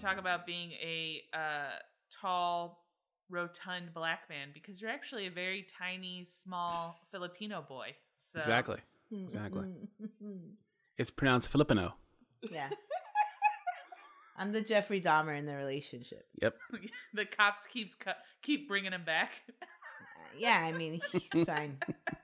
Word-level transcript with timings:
talk 0.00 0.18
about 0.18 0.46
being 0.46 0.72
a 0.72 1.22
uh, 1.34 1.70
tall, 2.20 2.84
rotund 3.28 3.92
black 3.94 4.20
man 4.28 4.48
because 4.54 4.80
you're 4.80 4.90
actually 4.90 5.26
a 5.26 5.30
very 5.30 5.66
tiny, 5.78 6.24
small 6.24 6.96
Filipino 7.12 7.64
boy. 7.66 7.94
So 8.18 8.38
Exactly. 8.40 8.78
Exactly. 9.12 9.66
It's 10.98 11.10
pronounced 11.10 11.48
Filipino. 11.48 11.94
yeah. 12.52 12.68
I'm 14.36 14.52
the 14.52 14.60
Jeffrey 14.60 15.00
Dahmer 15.00 15.38
in 15.38 15.46
the 15.46 15.54
relationship. 15.56 16.26
Yep. 16.42 16.54
the 17.14 17.24
cops 17.24 17.66
keeps 17.66 17.94
cu- 17.94 18.10
keep 18.42 18.68
bringing 18.68 18.92
him 18.92 19.04
back. 19.04 19.32
Yeah, 20.38 20.58
I 20.62 20.72
mean, 20.76 21.00
he's 21.10 21.44
fine. 21.46 21.78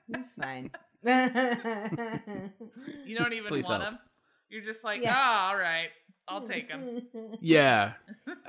He's 0.07 0.31
fine. 0.41 0.71
You 3.05 3.17
don't 3.17 3.33
even 3.33 3.47
Please 3.47 3.67
want 3.67 3.81
help. 3.83 3.93
him. 3.95 3.99
You're 4.49 4.63
just 4.63 4.83
like, 4.83 5.01
Yeah. 5.01 5.15
oh, 5.15 5.49
all 5.53 5.57
right, 5.57 5.89
I'll 6.27 6.41
take 6.41 6.69
him. 6.69 7.03
Yeah. 7.41 7.93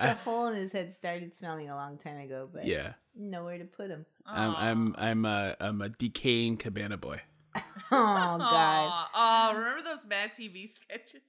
The 0.01 0.15
hole 0.15 0.47
in 0.49 0.55
his 0.57 0.73
head 0.73 0.95
started 0.95 1.37
smelling 1.39 1.69
a 1.71 1.75
long 1.77 1.99
time 1.99 2.19
ago, 2.19 2.49
but 2.53 2.67
Yeah. 2.67 2.95
nowhere 3.15 3.59
to 3.59 3.65
put 3.65 3.89
him. 3.91 4.05
I'm 4.27 4.55
I'm 4.57 4.95
I'm 4.99 5.25
a 5.25 5.57
I'm 5.61 5.81
a 5.83 5.89
decaying 5.89 6.57
cabana 6.59 6.97
boy. 6.97 7.21
Oh 7.91 8.37
God. 8.39 9.07
Oh, 9.15 9.55
remember 9.57 9.83
those 9.83 10.05
Mad 10.05 10.33
TV 10.33 10.69
sketches 10.69 11.23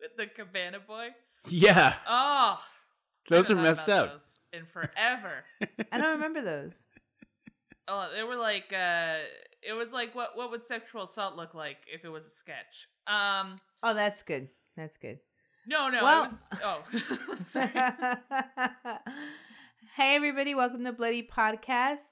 with 0.00 0.16
the 0.16 0.26
Cabana 0.26 0.78
Boy? 0.80 1.08
Yeah. 1.48 1.94
Oh, 2.08 2.60
Those 3.28 3.50
are 3.50 3.56
messed 3.56 3.88
up. 3.88 4.12
those 4.12 4.38
in 4.52 4.64
forever. 4.66 5.44
I 5.90 5.98
don't 5.98 6.12
remember 6.12 6.40
those. 6.42 6.84
oh, 7.88 8.08
they 8.14 8.22
were 8.22 8.36
like, 8.36 8.72
uh, 8.72 9.16
it 9.62 9.72
was 9.72 9.90
like, 9.92 10.14
what 10.14 10.36
what 10.36 10.50
would 10.52 10.64
sexual 10.64 11.02
assault 11.04 11.34
look 11.36 11.52
like 11.54 11.78
if 11.92 12.04
it 12.04 12.08
was 12.10 12.24
a 12.26 12.30
sketch? 12.30 12.86
Um, 13.08 13.56
Oh, 13.82 13.92
that's 13.94 14.22
good. 14.22 14.48
That's 14.76 14.96
good. 14.96 15.18
No, 15.66 15.88
no, 15.88 16.02
Well- 16.02 16.24
was. 16.24 16.40
Oh, 16.62 16.82
sorry. 17.44 17.68
hey, 19.96 20.14
everybody. 20.16 20.54
Welcome 20.54 20.84
to 20.84 20.92
Bloody 20.92 21.22
Podcast. 21.26 22.02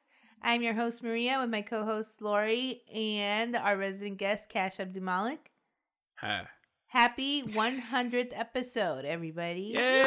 I'm 0.43 0.63
your 0.63 0.73
host, 0.75 1.03
Maria, 1.03 1.39
with 1.41 1.51
my 1.51 1.61
co 1.63 1.85
host, 1.85 2.23
Lauri, 2.23 2.83
and 2.93 3.55
our 3.55 3.77
resident 3.77 4.17
guest, 4.19 4.49
Cash 4.49 4.79
Abdumalik. 4.79 5.39
Ha. 6.21 6.47
Happy 6.87 7.43
100th 7.43 8.33
episode, 8.39 9.05
everybody. 9.05 9.75
Yay! 9.77 9.99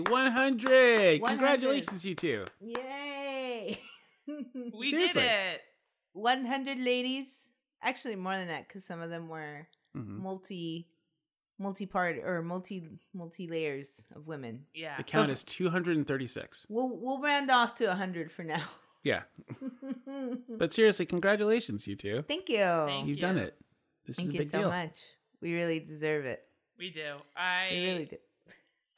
100! 0.00 1.20
100. 1.20 1.20
Congratulations, 1.22 2.04
you 2.06 2.14
two. 2.16 2.44
Yay! 2.60 3.78
we 4.74 4.90
Seriously. 4.90 5.22
did 5.22 5.30
it. 5.30 5.60
100 6.12 6.78
ladies. 6.78 7.32
Actually, 7.82 8.16
more 8.16 8.36
than 8.36 8.48
that, 8.48 8.66
because 8.68 8.84
some 8.84 9.00
of 9.00 9.10
them 9.10 9.28
were 9.28 9.66
Mhm. 9.96 10.18
multi. 10.20 10.88
Multi-part 11.58 12.18
or 12.24 12.42
multi 12.42 12.88
multi 13.12 13.46
layers 13.46 14.04
of 14.14 14.26
women. 14.26 14.64
Yeah. 14.74 14.96
The 14.96 15.02
count 15.04 15.30
is 15.30 15.42
236. 15.44 16.66
We'll 16.68 16.96
we'll 16.98 17.20
round 17.20 17.50
off 17.50 17.74
to 17.76 17.86
100 17.86 18.30
for 18.32 18.44
now. 18.44 18.62
Yeah. 19.02 19.22
But 20.48 20.72
seriously, 20.72 21.04
congratulations, 21.06 21.86
you 21.86 21.96
two. 21.96 22.22
Thank 22.28 22.48
you. 22.48 22.58
Thank 22.86 23.06
You've 23.08 23.16
you. 23.16 23.20
done 23.20 23.38
it. 23.38 23.54
This 24.06 24.16
Thank 24.16 24.30
is 24.30 24.34
a 24.34 24.42
you 24.44 24.48
so 24.48 24.58
deal. 24.60 24.70
much. 24.70 24.98
We 25.40 25.54
really 25.54 25.80
deserve 25.80 26.24
it. 26.26 26.42
We 26.78 26.90
do. 26.90 27.16
I 27.36 27.68
We 27.72 27.84
really 27.84 28.04
do. 28.06 28.16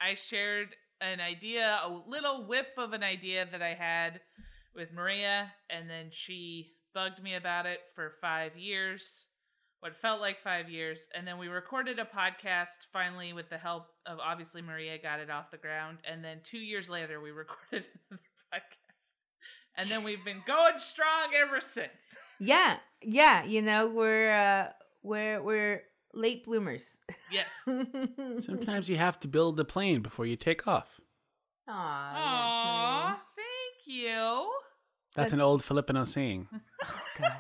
I 0.00 0.14
shared 0.14 0.68
an 1.00 1.20
idea, 1.20 1.78
a 1.84 1.91
little 2.06 2.46
whip 2.46 2.68
of 2.78 2.92
an 2.92 3.02
idea 3.02 3.46
that 3.50 3.62
I 3.62 3.74
had 3.74 4.20
with 4.74 4.92
Maria, 4.92 5.52
and 5.70 5.88
then 5.88 6.06
she 6.10 6.72
bugged 6.94 7.22
me 7.22 7.34
about 7.34 7.66
it 7.66 7.81
for 7.94 8.12
five 8.20 8.56
years, 8.56 9.26
what 9.81 9.94
felt 9.97 10.20
like 10.20 10.42
five 10.42 10.69
years. 10.69 11.09
And 11.14 11.26
then 11.26 11.38
we 11.38 11.48
recorded 11.48 11.98
a 11.98 12.04
podcast 12.04 12.87
finally 12.92 13.32
with 13.32 13.50
the 13.50 13.59
help 13.59 13.87
of 14.06 14.19
obviously 14.19 14.62
Maria 14.62 14.98
got 14.98 15.20
it 15.20 15.31
off 15.31 15.50
the 15.50 15.56
ground. 15.56 15.98
And 16.10 16.25
then 16.25 16.38
two 16.42 16.59
years 16.59 16.88
later, 16.88 17.20
we 17.20 17.31
recorded 17.32 17.87
another 18.10 18.22
podcast. 18.53 19.16
And 19.76 19.88
then 19.88 20.03
we've 20.04 20.25
been 20.25 20.42
going 20.47 20.78
strong 20.78 21.32
ever 21.37 21.60
since. 21.60 21.91
Yeah, 22.38 22.78
yeah. 23.03 23.44
You 23.44 23.62
know 23.62 23.88
we're 23.88 24.31
uh, 24.31 24.69
we're 25.03 25.42
we're 25.42 25.82
late 26.14 26.44
bloomers. 26.44 26.97
Yes. 27.31 27.50
Sometimes 28.44 28.88
you 28.88 28.97
have 28.97 29.20
to 29.20 29.28
build 29.28 29.56
the 29.56 29.64
plane 29.64 30.00
before 30.00 30.26
you 30.26 30.37
take 30.37 30.66
off. 30.66 31.00
Aw, 31.69 31.72
Aw, 31.72 33.08
that's 33.08 33.20
thank 33.37 33.97
you. 33.98 34.50
That's 35.14 35.32
an 35.32 35.41
old 35.41 35.64
Filipino 35.64 36.04
saying. 36.04 36.48
Oh, 36.88 37.00
God. 37.19 37.32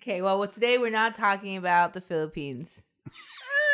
Okay, 0.00 0.22
well, 0.22 0.38
well, 0.38 0.46
today 0.46 0.78
we're 0.78 0.90
not 0.90 1.16
talking 1.16 1.56
about 1.56 1.92
the 1.92 2.00
Philippines. 2.00 2.84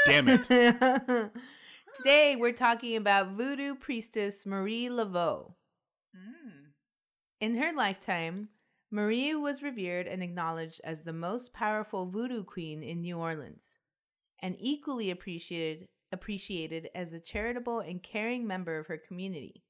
Damn 0.07 0.27
it. 0.29 0.45
today 1.97 2.35
we're 2.35 2.51
talking 2.51 2.97
about 2.97 3.33
voodoo 3.33 3.75
priestess 3.75 4.47
Marie 4.47 4.89
Laveau. 4.89 5.53
Mm. 6.17 6.71
In 7.43 7.57
her 7.57 7.75
lifetime, 7.75 8.49
Marie 8.91 9.35
was 9.35 9.63
revered 9.63 10.07
and 10.07 10.23
acknowledged 10.23 10.81
as 10.83 11.03
the 11.03 11.13
most 11.13 11.53
powerful 11.53 12.07
voodoo 12.07 12.43
queen 12.43 12.83
in 12.83 13.03
New 13.03 13.19
Orleans, 13.19 13.77
and 14.41 14.57
equally 14.59 15.11
appreciated 15.11 15.89
appreciated 16.11 16.89
as 16.95 17.13
a 17.13 17.21
charitable 17.21 17.81
and 17.81 18.03
caring 18.03 18.47
member 18.47 18.79
of 18.79 18.87
her 18.87 18.97
community. 18.97 19.63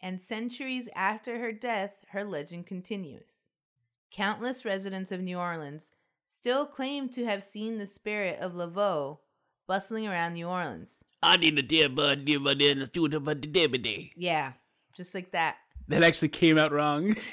And 0.00 0.20
centuries 0.20 0.88
after 0.94 1.40
her 1.40 1.50
death, 1.50 2.04
her 2.10 2.22
legend 2.22 2.68
continues. 2.68 3.48
Countless 4.10 4.64
residents 4.64 5.12
of 5.12 5.20
New 5.20 5.38
Orleans 5.38 5.92
still 6.24 6.66
claim 6.66 7.08
to 7.10 7.24
have 7.24 7.44
seen 7.44 7.78
the 7.78 7.86
spirit 7.86 8.40
of 8.40 8.54
Laveau 8.54 9.18
bustling 9.68 10.08
around 10.08 10.34
New 10.34 10.48
Orleans. 10.48 11.04
I 11.22 11.36
need 11.36 11.56
a 11.58 11.62
dear 11.62 11.88
bud, 11.88 12.24
dear 12.24 12.40
bud, 12.40 12.60
in 12.60 12.80
the 12.80 12.86
studio 12.86 13.20
for 13.20 13.34
the 13.34 13.46
deputy. 13.46 14.12
Yeah, 14.16 14.54
just 14.96 15.14
like 15.14 15.30
that. 15.30 15.58
That 15.86 16.02
actually 16.02 16.30
came 16.30 16.58
out 16.58 16.72
wrong. 16.72 17.14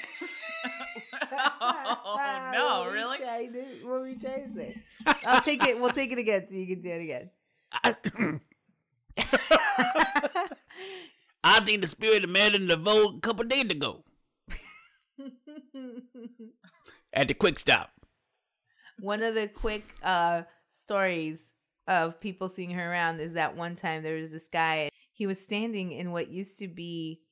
oh 1.32 2.50
no, 2.52 2.90
really? 2.92 3.18
what 3.82 4.00
were 4.00 4.08
you 4.08 4.18
trying 4.20 4.54
to 4.54 4.60
say? 4.60 4.80
I'll 5.26 5.42
take 5.42 5.64
it. 5.64 5.80
We'll 5.80 5.90
take 5.90 6.12
it 6.12 6.18
again 6.18 6.46
so 6.48 6.54
you 6.54 6.66
can 6.66 6.80
do 6.80 6.90
it 6.90 7.02
again. 7.02 7.30
I 11.44 11.60
think 11.60 11.82
the 11.82 11.88
spirit 11.88 12.24
of 12.24 12.30
man 12.30 12.54
in 12.54 12.68
the 12.68 12.76
vote 12.76 13.16
a 13.16 13.20
couple 13.20 13.44
days 13.44 13.64
ago 13.64 14.04
at 17.12 17.28
the 17.28 17.34
quick 17.34 17.58
stop. 17.58 17.90
One 19.00 19.22
of 19.22 19.34
the 19.34 19.48
quick 19.48 19.84
uh, 20.02 20.42
stories 20.70 21.52
of 21.86 22.20
people 22.20 22.48
seeing 22.48 22.70
her 22.70 22.90
around 22.90 23.20
is 23.20 23.32
that 23.34 23.56
one 23.56 23.74
time 23.74 24.02
there 24.02 24.16
was 24.16 24.30
this 24.30 24.48
guy. 24.48 24.90
He 25.12 25.26
was 25.26 25.40
standing 25.40 25.92
in 25.92 26.12
what 26.12 26.30
used 26.30 26.58
to 26.58 26.68
be, 26.68 27.22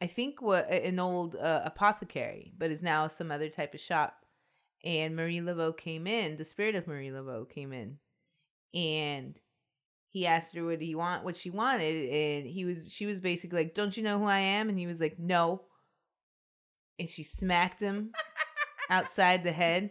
I 0.00 0.06
think, 0.06 0.40
what 0.40 0.70
an 0.70 0.98
old 0.98 1.36
uh, 1.36 1.62
apothecary, 1.64 2.52
but 2.56 2.70
is 2.70 2.82
now 2.82 3.08
some 3.08 3.30
other 3.30 3.48
type 3.48 3.74
of 3.74 3.80
shop. 3.80 4.16
And 4.84 5.16
Marie 5.16 5.40
Laveau 5.40 5.76
came 5.76 6.06
in. 6.06 6.36
The 6.36 6.44
spirit 6.44 6.74
of 6.74 6.86
Marie 6.86 7.08
Laveau 7.08 7.48
came 7.48 7.72
in, 7.72 7.98
and 8.74 9.38
he 10.10 10.26
asked 10.26 10.54
her 10.54 10.64
what 10.64 10.80
he 10.80 10.94
want, 10.94 11.24
what 11.24 11.36
she 11.36 11.50
wanted, 11.50 12.10
and 12.10 12.46
he 12.46 12.66
was, 12.66 12.84
she 12.88 13.06
was 13.06 13.22
basically 13.22 13.64
like, 13.64 13.74
"Don't 13.74 13.96
you 13.96 14.02
know 14.02 14.18
who 14.18 14.26
I 14.26 14.40
am?" 14.40 14.68
And 14.68 14.78
he 14.78 14.86
was 14.86 15.00
like, 15.00 15.18
"No." 15.18 15.62
And 16.98 17.10
she 17.10 17.22
smacked 17.24 17.80
him 17.80 18.12
outside 18.90 19.42
the 19.44 19.52
head, 19.52 19.90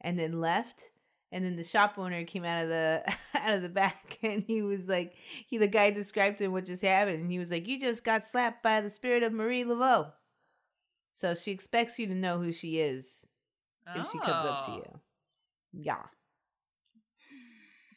and 0.00 0.18
then 0.18 0.40
left. 0.40 0.90
And 1.32 1.44
then 1.44 1.56
the 1.56 1.64
shop 1.64 1.94
owner 1.96 2.24
came 2.24 2.44
out 2.44 2.62
of 2.64 2.68
the 2.68 3.02
out 3.34 3.54
of 3.54 3.62
the 3.62 3.68
back, 3.68 4.18
and 4.22 4.42
he 4.42 4.62
was 4.62 4.88
like, 4.88 5.14
he 5.46 5.58
the 5.58 5.68
guy 5.68 5.90
described 5.90 6.38
to 6.38 6.44
him 6.44 6.52
what 6.52 6.66
just 6.66 6.82
happened, 6.82 7.22
and 7.22 7.30
he 7.32 7.38
was 7.38 7.50
like, 7.50 7.66
"You 7.68 7.80
just 7.80 8.04
got 8.04 8.26
slapped 8.26 8.62
by 8.62 8.80
the 8.80 8.90
spirit 8.90 9.22
of 9.22 9.32
Marie 9.32 9.64
Laveau." 9.64 10.12
So 11.12 11.34
she 11.34 11.50
expects 11.50 11.98
you 11.98 12.06
to 12.06 12.14
know 12.14 12.38
who 12.38 12.52
she 12.52 12.78
is 12.78 13.26
if 13.94 14.10
she 14.10 14.18
comes 14.18 14.46
up 14.46 14.66
to 14.66 14.72
Oh. 14.72 14.76
you. 14.76 15.00
Yeah. 15.72 16.02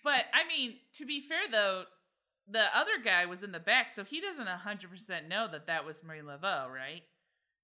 But 0.04 0.26
I 0.34 0.46
mean, 0.48 0.76
to 0.96 1.06
be 1.06 1.22
fair 1.22 1.48
though, 1.52 1.84
the 2.50 2.66
other 2.78 3.00
guy 3.04 3.26
was 3.26 3.42
in 3.44 3.52
the 3.52 3.60
back, 3.60 3.92
so 3.92 4.04
he 4.04 4.20
doesn't 4.20 4.48
hundred 4.48 4.90
percent 4.92 5.28
know 5.30 5.48
that 5.48 5.68
that 5.68 5.86
was 5.86 6.04
Marie 6.04 6.20
Laveau, 6.22 6.70
right? 6.70 7.04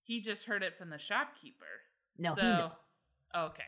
He 0.10 0.22
just 0.22 0.46
heard 0.46 0.64
it 0.64 0.76
from 0.76 0.90
the 0.90 0.98
shopkeeper. 0.98 1.66
No, 2.18 2.34
so, 2.34 2.42
he 2.42 2.48
knew. 2.48 2.70
Okay. 3.46 3.64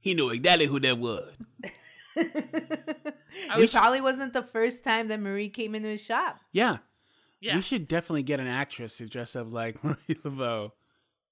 He 0.00 0.14
knew 0.14 0.30
exactly 0.30 0.66
who 0.66 0.80
that 0.80 0.98
was. 0.98 1.32
it 2.16 3.56
wish- 3.56 3.72
probably 3.72 4.00
wasn't 4.00 4.32
the 4.32 4.42
first 4.42 4.82
time 4.82 5.06
that 5.06 5.20
Marie 5.20 5.48
came 5.48 5.76
into 5.76 5.88
his 5.88 6.02
shop. 6.04 6.40
Yeah. 6.52 6.78
Yeah. 7.40 7.54
We 7.54 7.62
should 7.62 7.86
definitely 7.86 8.24
get 8.24 8.40
an 8.40 8.48
actress 8.48 8.98
to 8.98 9.06
dress 9.06 9.36
up 9.36 9.54
like 9.54 9.84
Marie 9.84 10.16
Laveau 10.24 10.72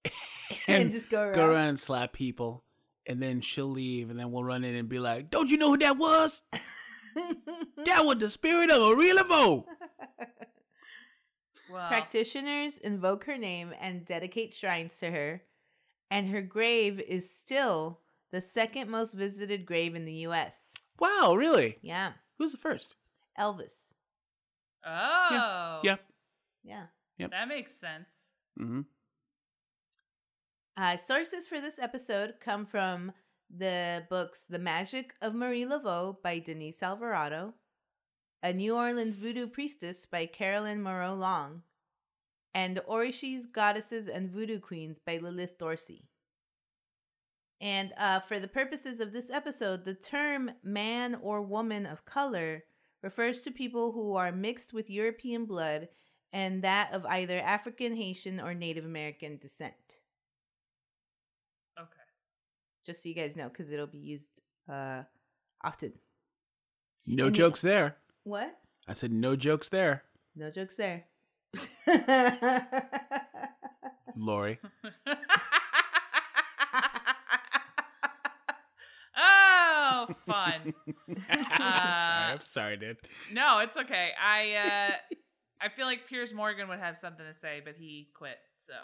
And 0.68 0.92
just 0.92 1.10
go 1.10 1.32
go 1.32 1.40
around. 1.46 1.50
around 1.50 1.68
and 1.70 1.80
slap 1.80 2.12
people. 2.12 2.62
And 3.08 3.20
then 3.20 3.40
she'll 3.40 3.66
leave, 3.66 4.08
and 4.08 4.18
then 4.20 4.30
we'll 4.30 4.44
run 4.44 4.62
in 4.62 4.76
and 4.76 4.88
be 4.88 5.00
like, 5.00 5.30
Don't 5.30 5.50
you 5.50 5.56
know 5.56 5.70
who 5.70 5.78
that 5.78 5.98
was? 5.98 6.42
That 7.84 8.04
was 8.04 8.18
the 8.18 8.30
spirit 8.30 8.70
of 8.70 8.80
Marie 8.96 9.12
Laveau. 9.16 9.64
Well, 11.70 11.88
Practitioners 11.88 12.78
invoke 12.78 13.25
her 13.25 13.38
name 13.38 13.72
and 13.81 14.05
dedicate 14.05 14.52
shrines 14.52 14.99
to 14.99 15.11
her, 15.11 15.43
and 16.11 16.28
her 16.28 16.43
grave 16.43 17.00
is 17.00 17.31
still 17.31 18.00
the 18.31 18.40
second 18.40 18.90
most 18.90 19.14
visited 19.14 19.64
grave 19.66 19.94
in 19.94 20.05
the 20.05 20.12
U.S. 20.12 20.75
Wow, 20.99 21.34
really? 21.37 21.78
Yeah. 21.82 22.12
Who's 22.38 22.52
the 22.52 22.58
first? 22.58 22.96
Elvis. 23.38 23.93
Oh. 24.84 25.81
Yeah. 25.82 25.96
Yeah. 26.62 26.87
Yeah. 27.19 27.26
That 27.28 27.49
makes 27.49 27.72
sense. 27.75 28.08
Mm-hmm. 28.60 28.82
Uh, 30.76 30.96
sources 30.96 31.46
for 31.46 31.60
this 31.60 31.78
episode 31.78 32.34
come 32.40 32.67
from 32.67 33.12
the 33.56 34.05
books 34.10 34.44
The 34.49 34.58
Magic 34.58 35.14
of 35.22 35.34
Marie 35.34 35.64
Laveau 35.64 36.17
by 36.22 36.40
Denise 36.40 36.82
Alvarado, 36.82 37.55
A 38.44 38.52
New 38.52 38.76
Orleans 38.76 39.17
Voodoo 39.17 39.46
Priestess 39.46 40.05
by 40.05 40.26
Carolyn 40.26 40.82
Morrow 40.82 41.14
Long, 41.14 41.62
and 42.52 42.79
Orishas, 42.87 43.50
Goddesses, 43.50 44.06
and 44.06 44.31
Voodoo 44.31 44.61
Queens 44.61 44.99
by 44.99 45.17
Lilith 45.17 45.56
Dorsey. 45.56 46.05
And 47.58 47.94
uh, 47.96 48.20
for 48.20 48.38
the 48.38 48.46
purposes 48.46 49.00
of 49.00 49.12
this 49.14 49.31
episode, 49.31 49.87
the 49.87 49.94
term 49.94 50.50
man 50.62 51.17
or 51.23 51.41
woman 51.41 51.87
of 51.87 52.05
color 52.05 52.64
refers 53.02 53.41
to 53.41 53.50
people 53.50 53.93
who 53.93 54.14
are 54.14 54.31
mixed 54.31 54.75
with 54.75 54.91
European 54.91 55.46
blood 55.46 55.88
and 56.31 56.62
that 56.62 56.93
of 56.93 57.06
either 57.06 57.38
African, 57.38 57.96
Haitian, 57.96 58.41
or 58.41 58.52
Native 58.52 58.85
American 58.85 59.38
descent. 59.38 60.00
Okay. 61.81 61.88
Just 62.85 63.02
so 63.02 63.08
you 63.08 63.14
guys 63.14 63.37
know, 63.37 63.49
because 63.49 63.73
it'll 63.73 63.87
be 63.87 63.96
used 63.96 64.43
uh, 64.70 65.05
often. 65.62 65.94
No 67.06 67.26
And- 67.29 67.35
jokes 67.35 67.62
there. 67.62 67.96
What? 68.24 68.56
I 68.88 68.92
said 68.94 69.12
no 69.12 69.36
jokes 69.36 69.68
there, 69.68 70.02
No 70.34 70.50
jokes 70.50 70.76
there. 70.76 71.04
Lauri. 74.16 74.58
oh, 79.16 80.06
fun. 80.26 80.74
I'm 81.08 81.44
sorry. 81.56 82.32
I'm 82.32 82.40
sorry, 82.40 82.76
dude. 82.76 82.96
No, 83.32 83.60
it's 83.60 83.76
okay. 83.76 84.10
I 84.22 84.54
uh 84.54 85.16
I 85.60 85.68
feel 85.70 85.86
like 85.86 86.08
Piers 86.08 86.34
Morgan 86.34 86.68
would 86.68 86.80
have 86.80 86.98
something 86.98 87.24
to 87.26 87.34
say, 87.38 87.62
but 87.64 87.74
he 87.78 88.08
quit, 88.14 88.38
so 88.66 88.74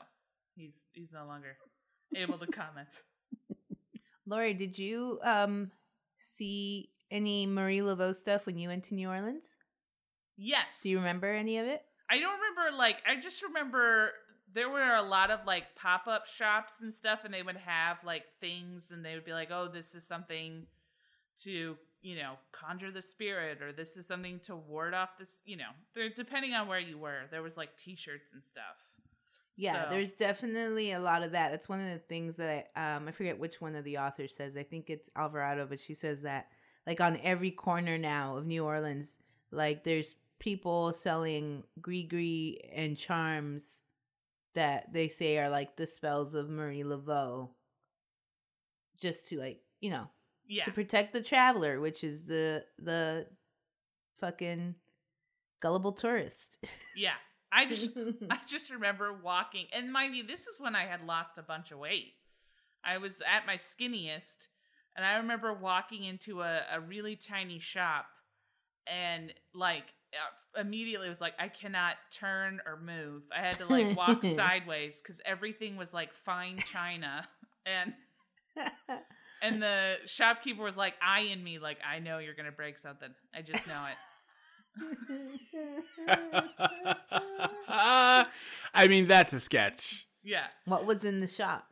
he's 0.57 0.87
he's 0.93 1.13
no 1.13 1.27
longer 1.27 1.57
able 2.15 2.39
to 2.39 2.47
comment. 2.47 2.89
Lauri, 4.27 4.55
did 4.55 4.79
you 4.79 5.19
um 5.25 5.71
see 6.19 6.91
any 7.11 7.47
Marie 7.47 7.81
Laveau 7.81 8.15
stuff 8.15 8.47
when 8.47 8.59
you 8.59 8.69
went 8.69 8.85
to 8.85 8.95
New 8.95 9.09
Orleans? 9.09 9.49
Yes. 10.37 10.81
Do 10.83 10.89
you 10.89 10.99
remember 10.99 11.29
any 11.33 11.59
of 11.59 11.67
it? 11.67 11.83
I 12.11 12.19
don't 12.19 12.39
remember 12.41 12.77
like 12.77 12.97
I 13.07 13.21
just 13.21 13.43
remember 13.43 14.11
there 14.53 14.69
were 14.69 14.95
a 14.95 15.03
lot 15.03 15.31
of 15.31 15.41
like 15.47 15.77
pop-up 15.77 16.27
shops 16.27 16.77
and 16.83 16.93
stuff 16.93 17.21
and 17.25 17.33
they 17.33 17.43
would 17.43 17.57
have 17.59 17.99
like 18.05 18.25
things 18.41 18.91
and 18.91 19.05
they 19.05 19.15
would 19.15 19.25
be 19.25 19.33
like, 19.33 19.51
"Oh, 19.53 19.69
this 19.73 19.95
is 19.95 20.05
something 20.07 20.67
to, 21.45 21.77
you 22.03 22.17
know, 22.17 22.35
conjure 22.53 22.91
the 22.91 23.03
spirit 23.03 23.63
or 23.63 23.73
this 23.73 23.97
is 23.97 24.07
something 24.09 24.41
to 24.47 24.57
ward 24.57 24.93
off 24.95 25.11
this, 25.19 25.41
you 25.45 25.57
know." 25.57 25.71
They're 25.95 26.09
depending 26.09 26.53
on 26.55 26.67
where 26.67 26.81
you 26.81 26.99
were. 26.99 27.23
There 27.31 27.43
was 27.43 27.57
like 27.57 27.77
t-shirts 27.77 28.33
and 28.33 28.45
stuff. 28.45 28.93
Yeah, 29.57 29.85
So- 29.85 29.91
there's 29.91 30.13
definitely 30.13 30.93
a 30.93 30.99
lot 31.01 31.23
of 31.23 31.33
that. 31.33 31.51
That's 31.51 31.69
one 31.69 31.81
of 31.81 31.87
the 31.93 31.99
things 31.99 32.37
that 32.37 32.71
I, 32.75 32.97
um 32.97 33.07
I 33.07 33.13
forget 33.13 33.39
which 33.39 33.61
one 33.61 33.77
of 33.77 33.85
the 33.85 33.99
authors 33.99 34.35
says. 34.35 34.57
I 34.57 34.65
think 34.65 34.91
it's 34.91 35.09
Alvarado, 35.15 35.67
but 35.67 35.79
she 35.81 35.95
says 35.95 36.23
that 36.23 36.49
like 36.87 37.01
on 37.01 37.19
every 37.23 37.51
corner 37.51 37.99
now 37.99 38.37
of 38.37 38.47
New 38.47 38.65
Orleans, 38.65 39.17
like 39.51 39.85
there's 39.85 40.15
people 40.39 40.93
selling 40.93 41.65
gris 41.81 42.57
and 42.73 42.97
charms 42.97 43.83
that 44.55 44.93
they 44.93 45.09
say 45.09 45.39
are 45.39 45.51
like 45.51 45.77
the 45.77 45.87
spells 45.87 46.35
of 46.35 46.49
Marie 46.49 46.83
Laveau. 46.83 47.51
Just 49.01 49.29
to 49.29 49.39
like, 49.39 49.61
you 49.81 49.91
know, 49.91 50.09
yeah. 50.47 50.65
to 50.65 50.73
protect 50.73 51.13
the 51.13 51.23
traveler, 51.23 51.81
which 51.81 52.05
is 52.05 52.25
the 52.25 52.65
the 52.79 53.27
fucking 54.19 54.75
gullible 55.61 55.93
tourist. 55.93 56.59
Yeah. 56.97 57.15
I 57.53 57.67
just 57.67 57.91
I 58.31 58.39
just 58.47 58.71
remember 58.71 59.13
walking, 59.13 59.67
and 59.73 59.93
mind 59.93 60.15
you, 60.15 60.23
this 60.23 60.47
is 60.47 60.61
when 60.61 60.77
I 60.77 60.87
had 60.87 61.05
lost 61.05 61.39
a 61.39 61.43
bunch 61.43 61.73
of 61.73 61.79
weight. 61.79 62.15
I 62.85 62.99
was 62.99 63.21
at 63.21 63.47
my 63.47 63.57
skinniest, 63.57 64.49
and 64.97 65.05
I 65.05 65.19
remember 65.19 65.55
walking 65.55 66.05
into 66.05 66.43
a, 66.43 66.63
a 66.73 66.81
really 66.81 67.17
tiny 67.17 67.59
shop, 67.59 68.07
and 68.87 69.33
like 69.55 69.85
uh, 70.13 70.61
immediately 70.61 71.09
was 71.09 71.21
like, 71.21 71.35
I 71.39 71.49
cannot 71.49 71.97
turn 72.11 72.61
or 72.67 72.77
move. 72.77 73.23
I 73.37 73.47
had 73.47 73.59
to 73.59 73.67
like 73.67 73.97
walk 73.97 74.23
sideways 74.35 75.01
because 75.03 75.21
everything 75.25 75.77
was 75.77 75.95
like 75.95 76.13
fine 76.13 76.59
china, 76.59 77.27
and 77.67 77.95
and 79.43 79.63
the 79.63 79.97
shopkeeper 80.07 80.63
was 80.63 80.77
like 80.77 80.95
eyeing 81.03 81.43
me 81.43 81.59
like, 81.59 81.79
I 81.89 81.99
know 81.99 82.19
you're 82.19 82.35
gonna 82.35 82.53
break 82.53 82.79
something. 82.79 83.11
I 83.35 83.43
just 83.43 83.67
know 83.67 83.87
it. 83.87 83.97
I 88.75 88.89
mean, 88.89 89.07
that's 89.07 89.33
a 89.33 89.41
sketch. 89.41 90.07
Yeah. 90.23 90.47
what 90.67 90.85
was 90.85 91.05
in 91.05 91.21
the 91.21 91.27
shop? 91.27 91.70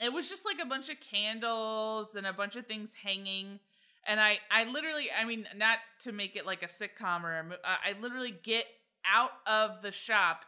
It 0.00 0.12
was 0.12 0.28
just 0.28 0.44
like 0.44 0.58
a 0.62 0.66
bunch 0.66 0.88
of 0.88 0.96
candles 1.00 2.14
and 2.14 2.26
a 2.26 2.32
bunch 2.32 2.56
of 2.56 2.66
things 2.66 2.90
hanging. 3.02 3.60
And 4.06 4.18
i 4.18 4.38
i 4.50 4.64
literally 4.64 5.08
i 5.10 5.24
mean 5.26 5.46
not 5.56 5.78
to 6.00 6.12
make 6.12 6.34
it 6.34 6.46
like 6.46 6.62
a 6.62 6.66
sitcom 6.66 7.22
or 7.22 7.38
a 7.38 7.44
mo- 7.44 7.56
i 7.64 8.00
literally 8.00 8.34
get 8.42 8.64
out 9.06 9.32
of 9.46 9.82
the 9.82 9.92
shop 9.92 10.46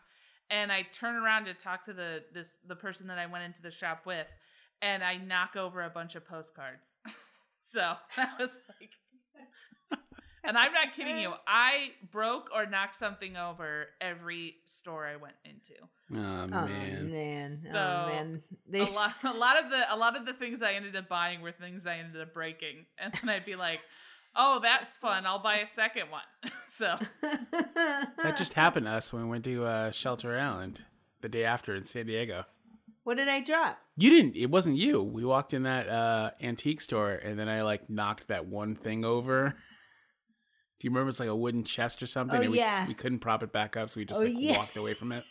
and 0.50 0.72
i 0.72 0.82
turn 0.90 1.16
around 1.16 1.44
to 1.44 1.54
talk 1.54 1.84
to 1.84 1.92
the 1.92 2.22
this 2.32 2.54
the 2.66 2.74
person 2.74 3.06
that 3.08 3.18
i 3.18 3.26
went 3.26 3.44
into 3.44 3.60
the 3.60 3.70
shop 3.70 4.06
with 4.06 4.26
and 4.80 5.04
i 5.04 5.16
knock 5.16 5.54
over 5.54 5.82
a 5.82 5.90
bunch 5.90 6.14
of 6.14 6.26
postcards. 6.26 6.96
So 7.72 7.94
that 8.16 8.38
was 8.38 8.58
like 8.80 8.90
and 10.44 10.56
i'm 10.58 10.72
not 10.72 10.92
kidding 10.94 11.18
you 11.18 11.32
i 11.46 11.90
broke 12.10 12.48
or 12.54 12.66
knocked 12.66 12.94
something 12.94 13.36
over 13.36 13.86
every 14.00 14.56
store 14.64 15.06
i 15.06 15.16
went 15.16 15.34
into 15.44 15.74
Oh 16.14 16.42
Oh 16.44 16.66
man. 16.66 17.10
man, 17.10 17.48
So, 17.50 17.70
oh 17.78 18.06
man. 18.06 18.42
They, 18.68 18.80
a 18.80 18.84
lot 18.84 19.14
a 19.24 19.32
lot 19.32 19.62
of 19.64 19.70
the 19.70 19.94
a 19.94 19.96
lot 19.96 20.14
of 20.14 20.26
the 20.26 20.34
things 20.34 20.60
I 20.62 20.74
ended 20.74 20.94
up 20.94 21.08
buying 21.08 21.40
were 21.40 21.52
things 21.52 21.86
I 21.86 21.96
ended 21.98 22.20
up 22.20 22.34
breaking. 22.34 22.84
And 22.98 23.14
then 23.14 23.30
I'd 23.30 23.46
be 23.46 23.56
like, 23.56 23.80
"Oh, 24.36 24.60
that's 24.62 24.98
fun. 24.98 25.24
I'll 25.24 25.38
buy 25.42 25.58
a 25.58 25.66
second 25.66 26.10
one." 26.10 26.22
so, 26.74 26.98
That 27.22 28.34
just 28.36 28.54
happened 28.54 28.86
to 28.86 28.92
us 28.92 29.10
when 29.12 29.22
we 29.24 29.28
went 29.30 29.44
to 29.44 29.64
uh, 29.64 29.90
Shelter 29.90 30.38
Island 30.38 30.82
the 31.22 31.28
day 31.30 31.44
after 31.44 31.74
in 31.74 31.84
San 31.84 32.06
Diego. 32.06 32.44
What 33.04 33.16
did 33.16 33.28
I 33.28 33.40
drop? 33.40 33.78
You 33.96 34.10
didn't. 34.10 34.36
It 34.36 34.50
wasn't 34.50 34.76
you. 34.76 35.02
We 35.02 35.24
walked 35.24 35.54
in 35.54 35.62
that 35.64 35.88
uh, 35.88 36.30
antique 36.42 36.80
store, 36.82 37.12
and 37.12 37.38
then 37.38 37.48
I 37.48 37.62
like 37.62 37.88
knocked 37.88 38.28
that 38.28 38.46
one 38.46 38.74
thing 38.76 39.04
over. 39.04 39.56
Do 40.82 40.86
you 40.88 40.90
remember? 40.90 41.10
It's 41.10 41.20
like 41.20 41.28
a 41.28 41.36
wooden 41.36 41.62
chest 41.62 42.02
or 42.02 42.08
something. 42.08 42.40
Oh, 42.40 42.42
and 42.42 42.50
we, 42.50 42.58
yeah. 42.58 42.88
We 42.88 42.94
couldn't 42.94 43.20
prop 43.20 43.44
it 43.44 43.52
back 43.52 43.76
up, 43.76 43.88
so 43.88 44.00
we 44.00 44.04
just 44.04 44.20
Oh, 44.20 44.24
like 44.24 44.34
yeah. 44.36 44.58
walked 44.58 44.76
away 44.76 44.94
from 44.94 45.12
it. 45.12 45.22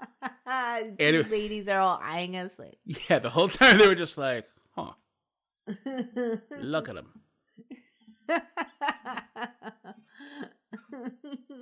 Two 0.24 0.94
it- 0.98 1.30
ladies 1.30 1.68
are 1.68 1.78
all 1.78 2.00
eyeing 2.02 2.36
us 2.36 2.58
like. 2.58 2.76
Yeah, 3.08 3.20
the 3.20 3.30
whole 3.30 3.46
time 3.48 3.78
they 3.78 3.86
were 3.86 3.94
just 3.94 4.18
like, 4.18 4.44
"Huh, 4.74 4.94
look 6.58 6.88
at 6.88 6.96
him." 6.96 7.20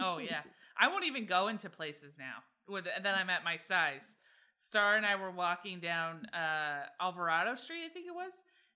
oh 0.01 0.17
yeah, 0.19 0.41
I 0.79 0.89
won't 0.89 1.05
even 1.05 1.27
go 1.27 1.49
into 1.49 1.69
places 1.69 2.17
now. 2.19 2.37
With 2.67 2.87
and 2.97 3.05
then 3.05 3.15
I'm 3.15 3.29
at 3.29 3.45
my 3.45 3.59
size. 3.59 4.17
Star 4.57 4.97
and 4.97 5.05
I 5.05 5.17
were 5.17 5.31
walking 5.31 5.79
down 5.81 6.25
uh, 6.33 6.85
Alvarado 7.01 7.55
Street, 7.57 7.85
I 7.85 7.89
think 7.93 8.07
it 8.07 8.15
was, 8.15 8.33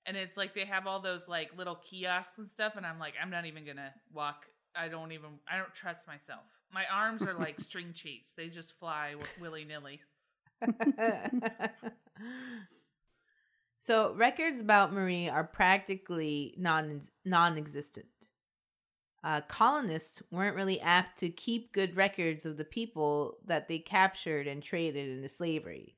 and 0.09 0.17
it's 0.17 0.37
like 0.39 0.55
they 0.55 0.65
have 0.65 0.87
all 0.87 1.01
those 1.01 1.29
like 1.29 1.51
little 1.57 1.77
kiosks 1.77 2.39
and 2.39 2.51
stuff, 2.51 2.73
and 2.77 2.87
I'm 2.87 2.99
like, 2.99 3.13
I'm 3.23 3.31
not 3.31 3.45
even 3.45 3.65
gonna 3.67 3.93
walk. 4.13 4.47
I 4.75 4.89
don't 4.89 5.13
even. 5.13 5.31
I 5.51 5.59
don't 5.59 5.75
trust 5.75 6.07
myself. 6.07 6.45
My 6.73 6.85
arms 6.93 7.23
are 7.23 7.35
like 7.35 7.61
string 7.61 7.93
cheese; 7.93 8.33
they 8.37 8.49
just 8.49 8.73
fly 8.79 9.15
willy 9.39 9.65
nilly. 9.65 10.01
so 13.79 14.15
records 14.15 14.61
about 14.61 14.93
Marie 14.93 15.29
are 15.29 15.45
practically 15.45 16.55
non 16.57 17.03
non-existent. 17.25 18.07
Uh, 19.23 19.43
colonists 19.43 20.23
weren't 20.31 20.57
really 20.57 20.81
apt 20.81 21.19
to 21.19 21.29
keep 21.29 21.73
good 21.73 21.97
records 21.97 22.47
of 22.47 22.57
the 22.57 22.65
people 22.65 23.37
that 23.45 23.69
they 23.69 23.79
captured 23.79 24.47
and 24.47 24.63
traded 24.63 25.09
into 25.09 25.29
slavery. 25.29 25.97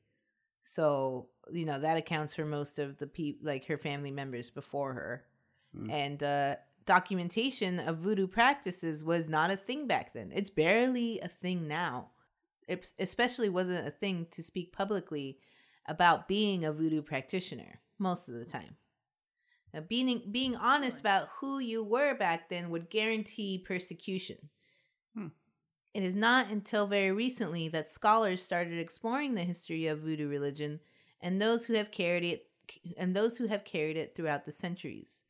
So 0.63 1.29
you 1.53 1.65
know 1.65 1.79
that 1.79 1.97
accounts 1.97 2.35
for 2.35 2.45
most 2.45 2.79
of 2.79 2.99
the 2.99 3.07
people, 3.07 3.47
like 3.47 3.67
her 3.67 3.79
family 3.79 4.11
members 4.11 4.51
before 4.51 4.93
her, 4.95 5.25
Mm. 5.77 5.89
and 5.93 6.23
uh, 6.25 6.57
documentation 6.85 7.79
of 7.79 7.99
voodoo 7.99 8.27
practices 8.27 9.05
was 9.05 9.29
not 9.29 9.53
a 9.53 9.57
thing 9.57 9.87
back 9.87 10.13
then. 10.13 10.33
It's 10.35 10.51
barely 10.51 11.21
a 11.21 11.29
thing 11.29 11.69
now. 11.69 12.09
It 12.67 12.93
especially 12.99 13.49
wasn't 13.49 13.87
a 13.87 13.93
thing 13.93 14.27
to 14.33 14.43
speak 14.43 14.73
publicly 14.73 15.39
about 15.87 16.27
being 16.27 16.65
a 16.65 16.73
voodoo 16.73 17.03
practitioner 17.03 17.81
most 17.99 18.29
of 18.29 18.35
the 18.35 18.45
time. 18.45 18.77
Now, 19.73 19.83
being 19.83 20.23
being 20.33 20.57
honest 20.57 20.99
about 20.99 21.29
who 21.41 21.61
you 21.61 21.85
were 21.85 22.15
back 22.15 22.49
then 22.49 22.71
would 22.71 22.91
guarantee 22.91 23.59
persecution. 23.59 24.51
Hmm. 25.15 25.29
It 25.95 26.03
is 26.03 26.17
not 26.17 26.49
until 26.49 26.87
very 26.87 27.13
recently 27.13 27.69
that 27.69 27.91
scholars 27.91 28.43
started 28.43 28.79
exploring 28.79 29.35
the 29.35 29.45
history 29.45 29.87
of 29.87 30.01
voodoo 30.01 30.29
religion 30.29 30.81
and 31.21 31.41
those 31.41 31.67
who 31.67 31.75
have 31.75 31.91
carried 31.91 32.25
it 32.25 32.47
and 32.97 33.15
those 33.15 33.37
who 33.37 33.47
have 33.47 33.65
carried 33.65 33.97
it 33.97 34.15
throughout 34.15 34.45
the 34.45 34.53
centuries. 34.53 35.25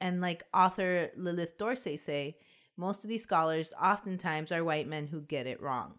And 0.00 0.20
like 0.20 0.44
author 0.52 1.10
Lilith 1.16 1.56
Dorsey 1.56 1.96
say, 1.96 2.36
Most 2.76 3.04
of 3.04 3.10
these 3.10 3.22
scholars 3.22 3.72
oftentimes 3.80 4.52
are 4.52 4.64
white 4.64 4.88
men 4.88 5.06
who 5.06 5.20
get 5.20 5.46
it 5.46 5.62
wrong. 5.62 5.94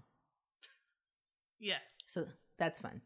Yes. 1.59 2.03
So 2.07 2.27
that's 2.57 2.79
fun. 2.79 3.01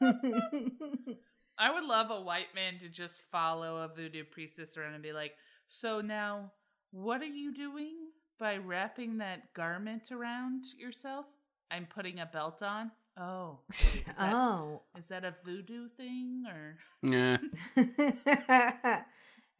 I 1.58 1.72
would 1.72 1.84
love 1.84 2.10
a 2.10 2.20
white 2.20 2.54
man 2.54 2.78
to 2.80 2.88
just 2.88 3.22
follow 3.32 3.78
a 3.78 3.88
voodoo 3.88 4.24
priestess 4.24 4.76
around 4.76 4.94
and 4.94 5.02
be 5.02 5.12
like, 5.12 5.32
So 5.68 6.00
now, 6.00 6.52
what 6.90 7.22
are 7.22 7.24
you 7.24 7.54
doing 7.54 7.94
by 8.38 8.56
wrapping 8.56 9.18
that 9.18 9.54
garment 9.54 10.10
around 10.10 10.64
yourself? 10.76 11.26
I'm 11.70 11.86
putting 11.86 12.20
a 12.20 12.26
belt 12.26 12.62
on. 12.62 12.90
Oh. 13.18 13.60
Is 13.70 14.04
that, 14.04 14.32
oh. 14.32 14.82
is 14.98 15.08
that 15.08 15.24
a 15.24 15.34
voodoo 15.44 15.88
thing 15.96 16.44
or? 16.46 16.76
Yeah. 17.02 17.38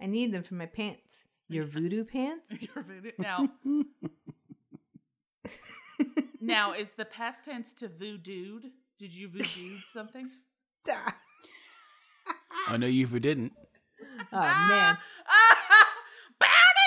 I 0.01 0.07
need 0.07 0.33
them 0.33 0.43
for 0.43 0.55
my 0.55 0.67
pants. 0.67 1.27
Your 1.49 1.65
voodoo 1.65 2.05
pants? 2.05 2.67
Your 2.75 2.85
voodoo? 2.85 3.13
Now, 3.19 3.49
now 6.41 6.73
is 6.73 6.93
the 6.93 7.05
past 7.05 7.45
tense 7.45 7.73
to 7.75 7.89
voodooed? 7.89 8.71
Did 8.99 9.15
you 9.15 9.29
voodoo 9.29 9.79
something? 9.93 10.29
Stop. 10.85 11.15
Oh, 12.29 12.35
I 12.69 12.77
know 12.77 12.87
you 12.87 13.07
who 13.07 13.21
didn't. 13.21 13.53
Oh 14.33 14.67
man. 14.69 14.99
Bow 16.39 16.47
down 16.47 16.87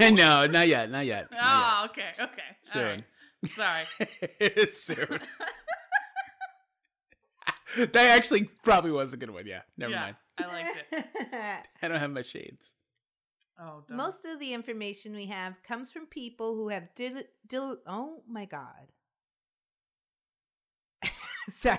and 0.00 0.16
no, 0.16 0.46
not 0.46 0.68
yet. 0.68 0.90
Not 0.90 1.06
yet. 1.06 1.30
Not 1.30 1.40
Oh, 1.42 1.84
okay, 1.90 2.10
okay. 2.10 2.24
yet. 2.24 2.56
All 2.66 2.72
Soon. 2.72 3.04
Right. 3.58 3.86
Sorry. 4.38 4.68
Soon. 4.70 5.20
that 7.76 7.96
actually 7.96 8.44
probably 8.64 8.90
was 8.90 9.12
a 9.12 9.16
good 9.16 9.30
one. 9.30 9.46
Yeah. 9.46 9.60
Never 9.76 9.92
yeah, 9.92 10.00
mind. 10.00 10.16
I 10.38 10.46
liked 10.46 10.84
it. 10.92 11.06
I 11.82 11.88
don't 11.88 11.98
have 11.98 12.10
my 12.10 12.22
shades. 12.22 12.74
Oh, 13.60 13.82
don't. 13.86 13.96
Most 13.96 14.24
of 14.24 14.38
the 14.38 14.54
information 14.54 15.14
we 15.14 15.26
have 15.26 15.62
comes 15.62 15.90
from 15.90 16.06
people 16.06 16.54
who 16.54 16.68
have 16.68 16.94
dil- 16.94 17.24
dil- 17.46 17.78
oh 17.86 18.22
my 18.28 18.44
god. 18.44 18.92
Sorry. 21.48 21.78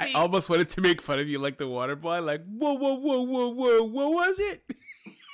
I 0.00 0.12
almost 0.14 0.48
wanted 0.48 0.70
to 0.70 0.80
make 0.80 1.02
fun 1.02 1.18
of 1.18 1.28
you 1.28 1.38
like 1.38 1.58
the 1.58 1.68
water 1.68 1.94
boy. 1.94 2.20
Like, 2.22 2.42
whoa, 2.46 2.72
whoa, 2.72 2.94
whoa, 2.94 3.20
whoa, 3.20 3.48
whoa, 3.50 3.82
what 3.82 4.12
was 4.12 4.38
it? 4.40 4.62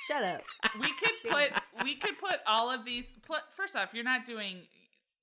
Shut 0.07 0.23
up. 0.23 0.41
we 0.79 0.87
could 0.87 1.31
put 1.31 1.51
we 1.83 1.95
could 1.95 2.17
put 2.19 2.39
all 2.47 2.69
of 2.71 2.85
these. 2.85 3.11
Pl- 3.25 3.37
first 3.55 3.75
off, 3.75 3.89
you're 3.93 4.03
not 4.03 4.25
doing. 4.25 4.61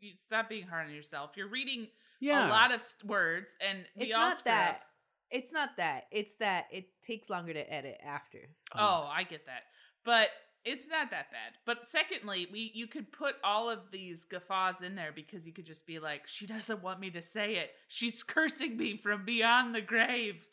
You 0.00 0.12
stop 0.26 0.48
being 0.48 0.66
hard 0.66 0.86
on 0.88 0.94
yourself. 0.94 1.32
You're 1.36 1.48
reading 1.48 1.88
Yeah. 2.20 2.48
a 2.48 2.50
lot 2.50 2.72
of 2.72 2.80
st- 2.80 3.04
words, 3.10 3.56
and 3.60 3.84
we 3.96 4.06
It's 4.06 4.14
all 4.14 4.20
not 4.20 4.38
screw 4.38 4.52
that. 4.52 4.70
up. 4.76 4.82
It's 5.30 5.52
not 5.52 5.76
that. 5.76 6.04
It's 6.10 6.34
that 6.36 6.66
it 6.72 6.86
takes 7.02 7.28
longer 7.30 7.52
to 7.52 7.72
edit 7.72 7.98
after. 8.04 8.48
Oh. 8.74 8.78
oh, 9.04 9.10
I 9.12 9.22
get 9.24 9.46
that, 9.46 9.64
but 10.04 10.28
it's 10.64 10.88
not 10.88 11.10
that 11.10 11.30
bad. 11.30 11.52
But 11.66 11.88
secondly, 11.88 12.46
we 12.52 12.70
you 12.74 12.86
could 12.86 13.12
put 13.12 13.36
all 13.44 13.70
of 13.70 13.90
these 13.90 14.24
guffaws 14.24 14.82
in 14.82 14.94
there 14.94 15.12
because 15.12 15.46
you 15.46 15.52
could 15.52 15.66
just 15.66 15.86
be 15.86 15.98
like, 15.98 16.26
she 16.26 16.46
doesn't 16.46 16.82
want 16.82 16.98
me 17.00 17.10
to 17.12 17.22
say 17.22 17.56
it. 17.56 17.70
She's 17.88 18.22
cursing 18.22 18.76
me 18.76 18.96
from 18.96 19.24
beyond 19.24 19.74
the 19.74 19.80
grave. 19.82 20.46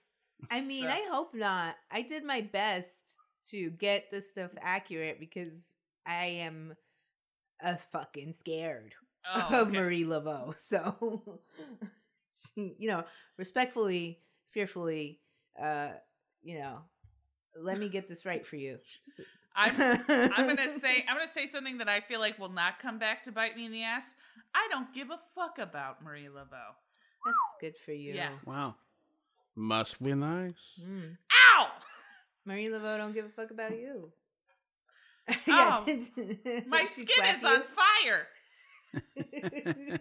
I 0.52 0.62
mean, 0.62 0.84
So- 0.84 0.90
I 0.92 1.08
hope 1.10 1.34
not. 1.34 1.76
I 1.92 2.04
did 2.04 2.24
my 2.24 2.42
best 2.42 3.16
to 3.50 3.70
get 3.72 4.12
this 4.12 4.30
stuff 4.30 4.52
accurate 4.62 5.20
because 5.20 5.74
I 6.08 6.26
am 6.26 6.74
a 7.62 7.78
fucking 7.78 8.34
scared 8.34 8.94
Oh, 9.36 9.62
of 9.62 9.68
okay. 9.68 9.78
Marie 9.78 10.06
Laveau. 10.06 10.56
So, 10.56 11.42
you 12.56 12.88
know, 12.88 13.04
respectfully, 13.38 14.20
fearfully, 14.52 15.20
uh, 15.62 15.90
you 16.42 16.60
know, 16.60 16.80
let 17.60 17.78
me 17.78 17.90
get 17.90 18.08
this 18.08 18.26
right 18.26 18.46
for 18.46 18.56
you. 18.66 18.78
I'm 19.54 19.74
I'm 19.80 20.48
gonna 20.48 20.80
say 20.80 21.04
I'm 21.10 21.18
gonna 21.18 21.32
say 21.34 21.48
something 21.48 21.80
that 21.80 21.90
I 21.90 22.00
feel 22.00 22.20
like 22.22 22.40
will 22.40 22.48
not 22.48 22.80
come 22.80 23.00
back 23.00 23.24
to 23.24 23.32
bite 23.32 23.58
me 23.58 23.66
in 23.66 23.72
the 23.74 23.84
ass. 23.84 24.14
I 24.56 24.68
don't 24.72 24.94
give 24.94 25.10
a 25.10 25.20
fuck 25.36 25.58
about 25.60 26.02
Marie 26.04 26.30
Laveau. 26.34 26.76
That's 27.26 27.56
good 27.60 27.74
for 27.84 27.92
you. 27.92 28.14
Yeah. 28.14 28.30
Wow. 28.46 28.76
Must 29.56 30.02
be 30.02 30.14
nice. 30.14 30.80
Mm. 30.80 31.18
Ow! 31.58 31.68
Marie 32.46 32.68
Laveau 32.68 32.98
don't 32.98 33.14
give 33.14 33.26
a 33.26 33.30
fuck 33.30 33.52
about 33.52 33.72
you. 33.72 34.12
Oh, 35.48 35.86
My 36.68 36.86
skin 36.86 37.26
is 37.36 37.42
you? 37.42 37.48
on 37.48 37.64
fire. 38.04 38.28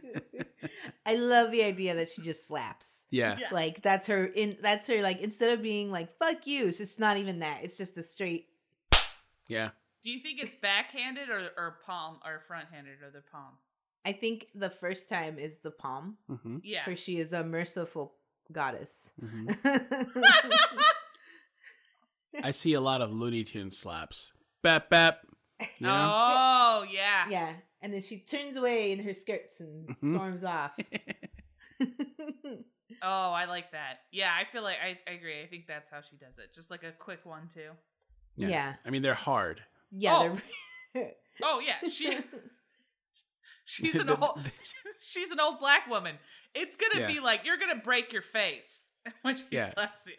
I 1.07 1.17
love 1.17 1.51
the 1.51 1.63
idea 1.65 1.95
that 1.97 2.09
she 2.09 2.23
just 2.23 2.47
slaps. 2.47 3.05
Yeah. 3.11 3.37
Yeah. 3.41 3.49
Like 3.53 3.83
that's 3.83 4.07
her 4.07 4.25
in 4.27 4.57
that's 4.63 4.87
her 4.87 5.03
like 5.03 5.21
instead 5.21 5.51
of 5.59 5.63
being 5.63 5.91
like 5.91 6.17
fuck 6.19 6.47
you, 6.47 6.69
it's 6.69 6.79
just 6.79 7.01
not 7.01 7.17
even 7.17 7.41
that. 7.41 7.61
It's 7.65 7.77
just 7.77 7.99
a 7.99 8.03
straight 8.03 8.47
Yeah. 9.49 9.71
Do 10.03 10.11
you 10.11 10.21
think 10.21 10.41
it's 10.43 10.55
backhanded 10.55 11.29
or 11.31 11.51
or 11.57 11.79
palm 11.85 12.19
or 12.25 12.43
front 12.47 12.67
handed 12.73 13.03
or 13.03 13.11
the 13.11 13.23
palm? 13.33 13.55
I 14.05 14.13
think 14.13 14.47
the 14.55 14.71
first 14.71 15.09
time 15.09 15.39
is 15.39 15.59
the 15.59 15.73
palm, 15.73 16.17
hmm 16.29 16.59
Yeah. 16.63 16.85
for 16.85 16.95
she 16.95 17.19
is 17.19 17.33
a 17.33 17.43
merciful 17.43 18.15
goddess. 18.53 19.13
hmm 19.21 19.49
I 22.43 22.51
see 22.51 22.75
a 22.75 22.81
lot 22.81 23.01
of 23.01 23.13
Looney 23.13 23.45
Tune 23.45 23.71
slaps. 23.71 24.33
Bap 24.67 24.91
bap. 24.91 25.21
You 25.79 25.87
know? 25.87 26.13
Oh 26.13 26.85
yeah. 26.93 27.29
yeah. 27.31 27.53
And 27.81 27.95
then 27.95 28.03
she 28.03 28.19
turns 28.19 28.57
away 28.57 28.91
in 28.93 28.99
her 29.05 29.15
skirts 29.15 29.61
and 29.61 29.89
Mhm. 30.03 30.15
storms 30.17 30.43
off. 30.45 30.73
Oh, 33.03 33.31
I 33.33 33.45
like 33.45 33.73
that. 33.73 33.99
Yeah, 34.13 34.31
I 34.33 34.51
feel 34.51 34.63
like 34.63 34.77
I, 34.83 34.99
I 35.11 35.15
agree. 35.15 35.43
I 35.43 35.47
think 35.47 35.67
that's 35.69 35.91
how 35.91 36.01
she 36.09 36.17
does 36.17 36.39
it. 36.39 36.55
Just 36.55 36.71
like 36.71 36.83
a 36.83 36.93
quick 36.93 37.21
one 37.27 37.49
too. 37.53 37.71
yeah. 38.37 38.49
yeah. 38.49 38.75
I 38.87 38.91
mean, 38.91 39.03
they're 39.03 39.13
hard. 39.15 39.61
Yeah. 39.91 40.17
Oh. 40.19 40.39
they're- 40.95 41.13
Oh 41.43 41.61
yeah, 41.65 41.89
she 41.91 42.19
she's 43.67 43.95
an 43.97 44.07
The- 44.07 44.19
old 44.19 44.51
she's 45.01 45.31
an 45.31 45.39
old 45.41 45.61
black 45.61 45.87
woman. 45.89 46.17
It's 46.55 46.77
gonna 46.77 47.01
Yeah. 47.03 47.07
be 47.07 47.21
like 47.21 47.43
you're 47.45 47.59
gonna 47.59 47.77
break 47.83 48.13
your 48.13 48.23
face 48.23 48.91
when 49.23 49.37
she 49.37 49.45
Yeah. 49.51 49.73
slaps 49.75 50.07
you. 50.07 50.15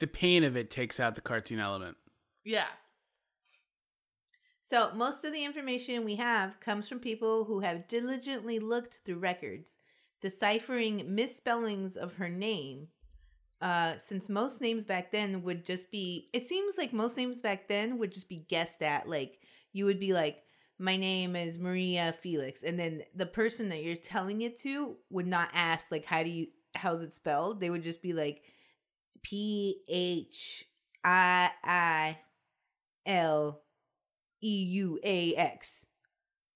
The 0.00 0.06
pain 0.06 0.42
of 0.44 0.56
it 0.56 0.70
takes 0.70 0.98
out 0.98 1.14
the 1.14 1.20
cartoon 1.20 1.58
element. 1.60 1.96
Yeah. 2.44 2.66
So, 4.66 4.90
most 4.96 5.24
of 5.24 5.32
the 5.32 5.44
information 5.44 6.04
we 6.04 6.16
have 6.16 6.58
comes 6.58 6.88
from 6.88 6.98
people 6.98 7.44
who 7.44 7.60
have 7.60 7.86
diligently 7.86 8.58
looked 8.58 8.98
through 9.04 9.20
records, 9.20 9.78
deciphering 10.20 11.14
misspellings 11.14 11.96
of 11.96 12.14
her 12.14 12.28
name. 12.28 12.88
Uh, 13.60 13.96
since 13.96 14.28
most 14.28 14.60
names 14.60 14.84
back 14.84 15.12
then 15.12 15.44
would 15.44 15.64
just 15.64 15.92
be, 15.92 16.30
it 16.32 16.46
seems 16.46 16.76
like 16.76 16.92
most 16.92 17.16
names 17.16 17.40
back 17.40 17.68
then 17.68 17.96
would 17.98 18.10
just 18.10 18.28
be 18.28 18.44
guessed 18.48 18.82
at. 18.82 19.08
Like, 19.08 19.38
you 19.72 19.84
would 19.84 20.00
be 20.00 20.12
like, 20.12 20.42
my 20.80 20.96
name 20.96 21.36
is 21.36 21.60
Maria 21.60 22.12
Felix. 22.12 22.64
And 22.64 22.76
then 22.76 23.02
the 23.14 23.24
person 23.24 23.68
that 23.68 23.84
you're 23.84 23.94
telling 23.94 24.40
it 24.40 24.58
to 24.62 24.96
would 25.10 25.28
not 25.28 25.48
ask, 25.54 25.92
like, 25.92 26.04
how 26.04 26.24
do 26.24 26.28
you, 26.28 26.48
how's 26.74 27.02
it 27.02 27.14
spelled? 27.14 27.60
They 27.60 27.70
would 27.70 27.84
just 27.84 28.02
be 28.02 28.14
like, 28.14 28.42
P 29.22 29.84
H 29.88 30.64
I 31.04 31.52
I 31.62 32.18
L 33.06 33.62
E 34.42 34.64
U 34.64 34.98
A 35.04 35.34
X. 35.34 35.86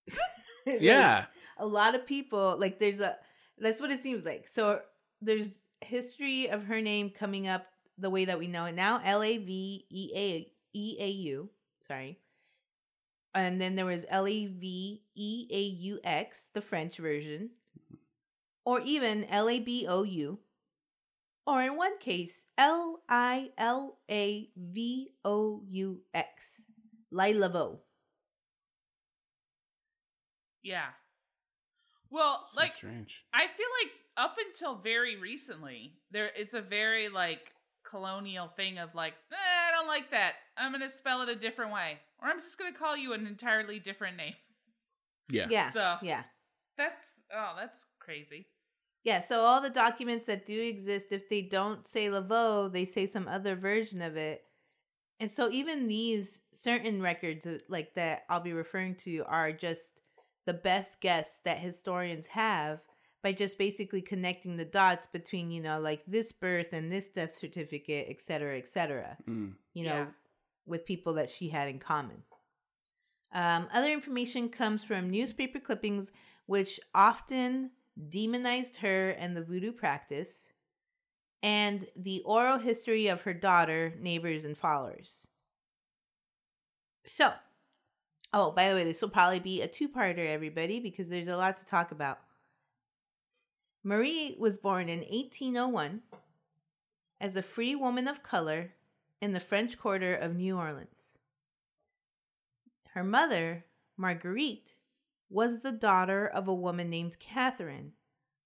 Yeah. 0.67 1.25
a 1.59 1.67
lot 1.67 1.95
of 1.95 2.07
people 2.07 2.57
like 2.61 2.79
there's 2.79 3.01
a 3.01 3.17
that's 3.59 3.81
what 3.81 3.91
it 3.91 4.03
seems 4.03 4.25
like. 4.25 4.47
So 4.47 4.81
there's 5.21 5.59
history 5.81 6.49
of 6.49 6.65
her 6.65 6.81
name 6.81 7.11
coming 7.11 7.49
up 7.49 7.67
the 7.99 8.11
way 8.11 8.25
that 8.27 8.39
we 8.39 8.47
know 8.47 8.67
it 8.67 8.75
now. 8.75 9.01
L 9.05 9.23
A 9.23 9.39
V 9.39 9.87
E 9.91 10.11
A 10.15 10.53
E 10.75 10.97
A 11.01 11.09
U. 11.09 11.51
Sorry. 11.81 12.19
And 13.35 13.61
then 13.61 13.77
there 13.77 13.87
was 13.87 14.05
L 14.09 14.27
A 14.27 14.47
V 14.47 15.03
E 15.15 15.49
A 15.51 15.61
U 15.63 16.01
X, 16.03 16.51
the 16.53 16.61
French 16.61 16.97
version. 16.99 17.51
Or 18.65 18.81
even 18.81 19.25
L 19.25 19.49
A 19.49 19.61
B 19.61 19.87
O 19.89 20.03
U. 20.03 20.39
Or 21.47 21.63
in 21.63 21.77
one 21.77 21.99
case, 21.99 22.45
L 22.59 23.01
I 23.09 23.51
L 23.59 23.99
A 24.11 24.51
V 24.57 25.11
O 25.25 25.63
U 25.69 26.03
X. 26.15 26.63
Laveau. 27.13 27.79
Yeah. 30.63 30.89
Well, 32.11 32.43
So 32.43 32.61
like 32.61 32.73
strange. 32.73 33.25
I 33.33 33.47
feel 33.47 33.67
like 33.83 33.93
up 34.17 34.37
until 34.47 34.77
very 34.77 35.17
recently, 35.17 35.95
there 36.11 36.31
it's 36.37 36.55
a 36.55 36.61
very 36.61 37.09
like 37.09 37.53
colonial 37.85 38.49
thing 38.49 38.79
of 38.79 38.95
like, 38.95 39.15
eh, 39.33 39.69
I 39.69 39.71
don't 39.73 39.87
like 39.89 40.11
that. 40.11 40.35
I'm 40.57 40.73
gonna 40.73 40.91
spell 40.91 41.23
it 41.23 41.29
a 41.29 41.37
different 41.37 41.73
way, 41.73 41.99
or 42.21 42.29
I'm 42.29 42.41
just 42.41 42.59
gonna 42.59 42.73
call 42.73 42.97
you 42.97 43.13
an 43.13 43.27
entirely 43.27 43.79
different 43.79 44.17
name. 44.17 44.35
Yeah. 45.31 45.47
Yeah. 45.49 45.71
So 45.71 45.97
Yeah. 46.03 46.25
that's 46.77 47.13
oh, 47.35 47.55
that's 47.57 47.87
crazy. 48.01 48.47
Yeah, 49.03 49.21
so 49.21 49.41
all 49.41 49.63
the 49.63 49.71
documents 49.71 50.27
that 50.27 50.45
do 50.45 50.61
exist, 50.61 51.11
if 51.11 51.31
they 51.31 51.41
don't 51.41 51.89
say 51.89 52.09
Laveau, 52.09 52.71
they 52.71 52.85
say 52.85 53.07
some 53.07 53.29
other 53.29 53.57
version 53.57 54.03
of 54.03 54.17
it. 54.19 54.43
And 55.21 55.31
so 55.31 55.51
even 55.51 55.87
these 55.87 56.41
certain 56.53 57.03
records 57.03 57.47
uh, 57.47 57.59
like 57.69 57.95
that 57.95 58.23
I'll 58.29 58.41
be 58.41 58.55
referring 58.55 58.95
to 58.97 59.23
are 59.27 59.53
just 59.53 59.93
the 60.47 60.55
best 60.55 61.01
guess 61.01 61.41
that 61.45 61.59
historians 61.59 62.27
have 62.29 62.81
by 63.23 63.33
just 63.33 63.59
basically 63.59 64.01
connecting 64.01 64.57
the 64.57 64.65
dots 64.65 65.07
between, 65.07 65.51
you 65.51 65.61
know, 65.63 65.79
like 65.79 66.03
this 66.07 66.33
birth 66.33 66.73
and 66.73 66.91
this 66.91 67.09
death 67.09 67.37
certificate, 67.37 68.07
et 68.09 68.23
cetera, 68.23 68.57
et 68.57 68.67
cetera. 68.67 69.19
Mm. 69.29 69.53
You 69.75 69.85
know, 69.85 69.95
Yeah. 69.95 70.07
with 70.67 70.87
people 70.87 71.13
that 71.15 71.29
she 71.29 71.51
had 71.51 71.69
in 71.69 71.79
common. 71.79 72.23
Um, 73.33 73.69
other 73.73 73.93
information 73.93 74.49
comes 74.49 74.83
from 74.83 75.11
newspaper 75.11 75.61
clippings, 75.61 76.13
which 76.47 76.81
often 76.95 77.71
demonized 78.09 78.77
her 78.77 79.11
and 79.11 79.37
the 79.37 79.45
voodoo 79.45 79.73
practice, 79.73 80.51
and 81.43 81.87
the 81.97 82.23
oral 82.25 82.59
history 82.59 83.09
of 83.09 83.23
her 83.23 83.35
daughter, 83.35 83.95
neighbors, 83.99 84.45
and 84.45 84.57
followers. 84.57 85.27
So, 87.07 87.33
oh, 88.33 88.51
by 88.53 88.69
the 88.69 88.75
way, 88.75 88.85
this 88.85 89.01
will 89.01 89.09
probably 89.09 89.41
be 89.41 89.63
a 89.63 89.69
two 89.69 89.89
parter, 89.89 90.29
everybody, 90.29 90.81
because 90.81 91.09
there's 91.09 91.29
a 91.29 91.37
lot 91.37 91.57
to 91.57 91.67
talk 91.67 91.91
about. 91.91 92.19
Marie 93.83 94.37
was 94.39 94.59
born 94.59 94.89
in 94.89 94.99
1801 95.01 96.03
as 97.21 97.37
a 97.37 97.43
free 97.43 97.75
woman 97.75 98.07
of 98.07 98.23
color 98.23 98.73
in 99.21 99.33
the 99.33 99.41
French 99.41 99.79
Quarter 99.79 100.15
of 100.15 100.37
New 100.37 100.57
Orleans. 100.59 101.19
Her 102.91 103.05
mother, 103.05 103.65
Marguerite, 103.97 104.77
was 105.31 105.61
the 105.61 105.73
daughter 105.73 106.27
of 106.27 106.49
a 106.49 106.55
woman 106.55 106.91
named 106.91 107.19
Catherine, 107.21 107.93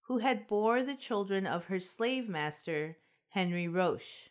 who 0.04 0.18
had 0.18 0.46
bore 0.46 0.82
the 0.82 0.94
children 0.94 1.46
of 1.46 1.66
her 1.66 1.80
slave 1.80 2.28
master, 2.28 2.98
Henry 3.28 3.66
Roche. 3.66 4.28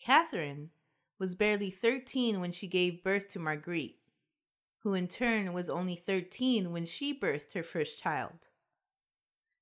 Catherine 0.00 0.70
was 1.18 1.34
barely 1.34 1.70
13 1.70 2.40
when 2.40 2.50
she 2.50 2.66
gave 2.66 3.04
birth 3.04 3.28
to 3.28 3.38
Marguerite, 3.38 3.98
who 4.78 4.94
in 4.94 5.06
turn 5.06 5.52
was 5.52 5.70
only 5.70 5.94
13 5.94 6.72
when 6.72 6.86
she 6.86 7.16
birthed 7.16 7.52
her 7.54 7.62
first 7.62 8.02
child. 8.02 8.48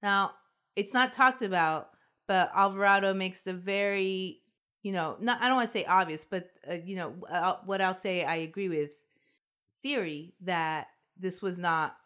Now, 0.03 0.33
it's 0.77 0.95
not 0.95 1.13
talked 1.13 1.43
about, 1.43 1.91
but 2.27 2.51
Alvarado 2.55 3.13
makes 3.13 3.43
the 3.43 3.53
very, 3.53 4.41
you 4.83 4.93
know, 4.93 5.17
not 5.21 5.43
I 5.43 5.49
don't 5.49 5.57
want 5.57 5.69
to 5.69 5.73
say 5.73 5.85
obvious, 5.85 6.25
but 6.25 6.51
uh, 6.71 6.77
you 6.85 6.97
know, 6.97 7.15
uh, 7.29 7.57
what 7.65 7.81
I'll 7.81 7.95
say 7.95 8.25
I 8.25 8.37
agree 8.37 8.69
with 8.69 8.93
theory 9.83 10.35
that 10.43 10.87
this 11.19 11.43
was 11.43 11.59
not, 11.59 11.97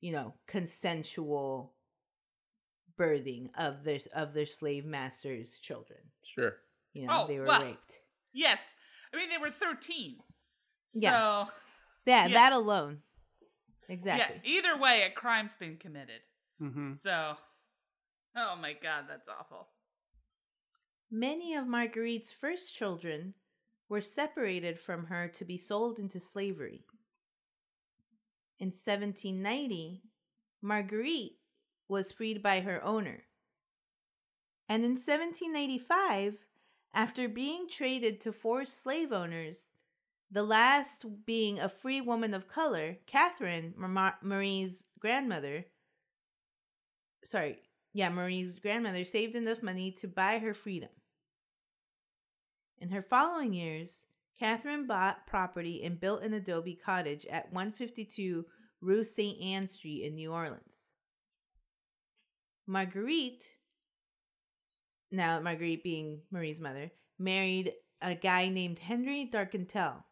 you 0.00 0.12
know, 0.12 0.34
consensual 0.46 1.73
birthing 2.98 3.50
of 3.56 3.84
their 3.84 3.98
of 4.14 4.32
their 4.34 4.46
slave 4.46 4.84
masters' 4.84 5.58
children. 5.58 5.98
Sure. 6.22 6.54
You 6.94 7.06
know, 7.06 7.22
Oh, 7.22 7.26
they 7.26 7.38
were 7.38 7.46
well, 7.46 7.62
raped. 7.62 8.00
Yes. 8.32 8.60
I 9.12 9.16
mean, 9.16 9.28
they 9.30 9.38
were 9.38 9.50
13. 9.50 10.16
So, 10.86 10.98
Yeah. 11.00 11.46
Yeah, 12.06 12.26
Yeah. 12.26 12.34
that 12.34 12.52
alone. 12.52 13.02
Exactly. 13.88 14.40
yeah, 14.44 14.58
either 14.58 14.78
way, 14.78 15.02
a 15.02 15.10
crime's 15.10 15.56
been 15.56 15.76
committed. 15.76 16.20
Mm-hmm. 16.60 16.92
So, 16.94 17.36
oh 18.36 18.56
my 18.56 18.72
god, 18.72 19.04
that's 19.08 19.28
awful. 19.28 19.68
Many 21.10 21.54
of 21.54 21.66
Marguerite's 21.66 22.32
first 22.32 22.74
children 22.74 23.34
were 23.88 24.00
separated 24.00 24.80
from 24.80 25.06
her 25.06 25.28
to 25.28 25.44
be 25.44 25.58
sold 25.58 25.98
into 25.98 26.18
slavery. 26.18 26.84
In 28.58 28.68
1790, 28.68 30.02
Marguerite 30.62 31.36
was 31.94 32.10
freed 32.10 32.42
by 32.42 32.60
her 32.60 32.84
owner. 32.84 33.22
And 34.68 34.82
in 34.82 34.96
1795, 34.96 36.38
after 36.92 37.28
being 37.28 37.68
traded 37.68 38.20
to 38.20 38.32
four 38.32 38.66
slave 38.66 39.12
owners, 39.12 39.68
the 40.28 40.42
last 40.42 41.06
being 41.24 41.60
a 41.60 41.68
free 41.68 42.00
woman 42.00 42.34
of 42.34 42.48
color, 42.48 42.96
Catherine, 43.06 43.74
Marie's 44.22 44.82
grandmother, 44.98 45.66
sorry, 47.24 47.60
yeah, 47.92 48.08
Marie's 48.08 48.52
grandmother 48.52 49.04
saved 49.04 49.36
enough 49.36 49.62
money 49.62 49.92
to 49.92 50.08
buy 50.08 50.40
her 50.40 50.52
freedom. 50.52 50.90
In 52.78 52.88
her 52.88 53.02
following 53.02 53.54
years, 53.54 54.06
Catherine 54.40 54.88
bought 54.88 55.28
property 55.28 55.84
and 55.84 56.00
built 56.00 56.22
an 56.22 56.34
adobe 56.34 56.74
cottage 56.74 57.24
at 57.26 57.52
152 57.52 58.44
Rue 58.80 59.04
St. 59.04 59.40
Anne 59.40 59.68
Street 59.68 60.02
in 60.02 60.16
New 60.16 60.32
Orleans. 60.32 60.93
Marguerite, 62.66 63.44
now 65.10 65.38
Marguerite 65.40 65.82
being 65.82 66.22
Marie's 66.30 66.60
mother, 66.60 66.90
married 67.18 67.72
a 68.00 68.14
guy 68.14 68.48
named 68.48 68.78
Henry 68.78 69.24
D'Arcantel. 69.24 70.04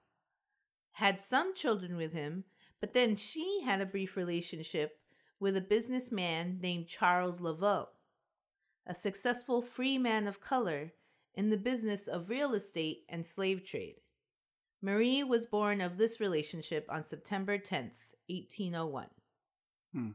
Had 0.92 1.20
some 1.20 1.54
children 1.54 1.96
with 1.96 2.12
him, 2.12 2.44
but 2.80 2.92
then 2.92 3.16
she 3.16 3.62
had 3.64 3.80
a 3.80 3.86
brief 3.86 4.16
relationship 4.16 4.98
with 5.40 5.56
a 5.56 5.60
businessman 5.60 6.58
named 6.60 6.86
Charles 6.86 7.40
Laveau, 7.40 7.88
a 8.86 8.94
successful 8.94 9.62
free 9.62 9.98
man 9.98 10.26
of 10.26 10.40
color 10.40 10.92
in 11.34 11.50
the 11.50 11.56
business 11.56 12.06
of 12.06 12.28
real 12.28 12.54
estate 12.54 13.04
and 13.08 13.26
slave 13.26 13.64
trade. 13.64 13.96
Marie 14.82 15.22
was 15.22 15.46
born 15.46 15.80
of 15.80 15.96
this 15.96 16.20
relationship 16.20 16.86
on 16.88 17.04
September 17.04 17.56
10th, 17.56 17.96
1801. 18.28 19.06
Hmm. 19.92 20.10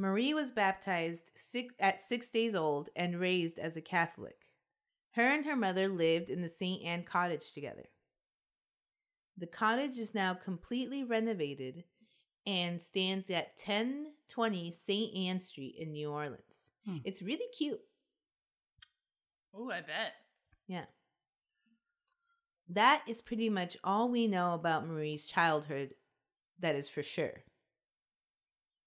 Marie 0.00 0.32
was 0.32 0.50
baptized 0.50 1.30
six, 1.34 1.74
at 1.78 2.00
six 2.00 2.30
days 2.30 2.54
old 2.54 2.88
and 2.96 3.20
raised 3.20 3.58
as 3.58 3.76
a 3.76 3.82
Catholic. 3.82 4.46
Her 5.10 5.30
and 5.30 5.44
her 5.44 5.56
mother 5.56 5.88
lived 5.88 6.30
in 6.30 6.40
the 6.40 6.48
St. 6.48 6.82
Anne 6.82 7.02
cottage 7.02 7.52
together. 7.52 7.84
The 9.36 9.46
cottage 9.46 9.98
is 9.98 10.14
now 10.14 10.32
completely 10.32 11.04
renovated 11.04 11.84
and 12.46 12.80
stands 12.80 13.28
at 13.30 13.52
1020 13.62 14.72
St. 14.72 15.14
Anne 15.14 15.40
Street 15.40 15.76
in 15.78 15.92
New 15.92 16.10
Orleans. 16.10 16.70
Hmm. 16.86 16.98
It's 17.04 17.20
really 17.20 17.48
cute. 17.54 17.82
Oh, 19.54 19.70
I 19.70 19.82
bet. 19.82 20.14
Yeah. 20.66 20.86
That 22.70 23.02
is 23.06 23.20
pretty 23.20 23.50
much 23.50 23.76
all 23.84 24.08
we 24.08 24.26
know 24.26 24.54
about 24.54 24.86
Marie's 24.86 25.26
childhood, 25.26 25.90
that 26.58 26.74
is 26.74 26.88
for 26.88 27.02
sure. 27.02 27.42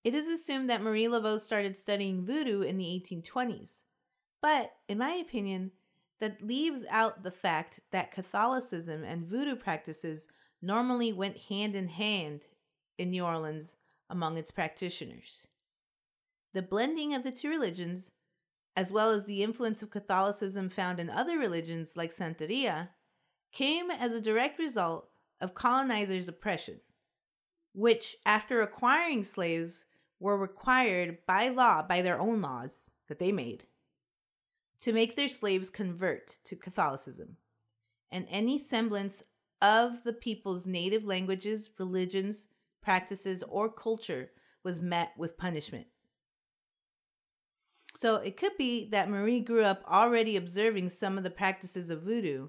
It 0.03 0.13
is 0.13 0.27
assumed 0.27 0.69
that 0.69 0.81
Marie 0.81 1.07
Laveau 1.07 1.39
started 1.39 1.77
studying 1.77 2.25
voodoo 2.25 2.61
in 2.61 2.77
the 2.77 3.01
1820s, 3.03 3.83
but 4.41 4.73
in 4.89 4.97
my 4.97 5.13
opinion, 5.13 5.71
that 6.19 6.41
leaves 6.41 6.83
out 6.89 7.23
the 7.23 7.31
fact 7.31 7.79
that 7.91 8.11
Catholicism 8.11 9.03
and 9.03 9.25
voodoo 9.25 9.55
practices 9.55 10.27
normally 10.61 11.13
went 11.13 11.37
hand 11.49 11.75
in 11.75 11.87
hand 11.87 12.41
in 12.97 13.11
New 13.11 13.25
Orleans 13.25 13.77
among 14.09 14.37
its 14.37 14.51
practitioners. 14.51 15.47
The 16.53 16.61
blending 16.61 17.13
of 17.13 17.23
the 17.23 17.31
two 17.31 17.49
religions, 17.49 18.11
as 18.75 18.91
well 18.91 19.09
as 19.09 19.25
the 19.25 19.41
influence 19.41 19.81
of 19.81 19.89
Catholicism 19.89 20.69
found 20.69 20.99
in 20.99 21.09
other 21.09 21.37
religions 21.37 21.97
like 21.97 22.11
Santeria, 22.11 22.89
came 23.51 23.89
as 23.89 24.13
a 24.13 24.21
direct 24.21 24.59
result 24.59 25.09
of 25.41 25.53
colonizers' 25.53 26.27
oppression, 26.27 26.81
which, 27.73 28.15
after 28.25 28.61
acquiring 28.61 29.23
slaves, 29.23 29.85
were 30.23 30.37
required 30.37 31.17
by 31.27 31.49
law, 31.49 31.83
by 31.83 32.01
their 32.01 32.17
own 32.17 32.39
laws 32.41 32.93
that 33.09 33.19
they 33.19 33.29
made, 33.29 33.65
to 34.79 34.93
make 34.93 35.17
their 35.17 35.27
slaves 35.27 35.69
convert 35.69 36.37
to 36.45 36.55
Catholicism. 36.55 37.35
And 38.09 38.25
any 38.29 38.57
semblance 38.57 39.21
of 39.61 40.05
the 40.05 40.13
people's 40.13 40.65
native 40.65 41.03
languages, 41.03 41.69
religions, 41.77 42.47
practices, 42.81 43.43
or 43.43 43.69
culture 43.69 44.31
was 44.63 44.79
met 44.79 45.11
with 45.17 45.37
punishment. 45.37 45.87
So 47.91 48.15
it 48.15 48.37
could 48.37 48.55
be 48.57 48.89
that 48.91 49.09
Marie 49.09 49.41
grew 49.41 49.65
up 49.65 49.83
already 49.85 50.37
observing 50.37 50.89
some 50.89 51.17
of 51.17 51.25
the 51.25 51.29
practices 51.31 51.89
of 51.89 52.03
voodoo 52.03 52.47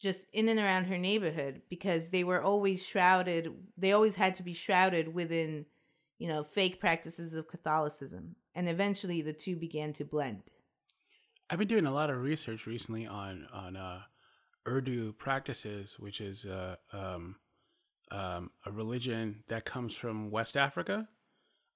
just 0.00 0.26
in 0.32 0.48
and 0.48 0.58
around 0.58 0.86
her 0.86 0.98
neighborhood 0.98 1.60
because 1.68 2.08
they 2.08 2.24
were 2.24 2.42
always 2.42 2.86
shrouded, 2.86 3.52
they 3.76 3.92
always 3.92 4.14
had 4.14 4.34
to 4.36 4.42
be 4.42 4.54
shrouded 4.54 5.14
within, 5.14 5.66
you 6.18 6.28
know, 6.28 6.44
fake 6.44 6.80
practices 6.80 7.34
of 7.34 7.48
Catholicism. 7.48 8.36
And 8.54 8.68
eventually 8.68 9.22
the 9.22 9.32
two 9.32 9.56
began 9.56 9.92
to 9.94 10.04
blend. 10.04 10.42
I've 11.50 11.58
been 11.58 11.68
doing 11.68 11.86
a 11.86 11.94
lot 11.94 12.10
of 12.10 12.22
research 12.22 12.66
recently 12.66 13.06
on 13.06 13.46
on 13.52 13.76
uh, 13.76 14.02
Urdu 14.66 15.12
practices, 15.12 15.98
which 15.98 16.20
is 16.20 16.46
uh, 16.46 16.76
um, 16.92 17.36
um, 18.10 18.50
a 18.64 18.72
religion 18.72 19.44
that 19.48 19.64
comes 19.64 19.94
from 19.94 20.30
West 20.30 20.56
Africa 20.56 21.08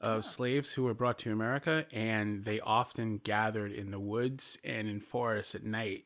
of 0.00 0.24
slaves 0.24 0.72
who 0.72 0.84
were 0.84 0.94
brought 0.94 1.18
to 1.18 1.32
America, 1.32 1.86
and 1.92 2.44
they 2.44 2.60
often 2.60 3.18
gathered 3.18 3.72
in 3.72 3.90
the 3.90 4.00
woods 4.00 4.56
and 4.64 4.88
in 4.88 5.00
forests 5.00 5.54
at 5.54 5.64
night 5.64 6.04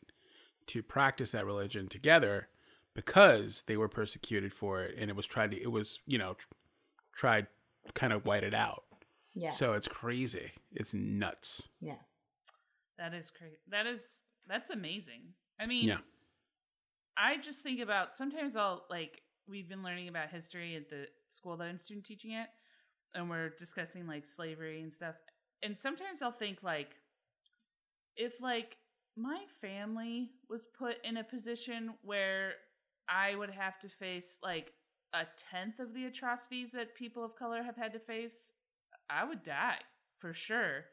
to 0.66 0.82
practice 0.82 1.30
that 1.32 1.44
religion 1.44 1.88
together 1.88 2.48
because 2.94 3.64
they 3.66 3.76
were 3.76 3.88
persecuted 3.88 4.52
for 4.52 4.82
it, 4.82 4.94
and 4.98 5.10
it 5.10 5.16
was 5.16 5.26
tried 5.26 5.50
to 5.50 5.60
it 5.60 5.70
was 5.70 6.00
you 6.06 6.18
know 6.18 6.34
tr- 6.34 6.46
tried 7.14 7.46
kind 7.94 8.12
of 8.12 8.26
white 8.26 8.44
it 8.44 8.54
out. 8.54 8.84
Yeah. 9.34 9.50
So 9.50 9.72
it's 9.74 9.88
crazy. 9.88 10.52
It's 10.72 10.94
nuts. 10.94 11.68
yeah. 11.80 11.96
That 12.98 13.14
is 13.14 13.30
crazy. 13.30 13.56
That 13.68 13.86
is 13.86 14.02
that's 14.46 14.70
amazing. 14.70 15.34
I 15.58 15.66
mean, 15.66 15.86
Yeah. 15.86 15.98
I 17.16 17.36
just 17.38 17.62
think 17.62 17.80
about 17.80 18.14
sometimes 18.14 18.54
I'll 18.56 18.84
like 18.90 19.22
we've 19.48 19.68
been 19.68 19.82
learning 19.82 20.08
about 20.08 20.30
history 20.30 20.76
at 20.76 20.88
the 20.88 21.08
school 21.30 21.56
that 21.56 21.64
I'm 21.64 21.78
student 21.78 22.06
teaching 22.06 22.34
at, 22.34 22.50
and 23.14 23.28
we're 23.28 23.50
discussing 23.58 24.06
like 24.06 24.24
slavery 24.26 24.82
and 24.82 24.92
stuff. 24.92 25.16
And 25.62 25.76
sometimes 25.76 26.22
I'll 26.22 26.30
think 26.32 26.62
like 26.62 26.90
if 28.16 28.40
like 28.40 28.76
my 29.16 29.42
family 29.60 30.30
was 30.48 30.66
put 30.66 30.96
in 31.04 31.16
a 31.16 31.24
position 31.24 31.94
where 32.02 32.52
I 33.08 33.34
would 33.34 33.50
have 33.50 33.78
to 33.80 33.88
face 33.88 34.38
like 34.42 34.72
a 35.12 35.24
tenth 35.50 35.78
of 35.78 35.94
the 35.94 36.04
atrocities 36.06 36.72
that 36.72 36.94
people 36.94 37.24
of 37.24 37.36
color 37.36 37.62
have 37.62 37.76
had 37.76 37.92
to 37.92 37.98
face, 37.98 38.52
I 39.10 39.24
would 39.24 39.42
die 39.42 39.78
for 40.18 40.32
sure. 40.32 40.84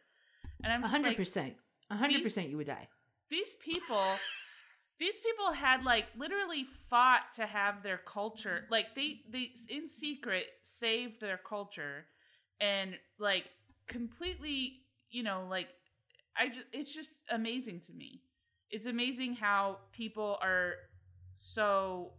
And 0.63 0.71
I'm 0.73 0.81
hundred 0.83 1.15
percent, 1.15 1.55
A 1.89 1.95
hundred 1.95 2.23
percent 2.23 2.49
you 2.49 2.57
would 2.57 2.67
die. 2.67 2.87
these 3.29 3.55
people 3.55 4.03
these 4.99 5.21
people 5.21 5.53
had 5.53 5.83
like 5.83 6.05
literally 6.17 6.65
fought 6.89 7.31
to 7.35 7.45
have 7.45 7.83
their 7.83 7.99
culture 8.05 8.65
like 8.69 8.87
they 8.95 9.21
they 9.31 9.51
in 9.69 9.87
secret 9.87 10.45
saved 10.63 11.21
their 11.21 11.37
culture 11.37 12.05
and 12.59 12.97
like 13.19 13.45
completely 13.87 14.81
you 15.09 15.23
know 15.23 15.45
like 15.49 15.67
i 16.35 16.49
just 16.49 16.65
it's 16.73 16.93
just 16.93 17.13
amazing 17.31 17.79
to 17.79 17.93
me 17.93 18.21
it's 18.71 18.85
amazing 18.87 19.33
how 19.35 19.77
people 19.93 20.37
are 20.41 20.73
so 21.33 22.11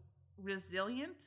resilient 0.42 1.20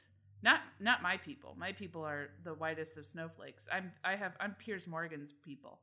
not 0.44 0.60
not 0.80 1.02
my 1.02 1.18
people 1.18 1.56
my 1.58 1.72
people 1.72 2.04
are 2.04 2.30
the 2.44 2.54
whitest 2.54 2.98
of 2.98 3.06
snowflakes 3.06 3.68
i'm 3.72 3.92
i 4.04 4.16
have 4.16 4.34
i'm 4.40 4.56
piers 4.60 4.86
morgan's 4.86 5.34
people 5.44 5.80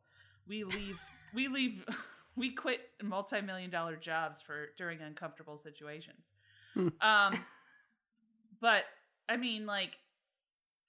we 0.46 0.62
leave 0.64 0.98
we 1.34 1.48
leave 1.48 1.84
we 2.36 2.50
quit 2.50 2.82
multi-million 3.02 3.70
dollar 3.70 3.96
jobs 3.96 4.40
for 4.40 4.68
during 4.76 5.00
uncomfortable 5.00 5.58
situations 5.58 6.26
Hmm. 6.74 6.88
um 7.00 7.32
but 8.60 8.84
i 9.28 9.36
mean 9.36 9.66
like 9.66 9.92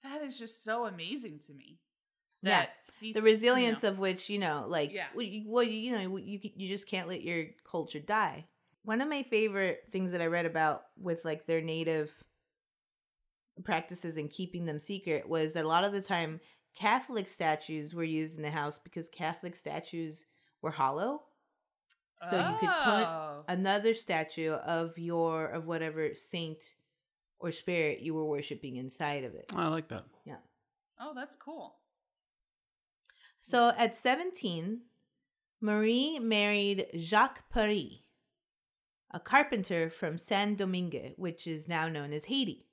that 0.04 0.22
is 0.22 0.38
just 0.38 0.62
so 0.62 0.86
amazing 0.86 1.40
to 1.46 1.52
me 1.52 1.78
Yeah. 2.42 2.50
that 2.50 2.68
these, 3.00 3.14
the 3.14 3.22
resilience 3.22 3.82
you 3.82 3.88
know, 3.88 3.92
of 3.92 3.98
which 3.98 4.30
you 4.30 4.38
know 4.38 4.64
like 4.68 4.92
Yeah. 4.92 5.06
well, 5.14 5.24
you, 5.24 5.42
well, 5.46 5.62
you 5.62 5.92
know 5.92 6.16
you 6.16 6.38
you 6.56 6.68
just 6.68 6.88
can't 6.88 7.08
let 7.08 7.22
your 7.22 7.46
culture 7.68 8.00
die 8.00 8.46
one 8.84 9.00
of 9.00 9.08
my 9.08 9.22
favorite 9.22 9.84
things 9.90 10.12
that 10.12 10.20
i 10.20 10.26
read 10.26 10.46
about 10.46 10.82
with 11.00 11.24
like 11.24 11.46
their 11.46 11.60
native 11.60 12.22
practices 13.62 14.16
and 14.16 14.30
keeping 14.30 14.64
them 14.64 14.78
secret 14.78 15.28
was 15.28 15.52
that 15.52 15.64
a 15.64 15.68
lot 15.68 15.84
of 15.84 15.92
the 15.92 16.00
time 16.00 16.40
catholic 16.74 17.28
statues 17.28 17.94
were 17.94 18.04
used 18.04 18.36
in 18.36 18.42
the 18.42 18.50
house 18.50 18.78
because 18.78 19.08
catholic 19.08 19.54
statues 19.56 20.26
were 20.62 20.70
hollow 20.70 21.22
so 22.30 22.36
you 22.38 22.56
could 22.60 22.68
put 22.84 23.06
Oh. 23.06 23.44
another 23.48 23.94
statue 23.94 24.52
of 24.52 24.96
your 24.98 25.46
of 25.46 25.66
whatever 25.66 26.14
saint 26.14 26.74
or 27.40 27.50
spirit 27.52 28.00
you 28.00 28.14
were 28.14 28.24
worshiping 28.24 28.76
inside 28.76 29.24
of 29.24 29.34
it 29.34 29.52
I 29.56 29.66
like 29.68 29.88
that. 29.88 30.04
Yeah. 30.24 30.36
Oh 31.00 31.12
that's 31.14 31.34
cool 31.36 31.76
So 33.40 33.72
at 33.76 33.94
17, 33.96 34.82
Marie 35.60 36.18
married 36.20 36.86
Jacques 36.96 37.50
Paris, 37.50 38.00
a 39.10 39.18
carpenter 39.18 39.90
from 39.90 40.16
Saint 40.16 40.58
Domingue, 40.58 41.14
which 41.16 41.46
is 41.48 41.66
now 41.68 41.88
known 41.88 42.12
as 42.12 42.26
Haiti. 42.26 42.66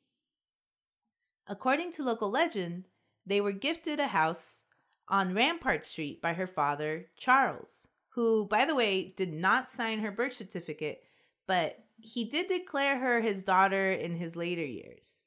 According 1.50 1.94
to 1.94 2.04
local 2.04 2.30
legend, 2.30 2.86
they 3.26 3.42
were 3.42 3.52
gifted 3.52 4.00
a 4.00 4.10
house 4.10 4.64
on 5.08 5.34
Rampart 5.34 5.84
Street 5.84 6.22
by 6.22 6.34
her 6.34 6.46
father, 6.46 7.08
Charles, 7.18 7.88
who, 8.10 8.46
by 8.46 8.66
the 8.66 8.76
way, 8.76 9.16
did 9.18 9.34
not 9.34 9.68
sign 9.68 10.00
her 10.00 10.12
birth 10.12 10.34
certificate, 10.34 11.02
but 11.48 11.84
he 12.00 12.24
did 12.24 12.48
declare 12.48 13.00
her 13.00 13.22
his 13.22 13.44
daughter 13.44 13.92
in 13.92 14.16
his 14.16 14.36
later 14.36 14.64
years. 14.64 15.24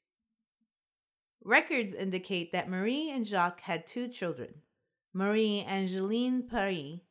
Records 1.43 1.93
indicate 1.93 2.53
that 2.53 2.69
Marie 2.69 3.11
and 3.11 3.27
Jacques 3.27 3.59
had 3.59 3.85
two 3.85 4.07
children, 4.07 4.61
Marie 5.11 5.59
Angeline 5.67 6.43
Paris 6.43 7.01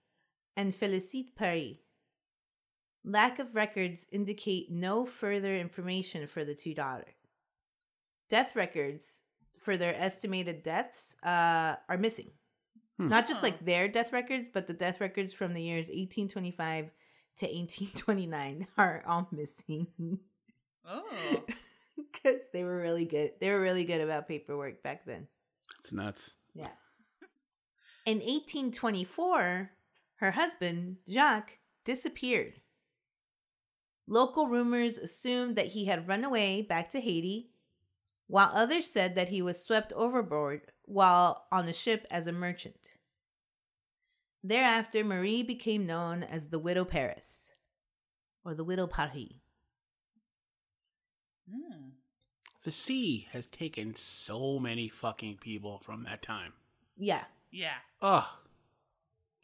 and 0.57 0.75
Felicite 0.75 1.37
Paris. 1.37 1.77
Lack 3.05 3.39
of 3.39 3.55
records 3.55 4.07
indicate 4.11 4.71
no 4.71 5.05
further 5.05 5.55
information 5.55 6.27
for 6.27 6.47
the 6.47 6.55
two 6.55 6.73
daughters. 6.73 7.22
Death 8.33 8.57
records 8.57 9.25
for 9.61 9.77
their 9.77 9.95
estimated 9.95 10.63
deaths 10.63 11.17
uh, 11.23 11.77
are 11.87 11.99
missing. 11.99 12.31
Hmm. 12.97 13.09
Not 13.09 13.29
just 13.29 13.43
like 13.43 13.63
their 13.63 13.89
death 13.89 14.11
records, 14.11 14.49
but 14.51 14.67
the 14.67 14.73
death 14.73 15.03
records 15.03 15.35
from 15.35 15.53
the 15.53 15.63
years 15.63 15.89
1825 15.89 16.93
to 17.37 17.45
1829 17.45 18.69
are 18.79 19.03
all 19.07 19.29
missing. 19.33 19.87
oh 20.89 21.45
Because 22.11 22.41
they 22.55 22.65
were 22.65 22.79
really 22.79 23.05
good. 23.05 23.33
They 23.39 23.51
were 23.51 23.61
really 23.61 23.85
good 23.85 24.01
about 24.01 24.29
paperwork 24.29 24.83
back 24.83 25.05
then. 25.05 25.29
It's 25.79 25.93
nuts. 25.93 26.37
Yeah. 26.55 26.69
In 28.07 28.17
1824, 28.17 29.71
her 30.17 30.31
husband, 30.31 30.97
Jacques, 31.07 31.59
disappeared. 31.85 32.63
Local 34.09 34.47
rumors 34.47 34.97
assumed 34.97 35.57
that 35.57 35.69
he 35.69 35.85
had 35.85 36.09
run 36.09 36.25
away 36.25 36.63
back 36.63 36.89
to 36.91 37.01
Haiti, 37.01 37.52
while 38.27 38.51
others 38.55 38.87
said 38.91 39.15
that 39.15 39.29
he 39.29 39.43
was 39.43 39.63
swept 39.63 39.93
overboard 39.95 40.63
while 40.85 41.47
on 41.53 41.67
the 41.67 41.73
ship 41.73 42.07
as 42.11 42.27
a 42.27 42.33
merchant. 42.33 42.95
Thereafter, 44.45 45.05
Marie 45.05 45.43
became 45.43 45.87
known 45.87 46.23
as 46.23 46.49
the 46.49 46.59
Widow 46.59 46.85
Paris, 46.85 47.53
or 48.45 48.55
the 48.55 48.65
Widow 48.65 48.87
Paris. 48.89 49.35
Hmm. 51.51 51.89
The 52.65 52.73
sea 52.73 53.29
has 53.33 53.47
taken 53.47 53.95
so 53.95 54.59
many 54.59 54.89
fucking 54.89 55.39
people 55.39 55.79
from 55.79 56.05
that 56.05 56.23
time. 56.23 56.53
Yeah. 56.97 57.25
yeah 57.51 57.79
Ugh. 58.01 58.25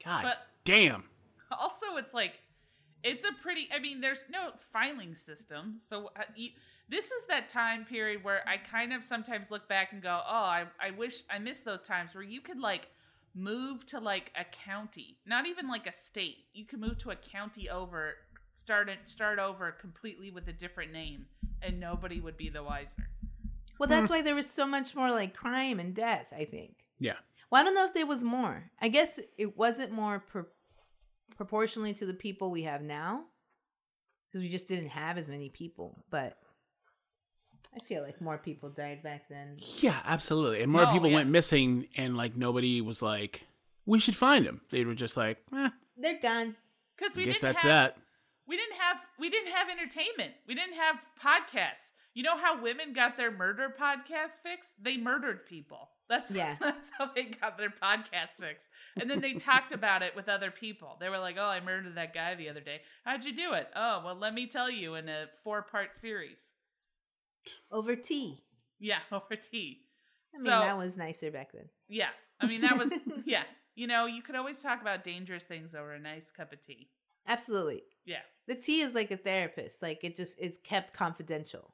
God 0.04 0.22
But- 0.22 0.46
damn. 0.64 1.04
also 1.50 1.96
it's 1.96 2.14
like 2.14 2.34
it's 3.02 3.24
a 3.24 3.32
pretty 3.42 3.68
i 3.74 3.78
mean 3.78 4.00
there's 4.00 4.24
no 4.30 4.50
filing 4.72 5.14
system 5.14 5.78
so 5.88 6.10
uh, 6.16 6.22
you, 6.36 6.50
this 6.88 7.06
is 7.06 7.24
that 7.28 7.48
time 7.48 7.84
period 7.84 8.22
where 8.24 8.46
i 8.48 8.56
kind 8.56 8.92
of 8.92 9.02
sometimes 9.04 9.50
look 9.50 9.68
back 9.68 9.92
and 9.92 10.02
go 10.02 10.20
oh 10.26 10.34
i, 10.34 10.64
I 10.80 10.90
wish 10.90 11.22
i 11.30 11.38
miss 11.38 11.60
those 11.60 11.82
times 11.82 12.14
where 12.14 12.24
you 12.24 12.40
could 12.40 12.60
like 12.60 12.88
move 13.34 13.86
to 13.86 14.00
like 14.00 14.32
a 14.36 14.44
county 14.44 15.18
not 15.26 15.46
even 15.46 15.68
like 15.68 15.86
a 15.86 15.92
state 15.92 16.38
you 16.54 16.64
could 16.64 16.80
move 16.80 16.98
to 16.98 17.10
a 17.10 17.16
county 17.16 17.68
over 17.68 18.14
start 18.54 18.88
it 18.88 18.98
start 19.06 19.38
over 19.38 19.70
completely 19.72 20.30
with 20.30 20.48
a 20.48 20.52
different 20.52 20.92
name 20.92 21.26
and 21.62 21.78
nobody 21.78 22.20
would 22.20 22.36
be 22.36 22.48
the 22.48 22.62
wiser 22.62 23.08
Well, 23.78 23.88
that's 23.88 24.08
hmm. 24.08 24.14
why 24.14 24.22
there 24.22 24.34
was 24.34 24.50
so 24.50 24.66
much 24.66 24.94
more 24.94 25.10
like 25.10 25.34
crime 25.34 25.78
and 25.78 25.94
death, 25.94 26.26
I 26.36 26.44
think. 26.44 26.74
Yeah. 26.98 27.14
Well, 27.50 27.60
I 27.60 27.64
don't 27.64 27.74
know 27.74 27.84
if 27.84 27.94
there 27.94 28.06
was 28.06 28.24
more. 28.24 28.70
I 28.80 28.88
guess 28.88 29.20
it 29.36 29.56
wasn't 29.56 29.92
more 29.92 30.20
pro- 30.20 30.46
proportionally 31.36 31.94
to 31.94 32.06
the 32.06 32.14
people 32.14 32.50
we 32.50 32.64
have 32.64 32.82
now 32.82 33.24
because 34.26 34.42
we 34.42 34.48
just 34.48 34.68
didn't 34.68 34.88
have 34.88 35.16
as 35.16 35.28
many 35.28 35.48
people. 35.48 36.04
But 36.10 36.36
I 37.74 37.78
feel 37.84 38.02
like 38.02 38.20
more 38.20 38.38
people 38.38 38.70
died 38.70 39.02
back 39.02 39.28
then. 39.28 39.56
Yeah, 39.78 40.00
absolutely. 40.04 40.62
And 40.62 40.72
more 40.72 40.84
No, 40.86 40.92
people 40.92 41.08
yeah. 41.08 41.16
went 41.16 41.30
missing, 41.30 41.86
and 41.96 42.16
like 42.16 42.36
nobody 42.36 42.80
was 42.80 43.02
like, 43.02 43.46
"We 43.86 43.98
should 44.00 44.16
find 44.16 44.46
them." 44.46 44.60
They 44.70 44.84
were 44.84 44.94
just 44.94 45.16
like, 45.16 45.38
eh, 45.54 45.70
They're 45.96 46.18
gone. 46.20 46.56
because 46.96 47.16
"I 47.16 47.20
we 47.20 47.24
guess 47.26 47.40
didn't 47.40 47.54
that's 47.54 47.62
have 47.62 47.70
that." 47.94 47.96
we 48.46 48.56
didn't 48.56 48.76
have 48.78 48.96
we 49.18 49.28
didn't 49.30 49.52
have 49.52 49.68
entertainment. 49.68 50.32
We 50.46 50.54
didn't 50.54 50.74
have 50.76 50.96
podcasts. 51.22 51.90
You 52.14 52.22
know 52.24 52.36
how 52.38 52.60
women 52.60 52.94
got 52.94 53.16
their 53.16 53.30
murder 53.30 53.72
podcast 53.78 54.40
fixed? 54.42 54.72
They 54.82 54.96
murdered 54.96 55.46
people. 55.46 55.90
That's 56.08 56.30
Yeah. 56.32 56.56
That's 56.60 56.90
how 56.98 57.10
they 57.14 57.24
got 57.24 57.58
their 57.58 57.70
podcast 57.70 58.40
fixed. 58.40 58.66
And 58.98 59.08
then 59.10 59.20
they 59.20 59.34
talked 59.34 59.72
about 59.72 60.02
it 60.02 60.16
with 60.16 60.28
other 60.28 60.50
people. 60.50 60.96
They 60.98 61.10
were 61.10 61.18
like, 61.18 61.36
"Oh, 61.38 61.44
I 61.44 61.60
murdered 61.60 61.94
that 61.96 62.14
guy 62.14 62.34
the 62.34 62.48
other 62.48 62.60
day. 62.62 62.80
How'd 63.04 63.24
you 63.24 63.36
do 63.36 63.52
it? 63.52 63.68
Oh, 63.76 64.02
well, 64.04 64.16
let 64.16 64.32
me 64.34 64.46
tell 64.46 64.70
you 64.70 64.94
in 64.94 65.08
a 65.08 65.26
four-part 65.44 65.96
series. 65.96 66.54
Over 67.70 67.96
tea. 67.96 68.42
Yeah, 68.78 68.98
over 69.12 69.36
tea. 69.36 69.80
I 70.34 70.38
mean, 70.38 70.44
so 70.44 70.50
that 70.50 70.76
was 70.78 70.96
nicer 70.96 71.30
back 71.30 71.52
then. 71.52 71.68
yeah, 71.88 72.10
I 72.40 72.46
mean 72.46 72.60
that 72.60 72.76
was 72.78 72.92
yeah. 73.24 73.44
You 73.74 73.86
know, 73.86 74.06
you 74.06 74.22
could 74.22 74.34
always 74.34 74.60
talk 74.60 74.82
about 74.82 75.04
dangerous 75.04 75.44
things 75.44 75.74
over 75.74 75.92
a 75.92 76.00
nice 76.00 76.30
cup 76.30 76.52
of 76.52 76.60
tea. 76.64 76.88
Absolutely. 77.28 77.82
Yeah. 78.04 78.22
The 78.48 78.56
tea 78.56 78.80
is 78.80 78.92
like 78.94 79.10
a 79.12 79.16
therapist. 79.16 79.82
Like 79.82 80.02
it 80.02 80.16
just 80.16 80.38
it's 80.40 80.58
kept 80.58 80.92
confidential. 80.94 81.72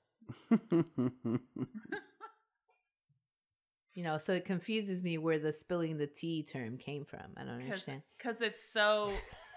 You 3.95 4.03
know, 4.03 4.19
so 4.19 4.33
it 4.33 4.45
confuses 4.45 5.05
me 5.05 5.19
where 5.19 5.39
the 5.39 5.53
spilling 5.53 5.99
the 5.99 6.09
tea 6.09 6.43
term 6.43 6.79
came 6.79 7.05
from. 7.05 7.21
I 7.37 7.45
don't 7.45 7.63
understand. 7.63 8.03
because 8.19 8.41
it's 8.41 8.69
so 8.69 9.13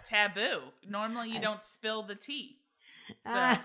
taboo. 0.05 0.59
Normally, 0.87 1.29
you 1.31 1.37
I- 1.37 1.41
don't 1.41 1.63
spill 1.63 2.03
the 2.03 2.13
tea. 2.15 2.59
So 3.19 3.29
Ah. 3.29 3.63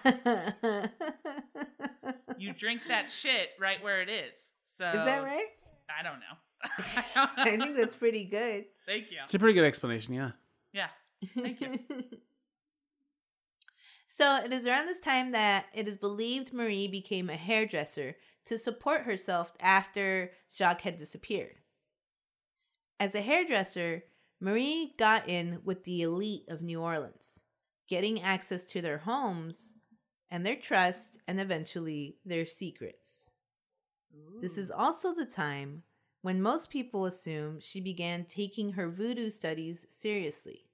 you 2.39 2.53
drink 2.53 2.83
that 2.89 3.11
shit 3.11 3.51
right 3.61 3.83
where 3.83 4.01
it 4.03 4.09
is. 4.09 4.53
So 4.65 4.87
Is 4.87 4.95
that 4.95 5.23
right? 5.25 5.47
I 5.99 6.03
don't 6.03 6.21
know. 6.21 6.37
I 7.45 7.59
think 7.59 7.77
that's 7.77 7.95
pretty 7.97 8.25
good. 8.25 8.65
Thank 8.87 9.11
you. 9.11 9.19
it's 9.25 9.35
a 9.35 9.39
pretty 9.39 9.55
good 9.55 9.65
explanation. 9.67 10.15
Yeah. 10.15 10.31
Yeah. 10.73 10.89
Thank 11.37 11.61
you. 11.61 11.79
so 14.07 14.37
it 14.45 14.53
is 14.53 14.67
around 14.67 14.87
this 14.87 15.01
time 15.01 15.33
that 15.33 15.67
it 15.75 15.87
is 15.89 15.97
believed 15.97 16.53
Marie 16.53 16.89
became 16.89 17.29
a 17.31 17.37
hairdresser 17.37 18.17
to 18.47 18.59
support 18.59 19.03
herself 19.03 19.53
after 19.61 20.33
Jacques 20.57 20.83
had 20.83 20.97
disappeared. 20.99 21.57
As 22.99 23.15
a 23.15 23.21
hairdresser, 23.23 24.05
Marie 24.41 24.95
got 24.99 25.29
in 25.29 25.61
with 25.65 25.85
the 25.85 26.03
elite 26.03 26.45
of 26.49 26.63
New 26.63 26.81
Orleans, 26.81 27.41
getting 27.89 28.23
access 28.23 28.65
to 28.65 28.81
their 28.81 28.99
homes 28.99 29.75
and 30.31 30.47
their 30.47 30.57
trust, 30.57 31.19
and 31.29 31.39
eventually 31.39 32.17
their 32.25 32.47
secrets. 32.47 33.31
This 34.41 34.57
is 34.57 34.71
also 34.71 35.15
the 35.15 35.27
time 35.27 35.83
when 36.23 36.41
most 36.41 36.71
people 36.71 37.05
assume 37.05 37.61
she 37.61 37.81
began 37.81 38.25
taking 38.25 38.73
her 38.73 38.89
voodoo 38.89 39.29
studies 39.29 39.85
seriously. 39.91 40.65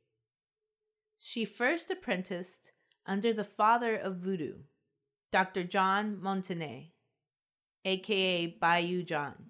She 1.19 1.45
first 1.45 1.91
apprenticed 1.91 2.73
under 3.05 3.33
the 3.33 3.43
father 3.43 3.97
of 3.97 4.19
voodoo, 4.19 4.59
Dr. 5.33 5.65
John 5.65 6.19
Montanet, 6.23 6.93
aka 7.85 8.47
Bayou 8.47 9.03
John. 9.03 9.47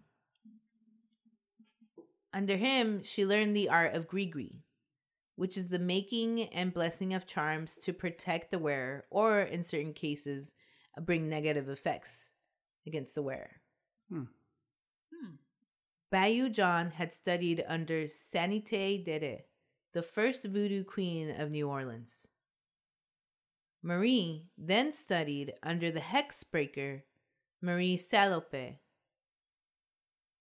Under 2.32 2.56
him, 2.56 3.02
she 3.02 3.26
learned 3.26 3.54
the 3.54 3.68
art 3.68 3.94
of 3.94 4.08
grigri, 4.08 4.62
which 5.38 5.56
is 5.56 5.68
the 5.68 5.78
making 5.78 6.42
and 6.48 6.74
blessing 6.74 7.14
of 7.14 7.24
charms 7.24 7.76
to 7.76 7.92
protect 7.92 8.50
the 8.50 8.58
wearer, 8.58 9.04
or 9.08 9.40
in 9.40 9.62
certain 9.62 9.92
cases, 9.92 10.56
bring 11.00 11.28
negative 11.28 11.68
effects 11.68 12.32
against 12.88 13.14
the 13.14 13.22
wearer. 13.22 13.60
Hmm. 14.08 14.24
Hmm. 15.14 15.34
Bayou 16.10 16.48
John 16.48 16.90
had 16.90 17.12
studied 17.12 17.64
under 17.68 18.06
Sanité 18.06 19.04
Dede, 19.04 19.44
the 19.92 20.02
first 20.02 20.44
voodoo 20.44 20.82
queen 20.82 21.30
of 21.30 21.52
New 21.52 21.68
Orleans. 21.68 22.26
Marie 23.80 24.48
then 24.58 24.92
studied 24.92 25.52
under 25.62 25.92
the 25.92 26.00
hex 26.00 26.42
breaker 26.42 27.04
Marie 27.62 27.96
Salope. 27.96 28.78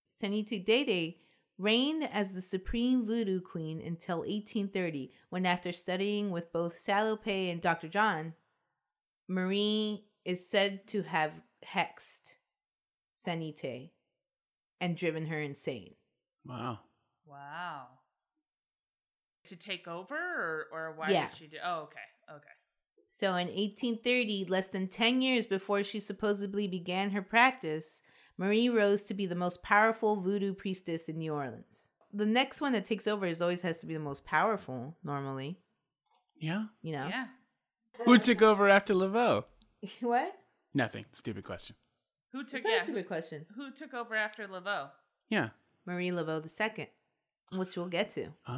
Sanité 0.10 0.65
Dede 0.65 1.17
reigned 1.58 2.04
as 2.12 2.34
the 2.34 2.41
supreme 2.41 3.06
voodoo 3.06 3.41
queen 3.41 3.82
until 3.82 4.20
1830, 4.20 5.12
when, 5.30 5.46
after 5.46 5.72
studying 5.72 6.32
with 6.32 6.52
both 6.54 6.76
Salope 6.76 7.52
and 7.52 7.62
Dr. 7.62 7.88
John, 7.88 8.34
Marie 9.28 10.06
is 10.24 10.48
said 10.50 10.88
to 10.88 11.02
have 11.04 11.41
hexed 11.65 12.36
Sanité 13.15 13.91
and 14.80 14.96
driven 14.96 15.26
her 15.28 15.41
insane. 15.41 15.96
Wow. 16.46 16.80
Wow. 17.26 17.88
To 19.48 19.56
take 19.56 19.88
over, 19.88 20.15
or 20.15 20.67
or 20.72 20.93
why 20.96 21.10
Yeah. 21.10 21.30
did 21.30 21.38
she 21.38 21.48
do? 21.48 21.58
Oh, 21.63 21.84
okay, 21.84 22.00
okay. 22.36 22.48
So 23.08 23.30
in 23.36 23.48
1830, 23.48 24.46
less 24.46 24.67
than 24.67 24.88
10 24.89 25.22
years 25.22 25.46
before 25.46 25.82
she 25.84 26.00
supposedly 26.00 26.67
began 26.67 27.12
her 27.12 27.22
practice, 27.22 28.02
Marie 28.38 28.69
rose 28.69 29.04
to 29.06 29.13
be 29.13 29.26
the 29.26 29.36
most 29.36 29.63
powerful 29.63 30.15
voodoo 30.21 30.54
priestess 30.54 31.10
in 31.10 31.17
New 31.17 31.34
Orleans. 31.34 31.88
The 32.13 32.26
next 32.26 32.62
one 32.62 32.73
that 32.73 32.86
takes 32.86 33.08
over 33.08 33.26
is 33.26 33.41
always 33.41 33.62
has 33.62 33.80
to 33.80 33.86
be 33.88 33.93
the 33.93 34.00
most 34.00 34.26
powerful, 34.26 34.95
normally. 35.04 35.60
Yeah. 36.39 36.65
You 36.82 36.93
know? 36.93 37.08
Yeah. 37.08 37.26
Who 38.06 38.17
took 38.19 38.41
over 38.41 38.69
after 38.69 38.93
Laveau? 38.93 39.45
what? 40.02 40.34
Nothing. 40.73 41.06
Stupid 41.12 41.43
question. 41.43 41.76
Who 42.32 42.43
took? 42.43 42.62
That's 42.63 42.65
Yeah. 42.67 42.82
a 42.82 42.84
stupid 42.84 43.08
question. 43.08 43.45
Who 43.56 43.71
took 43.71 43.93
over 43.93 44.15
after 44.15 44.47
Laveau? 44.47 44.89
Yeah. 45.30 45.50
Marie 45.86 46.12
Laveau 46.12 46.43
II, 46.45 46.89
which 47.58 47.76
we'll 47.78 47.88
get 47.88 48.10
to. 48.12 48.28
Oh. 48.47 48.54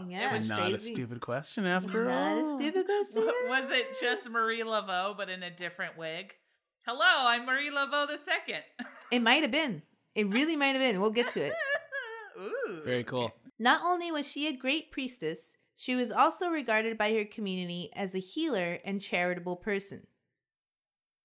oh. 0.00 0.06
Yeah, 0.08 0.30
It 0.30 0.32
was 0.34 0.48
Not 0.48 0.60
a 0.60 0.70
Jay-Z. 0.72 0.92
stupid 0.94 1.20
question 1.20 1.66
after 1.66 2.04
Not 2.06 2.38
all. 2.38 2.56
a 2.56 2.58
stupid 2.60 2.86
question. 2.86 3.22
Was 3.48 3.70
it 3.70 3.86
just 4.00 4.28
Marie 4.30 4.62
Laveau, 4.62 5.16
but 5.16 5.28
in 5.28 5.42
a 5.42 5.50
different 5.50 5.96
wig? 5.98 6.34
Hello, 6.86 7.28
I'm 7.28 7.44
Marie 7.44 7.70
Laveau 7.70 8.06
the 8.06 8.18
second. 8.18 8.62
It 9.10 9.22
might 9.22 9.42
have 9.42 9.50
been. 9.50 9.82
It 10.14 10.28
really 10.28 10.54
might 10.54 10.76
have 10.76 10.78
been. 10.78 11.00
We'll 11.00 11.10
get 11.10 11.32
to 11.32 11.46
it. 11.46 11.52
Ooh. 12.40 12.82
Very 12.84 13.02
cool. 13.02 13.32
Not 13.58 13.82
only 13.84 14.12
was 14.12 14.26
she 14.30 14.46
a 14.46 14.52
great 14.52 14.92
priestess, 14.92 15.56
she 15.74 15.96
was 15.96 16.12
also 16.12 16.48
regarded 16.48 16.96
by 16.96 17.12
her 17.14 17.24
community 17.24 17.90
as 17.96 18.14
a 18.14 18.20
healer 18.20 18.78
and 18.84 19.00
charitable 19.00 19.56
person. 19.56 20.06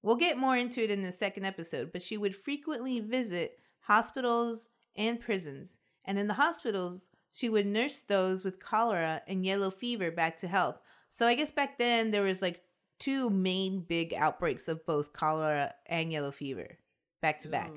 We'll 0.01 0.15
get 0.15 0.39
more 0.39 0.57
into 0.57 0.83
it 0.83 0.89
in 0.89 1.03
the 1.03 1.11
second 1.11 1.45
episode, 1.45 1.91
but 1.93 2.01
she 2.01 2.17
would 2.17 2.35
frequently 2.35 2.99
visit 2.99 3.59
hospitals 3.81 4.69
and 4.95 5.19
prisons, 5.19 5.77
and 6.03 6.17
in 6.17 6.27
the 6.27 6.33
hospitals, 6.33 7.09
she 7.31 7.49
would 7.49 7.67
nurse 7.67 8.01
those 8.01 8.43
with 8.43 8.59
cholera 8.59 9.21
and 9.27 9.45
yellow 9.45 9.69
fever 9.69 10.09
back 10.09 10.39
to 10.39 10.47
health. 10.47 10.79
So 11.07 11.27
I 11.27 11.35
guess 11.35 11.51
back 11.51 11.77
then 11.77 12.09
there 12.09 12.23
was 12.23 12.41
like 12.41 12.63
two 12.99 13.29
main 13.29 13.81
big 13.81 14.13
outbreaks 14.13 14.67
of 14.67 14.85
both 14.85 15.13
cholera 15.13 15.73
and 15.85 16.11
yellow 16.11 16.31
fever 16.31 16.77
back 17.21 17.39
to 17.39 17.47
back 17.47 17.71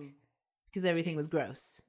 because 0.67 0.85
everything 0.85 1.17
was 1.17 1.29
gross. 1.29 1.83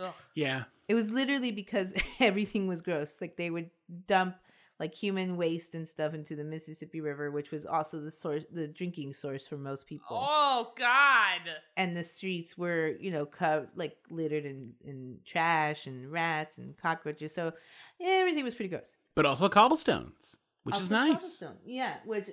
Ugh. 0.00 0.12
Yeah. 0.34 0.64
It 0.88 0.94
was 0.94 1.10
literally 1.10 1.52
because 1.52 1.94
everything 2.20 2.66
was 2.66 2.82
gross. 2.82 3.20
Like 3.20 3.36
they 3.36 3.50
would 3.50 3.70
dump 4.06 4.36
like 4.78 4.94
human 4.94 5.36
waste 5.36 5.74
and 5.74 5.86
stuff 5.86 6.12
into 6.12 6.34
the 6.34 6.44
Mississippi 6.44 7.00
River, 7.00 7.30
which 7.30 7.50
was 7.50 7.66
also 7.66 8.00
the 8.00 8.10
source, 8.10 8.42
the 8.50 8.66
drinking 8.66 9.14
source 9.14 9.46
for 9.46 9.56
most 9.56 9.86
people. 9.86 10.18
Oh 10.20 10.72
God. 10.76 11.40
And 11.76 11.96
the 11.96 12.04
streets 12.04 12.58
were, 12.58 12.88
you 13.00 13.10
know, 13.10 13.26
co- 13.26 13.68
like 13.76 13.96
littered 14.10 14.44
in, 14.44 14.72
in 14.84 15.18
trash 15.24 15.86
and 15.86 16.10
rats 16.10 16.58
and 16.58 16.76
cockroaches. 16.76 17.34
So 17.34 17.52
yeah, 18.00 18.08
everything 18.08 18.44
was 18.44 18.54
pretty 18.54 18.70
gross. 18.70 18.96
But 19.14 19.24
also 19.24 19.48
cobblestones, 19.48 20.38
which 20.64 20.76
is 20.76 20.90
nice. 20.90 21.12
cobblestone. 21.12 21.58
Yeah, 21.64 21.94
which 22.04 22.30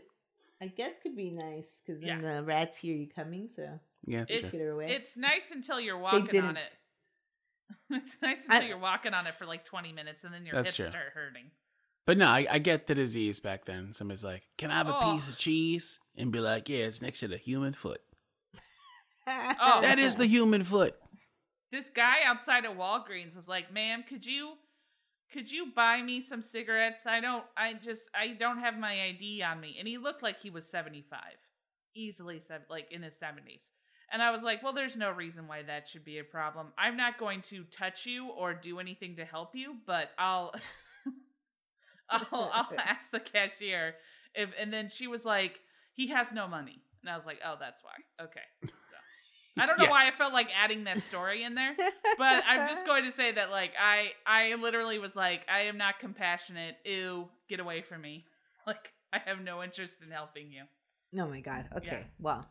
I 0.61 0.67
guess 0.67 0.93
could 1.01 1.15
be 1.15 1.31
nice 1.31 1.81
because 1.85 2.01
then 2.01 2.21
Yeah. 2.21 2.35
the 2.37 2.43
rats 2.43 2.77
hear 2.79 2.95
you 2.95 3.07
coming. 3.07 3.49
So 3.55 3.79
Yeah, 4.05 4.21
it's, 4.21 4.33
It's- 4.33 4.51
true. 4.51 4.59
get 4.59 4.65
her 4.65 4.71
away. 4.71 4.91
It's 4.91 5.15
nice 5.17 5.51
until 5.51 5.79
you're 5.79 5.97
they 5.97 6.01
walking 6.03 6.25
didn't. 6.25 6.45
on 6.49 6.57
it. 6.57 6.75
It's 7.91 8.21
nice 8.21 8.43
until 8.45 8.63
I- 8.63 8.67
you're 8.67 8.77
walking 8.77 9.13
on 9.13 9.25
it 9.27 9.35
for 9.37 9.45
like 9.45 9.63
20 9.65 9.91
minutes 9.93 10.23
and 10.23 10.33
then 10.33 10.45
your 10.45 10.55
That's 10.55 10.69
hips 10.69 10.75
true. 10.77 10.89
start 10.89 11.13
hurting. 11.13 11.51
But 12.05 12.17
no, 12.17 12.27
I, 12.27 12.47
I 12.49 12.59
get 12.59 12.87
the 12.87 12.95
disease 12.95 13.39
back 13.39 13.65
then. 13.65 13.93
Somebody's 13.93 14.23
like, 14.23 14.47
"Can 14.57 14.71
I 14.71 14.77
have 14.77 14.87
a 14.87 14.97
Oh. 14.97 15.13
piece 15.13 15.29
of 15.29 15.37
cheese?" 15.37 15.99
And 16.17 16.31
be 16.31 16.39
like, 16.39 16.67
"Yeah, 16.67 16.85
it's 16.85 17.01
next 17.03 17.19
to 17.19 17.27
the 17.27 17.37
human 17.37 17.73
foot. 17.73 18.01
Oh. 19.27 19.81
That 19.81 19.99
is 19.99 20.17
the 20.17 20.25
human 20.25 20.63
foot." 20.63 20.95
This 21.71 21.91
guy 21.91 22.23
outside 22.25 22.65
of 22.65 22.75
Walgreens 22.77 23.35
was 23.35 23.47
like, 23.47 23.71
"Ma'am, 23.71 24.03
could 24.07 24.25
you 24.25 24.53
could 25.31 25.51
you 25.51 25.71
buy 25.75 26.01
me 26.01 26.21
some 26.21 26.41
cigarettes? 26.41 27.01
I 27.05 27.19
don't 27.19 27.43
I 27.55 27.73
just 27.73 28.09
I 28.13 28.29
don't 28.29 28.59
have 28.59 28.77
my 28.77 29.03
ID 29.03 29.43
on 29.43 29.59
me." 29.59 29.75
And 29.79 29.87
he 29.87 29.97
looked 29.97 30.23
like 30.23 30.39
he 30.41 30.49
was 30.49 30.67
75. 30.69 31.19
Easily 31.95 32.41
like 32.69 32.91
in 32.91 33.03
his 33.03 33.15
70s. 33.15 33.71
And 34.11 34.21
I 34.23 34.31
was 34.31 34.41
like, 34.41 34.63
"Well, 34.63 34.73
there's 34.73 34.97
no 34.97 35.11
reason 35.11 35.47
why 35.47 35.63
that 35.63 35.87
should 35.87 36.03
be 36.03 36.19
a 36.19 36.23
problem. 36.23 36.67
I'm 36.77 36.97
not 36.97 37.19
going 37.19 37.41
to 37.43 37.63
touch 37.65 38.05
you 38.05 38.29
or 38.29 38.53
do 38.53 38.79
anything 38.79 39.15
to 39.17 39.25
help 39.25 39.55
you, 39.55 39.75
but 39.85 40.11
I'll 40.17 40.53
I'll, 42.09 42.51
I'll 42.53 42.69
ask 42.77 43.11
the 43.11 43.19
cashier 43.19 43.95
if 44.35 44.49
and 44.59 44.73
then 44.73 44.89
she 44.89 45.07
was 45.07 45.25
like, 45.25 45.59
"He 45.93 46.07
has 46.07 46.31
no 46.31 46.47
money." 46.47 46.81
And 47.01 47.09
I 47.09 47.15
was 47.15 47.25
like, 47.25 47.39
"Oh, 47.45 47.55
that's 47.59 47.83
why." 47.83 48.25
Okay. 48.25 48.71
So 49.57 49.63
I 49.63 49.65
don't 49.65 49.77
know 49.77 49.85
Yeah. 49.85 49.89
why 49.91 50.07
I 50.07 50.11
felt 50.11 50.31
like 50.33 50.47
adding 50.55 50.83
that 50.85 51.01
story 51.03 51.43
in 51.43 51.55
there, 51.55 51.75
but 52.17 52.43
I'm 52.47 52.67
just 52.69 52.85
going 52.91 53.03
to 53.05 53.11
say 53.11 53.31
that 53.31 53.49
like 53.51 53.73
I 53.79 54.11
I 54.25 54.55
literally 54.55 54.99
was 54.99 55.15
like, 55.15 55.41
I 55.51 55.61
am 55.61 55.77
not 55.77 55.99
compassionate. 55.99 56.75
Ew, 56.85 57.27
get 57.49 57.59
away 57.59 57.81
from 57.81 58.01
me. 58.01 58.25
Like 58.67 58.91
I 59.11 59.17
have 59.25 59.41
no 59.41 59.63
interest 59.63 60.01
in 60.05 60.11
helping 60.11 60.51
you. 60.51 60.61
Oh 61.19 61.27
my 61.27 61.39
god. 61.41 61.67
Okay. 61.77 61.87
Yeah. 61.87 62.03
Well, 62.19 62.45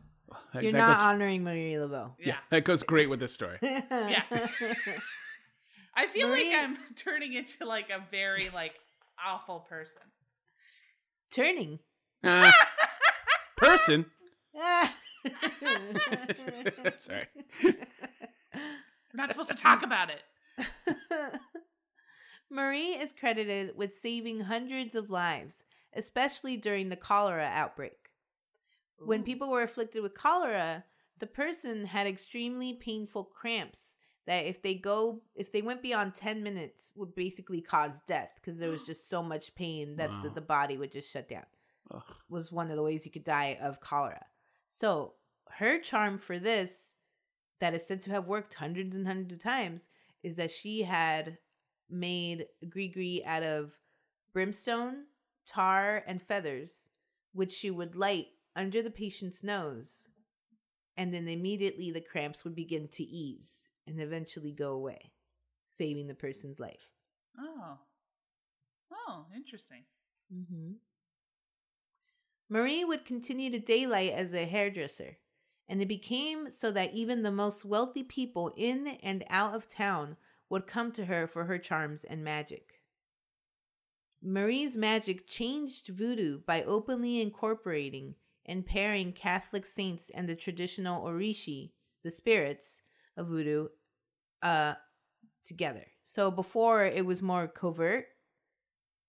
That- 0.53 0.63
you're 0.65 0.73
that 0.73 0.79
not 0.79 0.95
goes- 0.95 1.03
honoring 1.03 1.45
Marie 1.45 1.75
Laveau. 1.75 2.15
yeah, 2.19 2.27
Yeah. 2.27 2.37
that 2.51 2.65
goes 2.65 2.83
great 2.83 3.09
with 3.09 3.21
this 3.21 3.33
story. 3.33 3.59
yeah. 3.63 4.23
I 5.97 6.07
feel 6.09 6.29
Marie- 6.29 6.51
like 6.53 6.59
I'm 6.65 6.77
turning 6.97 7.35
into 7.35 7.65
like 7.67 7.91
a 7.91 8.05
very 8.11 8.49
like 8.53 8.75
awful 9.25 9.61
person. 9.61 10.03
Turning. 11.31 11.79
Uh, 12.25 12.51
person. 13.57 14.07
Sorry. 16.97 17.27
We're 17.65 17.75
not 19.15 19.33
supposed 19.33 19.51
to 19.51 19.57
talk 19.57 19.83
about 19.83 20.11
it. 20.11 20.23
Marie 22.51 22.93
is 22.93 23.13
credited 23.13 23.77
with 23.77 23.93
saving 23.95 24.41
hundreds 24.41 24.95
of 24.95 25.11
lives, 25.11 25.65
especially 25.95 26.57
during 26.57 26.89
the 26.89 26.97
cholera 26.97 27.45
outbreak. 27.53 28.11
When 28.99 29.23
people 29.23 29.51
were 29.51 29.63
afflicted 29.63 30.03
with 30.03 30.15
cholera, 30.15 30.85
the 31.19 31.27
person 31.27 31.85
had 31.85 32.07
extremely 32.07 32.73
painful 32.75 33.25
cramps 33.25 33.99
that 34.27 34.45
if 34.47 34.61
they 34.61 34.75
go 34.75 35.23
if 35.35 35.53
they 35.53 35.63
went 35.63 35.83
beyond 35.83 36.15
10 36.15 36.43
minutes 36.43 36.91
would 36.97 37.15
basically 37.15 37.61
cause 37.63 38.01
death 38.07 38.31
because 38.37 38.59
there 38.59 38.71
was 38.71 38.83
just 38.87 39.09
so 39.09 39.23
much 39.23 39.55
pain 39.55 39.97
that 39.97 40.11
the, 40.23 40.29
Wow. 40.29 40.35
the 40.35 40.41
body 40.41 40.77
would 40.77 40.91
just 40.93 41.11
shut 41.11 41.29
down. 41.29 41.47
Ugh. 41.91 42.03
was 42.29 42.53
one 42.53 42.71
of 42.71 42.77
the 42.77 42.83
ways 42.83 43.07
you 43.07 43.13
could 43.13 43.25
die 43.25 43.57
of 43.63 43.81
cholera. 43.81 44.27
So 44.69 45.15
her 45.53 45.79
charm 45.79 46.19
for 46.19 46.39
this, 46.39 46.97
that 47.61 47.75
is 47.75 47.87
said 47.87 48.03
to 48.03 48.11
have 48.11 48.27
worked 48.27 48.55
hundreds 48.55 48.95
and 48.95 49.07
hundreds 49.07 49.35
of 49.35 49.43
times, 49.43 49.89
is 50.23 50.37
that 50.37 50.51
she 50.51 50.83
had 50.83 51.39
made 51.91 52.47
gree 52.69 53.23
out 53.25 53.43
of 53.43 53.73
brimstone, 54.33 55.05
tar, 55.47 56.05
and 56.07 56.21
feathers, 56.23 56.89
which 57.33 57.53
she 57.53 57.71
would 57.71 57.97
light 57.97 58.29
under 58.55 58.83
the 58.83 58.91
patient's 58.91 59.43
nose, 59.43 60.09
and 60.97 61.15
then 61.15 61.27
immediately 61.29 61.91
the 61.91 62.01
cramps 62.01 62.45
would 62.45 62.55
begin 62.55 62.89
to 62.89 63.05
ease 63.05 63.71
and 63.87 64.01
eventually 64.01 64.53
go 64.53 64.73
away, 64.73 65.13
saving 65.69 66.07
the 66.09 66.15
person's 66.15 66.61
life. 66.61 66.91
Oh. 67.39 67.79
Oh, 68.93 69.27
interesting. 69.35 69.85
hmm 70.31 70.73
Marie 72.49 72.85
would 72.85 73.05
continue 73.05 73.51
to 73.51 73.59
daylight 73.59 74.13
as 74.13 74.33
a 74.33 74.47
hairdresser, 74.47 75.19
and 75.69 75.83
it 75.83 75.89
became 75.89 76.51
so 76.51 76.71
that 76.71 76.95
even 76.95 77.23
the 77.23 77.31
most 77.31 77.65
wealthy 77.65 78.03
people 78.03 78.55
in 78.57 78.99
and 79.03 79.25
out 79.29 79.55
of 79.55 79.69
town 79.69 80.17
would 80.49 80.67
come 80.67 80.91
to 80.93 81.05
her 81.05 81.27
for 81.27 81.45
her 81.45 81.59
charms 81.59 82.05
and 82.05 82.25
magic. 82.25 82.81
Marie's 84.23 84.77
magic 84.77 85.29
changed 85.29 85.89
voodoo 85.89 86.41
by 86.41 86.63
openly 86.63 87.21
incorporating 87.21 88.15
and 88.47 88.67
pairing 88.67 89.13
Catholic 89.13 89.67
saints 89.67 90.11
and 90.11 90.29
the 90.29 90.35
traditional 90.35 91.05
Orisha, 91.05 91.71
the 92.03 92.11
spirits 92.11 92.83
of 93.17 93.29
voodoo, 93.29 93.69
uh, 94.43 94.75
together. 95.45 95.87
So 96.05 96.31
before 96.31 96.85
it 96.85 97.05
was 97.05 97.23
more 97.23 97.47
covert, 97.47 98.07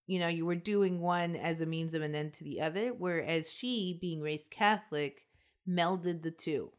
you 0.09 0.17
know, 0.17 0.27
you 0.27 0.43
were 0.43 0.55
doing 0.55 1.01
one 1.01 1.35
as 1.35 1.61
a 1.61 1.67
means 1.67 1.93
of 1.93 2.01
an 2.01 2.15
end 2.15 2.33
to 2.33 2.43
the 2.43 2.61
other, 2.61 2.89
whereas 2.89 3.53
she, 3.53 3.99
being 4.01 4.21
raised 4.21 4.49
Catholic, 4.49 5.27
melded 5.69 6.23
the 6.23 6.31
two. 6.31 6.71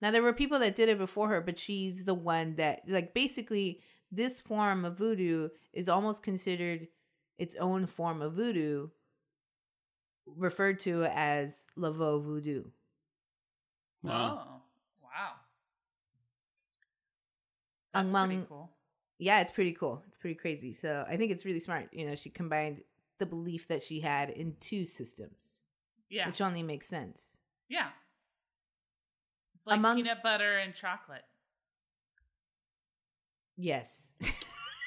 Now, 0.00 0.12
there 0.12 0.22
were 0.22 0.32
people 0.32 0.60
that 0.60 0.76
did 0.76 0.88
it 0.88 0.96
before 0.96 1.28
her, 1.28 1.40
but 1.40 1.58
she's 1.58 2.04
the 2.04 2.14
one 2.14 2.54
that, 2.54 2.82
like, 2.86 3.14
basically, 3.14 3.80
this 4.12 4.38
form 4.38 4.84
of 4.84 4.96
voodoo 4.96 5.48
is 5.72 5.88
almost 5.88 6.22
considered 6.22 6.86
its 7.36 7.56
own 7.56 7.86
form 7.86 8.22
of 8.22 8.34
voodoo, 8.34 8.90
referred 10.24 10.78
to 10.80 11.06
as 11.06 11.66
Laveau 11.76 12.22
voodoo. 12.22 12.62
Wow. 14.04 14.12
Oh, 14.12 14.62
wow. 15.02 15.32
That's 17.92 18.08
Among 18.08 18.28
pretty 18.28 18.46
cool. 18.48 18.70
Yeah, 19.20 19.40
it's 19.42 19.52
pretty 19.52 19.72
cool. 19.72 20.02
It's 20.08 20.16
pretty 20.16 20.34
crazy. 20.34 20.72
So 20.72 21.04
I 21.08 21.16
think 21.16 21.30
it's 21.30 21.44
really 21.44 21.60
smart. 21.60 21.90
You 21.92 22.06
know, 22.08 22.14
she 22.14 22.30
combined 22.30 22.80
the 23.18 23.26
belief 23.26 23.68
that 23.68 23.82
she 23.82 24.00
had 24.00 24.30
in 24.30 24.56
two 24.60 24.86
systems, 24.86 25.62
Yeah. 26.08 26.26
which 26.26 26.40
only 26.40 26.62
makes 26.62 26.88
sense. 26.88 27.36
yeah. 27.68 27.88
It's 29.56 29.66
like 29.66 29.76
Amongst- 29.78 30.04
peanut 30.04 30.22
butter 30.22 30.56
and 30.58 30.74
chocolate. 30.74 31.22
Yes. 33.58 34.12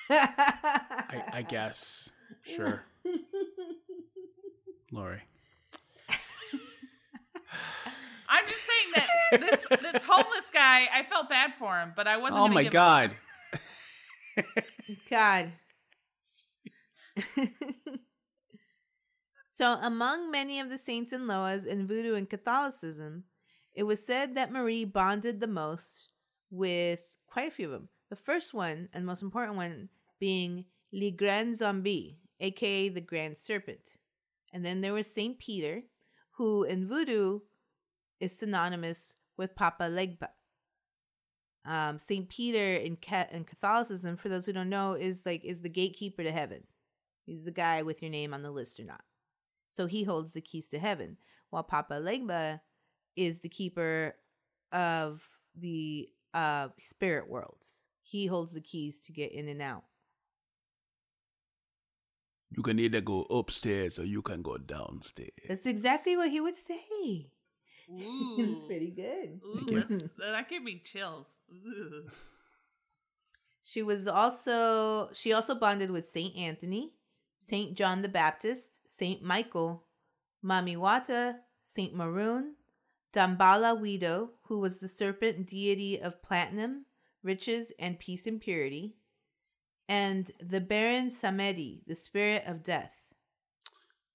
I, 0.09 1.23
I 1.31 1.41
guess. 1.47 2.11
Sure, 2.43 2.83
Lauri. 4.91 5.21
I'm 8.27 8.45
just 8.47 8.63
saying 8.63 8.93
that 8.95 9.07
this 9.39 9.67
this 9.93 10.03
homeless 10.03 10.49
guy, 10.51 10.87
I 10.91 11.03
felt 11.09 11.29
bad 11.29 11.51
for 11.59 11.79
him, 11.79 11.93
but 11.95 12.07
I 12.07 12.17
wasn't. 12.17 12.41
Oh 12.41 12.47
my 12.47 12.63
give- 12.63 12.71
god. 12.73 13.11
God. 15.09 15.51
so, 19.49 19.77
among 19.81 20.31
many 20.31 20.59
of 20.59 20.69
the 20.69 20.77
saints 20.77 21.13
and 21.13 21.27
loas 21.27 21.65
in 21.65 21.87
voodoo 21.87 22.15
and 22.15 22.29
Catholicism, 22.29 23.23
it 23.73 23.83
was 23.83 24.05
said 24.05 24.35
that 24.35 24.51
Marie 24.51 24.85
bonded 24.85 25.39
the 25.39 25.47
most 25.47 26.07
with 26.49 27.03
quite 27.27 27.47
a 27.47 27.51
few 27.51 27.65
of 27.67 27.71
them. 27.71 27.89
The 28.09 28.15
first 28.15 28.53
one, 28.53 28.89
and 28.93 29.05
most 29.05 29.23
important 29.23 29.57
one, 29.57 29.89
being 30.19 30.65
Le 30.91 31.11
Grand 31.11 31.57
Zombie, 31.57 32.19
aka 32.39 32.89
the 32.89 33.01
Grand 33.01 33.37
Serpent. 33.37 33.97
And 34.53 34.63
then 34.63 34.81
there 34.81 34.93
was 34.93 35.11
Saint 35.11 35.39
Peter, 35.39 35.81
who 36.37 36.63
in 36.63 36.87
voodoo 36.87 37.39
is 38.19 38.37
synonymous 38.37 39.15
with 39.35 39.55
Papa 39.55 39.85
Legba. 39.85 40.29
Um, 41.65 41.97
Saint 41.97 42.27
Peter 42.27 42.73
in, 42.73 42.97
Ca- 42.97 43.27
in 43.31 43.45
Catholicism, 43.45 44.17
for 44.17 44.29
those 44.29 44.45
who 44.45 44.53
don't 44.53 44.69
know, 44.69 44.93
is 44.93 45.23
like 45.25 45.45
is 45.45 45.61
the 45.61 45.69
gatekeeper 45.69 46.23
to 46.23 46.31
heaven. 46.31 46.63
He's 47.25 47.43
the 47.43 47.51
guy 47.51 47.83
with 47.83 48.01
your 48.01 48.11
name 48.11 48.33
on 48.33 48.43
the 48.43 48.51
list 48.51 48.79
or 48.79 48.83
not. 48.83 49.01
So 49.69 49.85
he 49.85 50.03
holds 50.03 50.33
the 50.33 50.41
keys 50.41 50.67
to 50.69 50.79
heaven, 50.79 51.17
while 51.49 51.63
Papa 51.63 51.95
Legba 51.95 52.59
is 53.15 53.39
the 53.39 53.49
keeper 53.49 54.15
of 54.71 55.27
the 55.55 56.09
uh, 56.33 56.69
spirit 56.79 57.29
worlds. 57.29 57.85
He 58.01 58.25
holds 58.25 58.53
the 58.53 58.61
keys 58.61 58.99
to 59.01 59.11
get 59.11 59.31
in 59.31 59.47
and 59.47 59.61
out. 59.61 59.83
You 62.55 62.61
can 62.61 62.77
either 62.77 63.01
go 63.01 63.21
upstairs 63.23 63.97
or 63.97 64.03
you 64.03 64.21
can 64.21 64.43
go 64.43 64.57
downstairs. 64.57 65.31
That's 65.47 65.65
exactly 65.65 66.15
what 66.15 66.29
he 66.29 66.39
would 66.39 66.55
say. 66.55 67.31
Ooh. 67.91 68.35
it's 68.39 68.61
pretty 68.67 68.91
good. 68.91 69.41
Ooh, 69.45 69.85
that's, 69.89 70.09
that 70.17 70.49
gave 70.49 70.63
me 70.63 70.81
chills. 70.83 71.27
She 73.63 73.81
was 73.81 74.07
also 74.07 75.09
she 75.13 75.31
also 75.31 75.55
bonded 75.55 75.89
with 75.89 76.07
Saint 76.07 76.35
Anthony, 76.35 76.93
Saint 77.37 77.75
John 77.75 78.01
the 78.01 78.09
Baptist, 78.09 78.81
Saint 78.85 79.23
Michael, 79.23 79.85
Mami 80.43 80.75
Wata, 80.75 81.35
Saint 81.61 81.95
Maroon, 81.95 82.55
Dambala 83.13 83.79
Wedo, 83.79 84.31
who 84.47 84.59
was 84.59 84.79
the 84.79 84.89
serpent 84.89 85.47
deity 85.47 85.97
of 85.99 86.21
platinum, 86.21 86.85
riches, 87.23 87.71
and 87.79 87.99
peace 87.99 88.27
and 88.27 88.41
purity, 88.41 88.95
and 89.87 90.31
the 90.41 90.59
Baron 90.59 91.09
Samedi, 91.09 91.83
the 91.87 91.95
spirit 91.95 92.43
of 92.45 92.63
death. 92.63 92.91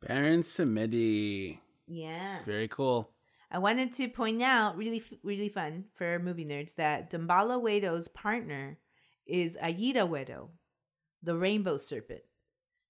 Baron 0.06 0.42
Samedi. 0.42 1.58
Yeah. 1.86 2.40
Very 2.44 2.68
cool. 2.68 3.10
I 3.50 3.58
wanted 3.58 3.92
to 3.94 4.08
point 4.08 4.42
out, 4.42 4.76
really, 4.76 5.02
really 5.22 5.48
fun 5.48 5.84
for 5.94 6.18
movie 6.18 6.44
nerds, 6.44 6.74
that 6.74 7.10
Dambala 7.10 7.60
Wedo's 7.60 8.08
partner 8.08 8.78
is 9.26 9.56
Aida 9.62 10.00
Wedo, 10.06 10.48
the 11.22 11.36
rainbow 11.36 11.78
serpent. 11.78 12.22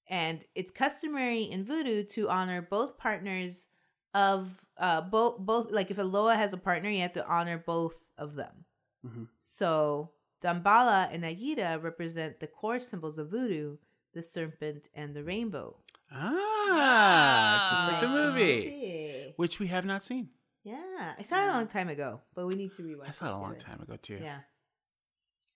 And 0.09 0.45
it's 0.55 0.71
customary 0.71 1.43
in 1.45 1.65
voodoo 1.65 2.03
to 2.15 2.29
honor 2.29 2.63
both 2.63 2.97
partners 2.99 3.69
of 4.15 4.65
uh 4.79 5.03
both 5.03 5.39
both 5.39 5.71
like 5.71 5.91
if 5.91 5.99
a 5.99 6.03
Loa 6.03 6.35
has 6.35 6.53
a 6.55 6.57
partner, 6.57 6.89
you 6.89 7.03
have 7.03 7.13
to 7.13 7.27
honor 7.29 7.59
both 7.59 8.11
of 8.17 8.35
them. 8.37 8.65
Mhm. 9.07 9.29
So 9.39 10.13
Dambala 10.43 11.13
and 11.13 11.25
Aida 11.27 11.79
represent 11.81 12.41
the 12.41 12.47
core 12.47 12.81
symbols 12.81 13.19
of 13.19 13.29
voodoo, 13.31 13.77
the 14.15 14.23
serpent 14.23 14.89
and 14.95 15.15
the 15.15 15.23
rainbow. 15.23 15.77
Ah, 16.11 17.69
just 17.71 17.89
like 17.93 18.01
the 18.01 18.07
Ah. 18.09 18.33
movie, 18.33 19.25
Yeah. 19.27 19.33
which 19.37 19.59
we 19.61 19.67
have 19.67 19.85
not 19.85 20.03
seen. 20.03 20.31
Yeah, 20.65 21.15
I 21.19 21.23
saw 21.23 21.41
it 21.43 21.49
a 21.49 21.53
long 21.53 21.67
time 21.67 21.89
ago, 21.89 22.21
but 22.35 22.47
we 22.47 22.55
need 22.55 22.73
to 22.77 22.83
rewatch. 22.83 23.09
I 23.09 23.11
saw 23.13 23.27
it 23.27 23.33
a 23.33 23.39
long 23.39 23.53
together. 23.55 23.71
time 23.71 23.81
ago 23.83 23.97
too. 23.97 24.19
Yeah, 24.21 24.41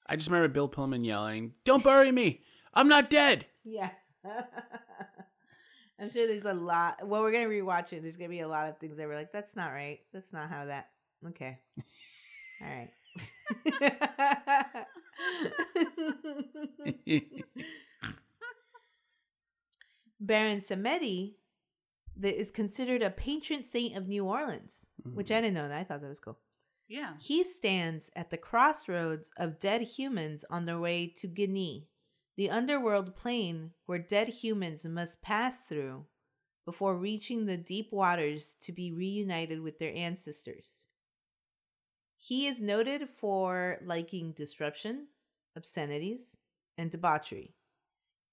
I 0.06 0.16
just 0.16 0.28
remember 0.30 0.48
Bill 0.48 0.68
Pullman 0.68 1.04
yelling, 1.04 1.54
"Don't 1.64 1.84
bury 1.84 2.10
me! 2.12 2.42
I'm 2.72 2.88
not 2.88 3.10
dead." 3.10 3.46
yeah. 3.64 3.90
I'm 6.00 6.10
sure 6.10 6.26
there's 6.26 6.44
a 6.44 6.54
lot. 6.54 7.06
Well, 7.06 7.22
we're 7.22 7.32
gonna 7.32 7.46
rewatch 7.48 7.92
it. 7.92 8.02
There's 8.02 8.16
gonna 8.16 8.28
be 8.30 8.40
a 8.40 8.48
lot 8.48 8.68
of 8.68 8.78
things 8.78 8.96
that 8.96 9.06
we're 9.06 9.14
like, 9.16 9.32
"That's 9.32 9.54
not 9.54 9.72
right. 9.72 10.00
That's 10.12 10.32
not 10.32 10.48
how 10.48 10.64
that." 10.66 10.88
Okay, 11.28 11.58
all 12.60 12.68
right. 12.68 12.90
Baron 20.20 20.60
Samedi 20.60 21.34
that 22.16 22.38
is 22.38 22.51
considered 22.51 23.03
a 23.03 23.11
patron 23.11 23.62
saint 23.62 23.96
of 23.96 24.09
New 24.09 24.25
Orleans, 24.25 24.87
which 25.03 25.29
mm. 25.29 25.37
I 25.37 25.40
didn't 25.40 25.55
know. 25.55 25.68
That 25.68 25.79
I 25.79 25.85
thought 25.85 26.03
that 26.03 26.09
was 26.09 26.20
cool. 26.20 26.38
Yeah. 26.88 27.14
He 27.18 27.42
stands 27.42 28.11
at 28.14 28.31
the 28.31 28.37
crossroads 28.37 29.31
of 29.38 29.59
dead 29.59 29.83
humans 29.83 30.44
on 30.51 30.66
their 30.66 30.79
way 30.79 31.07
to 31.16 31.27
Guinea, 31.27 31.88
the 32.37 32.50
underworld 32.50 33.17
plane 33.17 33.71
where 33.87 33.98
dead 33.98 34.29
humans 34.29 34.85
must 34.85 35.23
pass 35.23 35.60
through 35.60 36.04
before 36.65 36.96
reaching 36.96 37.46
the 37.46 37.56
deep 37.56 37.90
waters 37.92 38.54
to 38.60 38.73
be 38.73 38.92
reunited 38.92 39.60
with 39.60 39.79
their 39.79 39.94
ancestors. 39.94 40.87
He 42.19 42.46
is 42.46 42.63
noted 42.63 43.08
for 43.08 43.79
liking 43.85 44.33
disruption, 44.33 45.08
obscenities, 45.56 46.37
and 46.79 46.90
debauchery, 46.90 47.54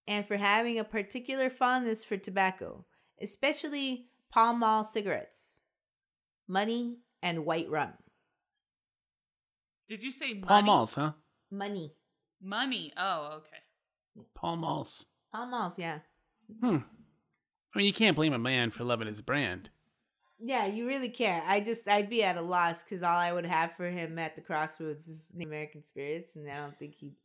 and 0.08 0.28
for 0.28 0.38
having 0.38 0.78
a 0.78 0.84
particular 0.84 1.50
fondness 1.50 2.04
for 2.04 2.18
tobacco, 2.18 2.86
especially 3.22 4.06
Pall 4.32 4.54
Mall 4.54 4.84
cigarettes, 4.84 5.62
money, 6.48 6.98
and 7.22 7.46
white 7.46 7.70
rum. 7.70 7.94
Did 9.88 10.04
you 10.04 10.12
say 10.12 10.34
money? 10.34 10.42
Pall 10.42 10.62
Malls, 10.62 10.96
huh? 10.96 11.14
Money. 11.52 11.94
Money. 12.42 12.94
Oh, 12.96 13.38
okay. 13.38 14.26
Pall 14.36 14.56
Malls. 14.56 15.08
Pall 15.32 15.48
Malls, 15.48 15.80
yeah. 15.80 16.00
Hmm. 16.62 16.78
I 17.74 17.78
mean, 17.78 17.88
you 17.88 17.94
can't 17.94 18.16
blame 18.16 18.34
a 18.34 18.40
man 18.40 18.72
for 18.72 18.84
loving 18.84 19.08
his 19.08 19.22
brand. 19.22 19.70
Yeah, 20.40 20.68
you 20.68 20.88
really 20.88 21.10
can't. 21.10 21.46
I 21.48 21.60
just, 21.60 21.88
I'd 21.88 22.10
be 22.10 22.24
at 22.24 22.38
a 22.38 22.42
loss 22.42 22.84
because 22.84 23.04
all 23.04 23.18
I 23.18 23.32
would 23.32 23.46
have 23.46 23.74
for 23.74 23.90
him 23.90 24.18
at 24.20 24.36
the 24.36 24.42
crossroads 24.42 25.08
is 25.08 25.28
the 25.36 25.44
American 25.44 25.84
spirits, 25.84 26.36
and 26.36 26.50
I 26.50 26.58
don't 26.58 26.78
think 26.78 26.96
he'd. 26.96 27.16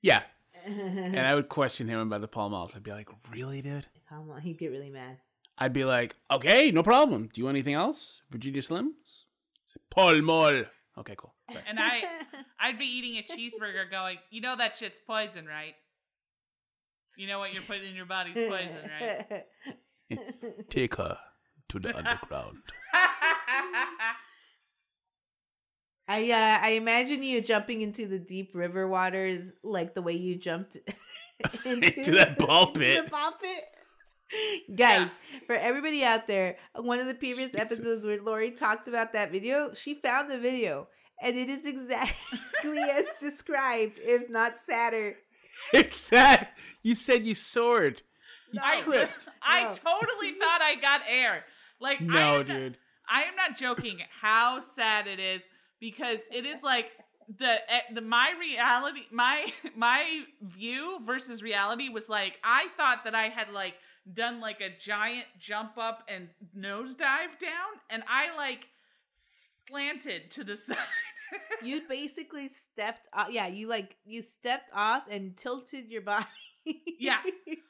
Yeah, 0.00 0.22
and 0.64 1.20
I 1.20 1.34
would 1.34 1.48
question 1.48 1.86
him 1.86 1.98
about 1.98 2.22
the 2.22 2.28
Pall 2.28 2.48
Malls. 2.48 2.74
I'd 2.74 2.82
be 2.82 2.92
like, 2.92 3.08
"Really, 3.30 3.62
dude?" 3.62 3.86
Pall 4.08 4.24
Mall, 4.24 4.38
he'd 4.38 4.58
get 4.58 4.70
really 4.70 4.90
mad. 4.90 5.18
I'd 5.58 5.72
be 5.72 5.84
like, 5.84 6.16
"Okay, 6.30 6.70
no 6.70 6.82
problem. 6.82 7.28
Do 7.32 7.40
you 7.40 7.44
want 7.44 7.56
anything 7.56 7.74
else? 7.74 8.22
Virginia 8.30 8.60
Slims?" 8.60 9.24
Say, 9.64 9.80
Pall 9.90 10.20
Mall. 10.22 10.64
Okay, 10.98 11.14
cool. 11.16 11.34
Sorry. 11.50 11.64
And 11.68 11.78
I, 11.78 12.02
I'd 12.60 12.78
be 12.78 12.86
eating 12.86 13.16
a 13.16 13.22
cheeseburger, 13.22 13.90
going, 13.90 14.18
"You 14.30 14.40
know 14.40 14.56
that 14.56 14.76
shit's 14.76 15.00
poison, 15.00 15.46
right? 15.46 15.74
You 17.16 17.26
know 17.26 17.38
what 17.38 17.52
you're 17.52 17.62
putting 17.62 17.90
in 17.90 17.94
your 17.94 18.06
body's 18.06 18.34
poison, 18.34 18.90
right?" 19.00 19.46
Take 20.70 20.96
her 20.96 21.16
to 21.68 21.78
the 21.78 21.96
underground. 21.96 22.58
I 26.08 26.30
uh, 26.30 26.66
I 26.66 26.70
imagine 26.72 27.22
you 27.22 27.40
jumping 27.40 27.80
into 27.80 28.06
the 28.06 28.18
deep 28.18 28.50
river 28.54 28.86
waters 28.88 29.52
like 29.62 29.94
the 29.94 30.02
way 30.02 30.14
you 30.14 30.36
jumped 30.36 30.76
into, 31.64 31.98
Into 31.98 32.10
that 32.12 32.38
ball 32.38 32.68
into 32.68 32.80
the 32.80 33.08
ball 33.10 33.32
pit. 33.40 33.64
Guys, 34.74 35.10
for 35.46 35.54
everybody 35.54 36.02
out 36.04 36.26
there, 36.26 36.56
one 36.76 36.98
of 36.98 37.06
the 37.06 37.14
previous 37.14 37.54
episodes 37.54 38.04
where 38.04 38.20
Lauri 38.22 38.50
talked 38.50 38.88
about 38.88 39.12
that 39.12 39.30
video, 39.32 39.72
she 39.74 39.94
found 39.94 40.30
the 40.30 40.38
video, 40.38 40.88
and 41.22 41.36
it 41.36 41.48
is 41.48 41.66
exactly 41.66 42.78
as 42.90 43.04
described, 43.20 43.98
if 44.02 44.28
not 44.30 44.58
sadder. 44.58 45.16
It's 45.72 45.98
sad. 45.98 46.48
You 46.82 46.94
said 46.94 47.24
you 47.24 47.34
soared. 47.34 48.02
You 48.52 48.60
I, 48.64 48.80
tripped. 48.80 49.28
I 49.42 49.64
No. 49.64 49.68
totally 49.74 50.32
thought 50.32 50.60
I 50.62 50.74
got 50.80 51.02
air. 51.08 51.44
Like 51.78 52.00
I 52.00 52.04
No, 52.04 52.14
am 52.16 52.38
not- 52.38 52.46
dude. 52.46 52.78
I 53.08 53.22
am 53.24 53.36
not 53.36 53.56
joking 53.56 53.98
how 54.22 54.60
sad 54.60 55.06
it 55.06 55.20
is 55.20 55.42
because 55.78 56.20
it 56.32 56.46
is 56.46 56.62
like 56.62 56.86
the 57.38 57.52
eh, 57.72 57.80
the 57.94 58.00
my 58.00 58.34
reality 58.40 59.02
my 59.12 59.52
my 59.76 60.22
view 60.40 60.98
versus 61.04 61.42
reality 61.42 61.88
was 61.90 62.08
like 62.08 62.38
I 62.42 62.68
thought 62.76 63.04
that 63.04 63.14
I 63.14 63.24
had 63.28 63.50
like 63.52 63.74
done 64.10 64.40
like 64.40 64.60
a 64.60 64.70
giant 64.78 65.26
jump 65.38 65.78
up 65.78 66.04
and 66.08 66.28
nosedive 66.56 67.38
down 67.40 67.72
and 67.90 68.02
I 68.08 68.34
like 68.36 68.68
slanted 69.14 70.30
to 70.32 70.44
the 70.44 70.56
side. 70.68 70.76
You 71.62 71.82
basically 71.88 72.48
stepped 72.48 73.08
off. 73.12 73.28
Yeah, 73.30 73.46
you 73.46 73.68
like 73.68 73.96
you 74.04 74.22
stepped 74.22 74.70
off 74.74 75.04
and 75.10 75.36
tilted 75.36 75.88
your 75.90 76.02
body. 76.02 76.26
Yeah. 76.98 77.18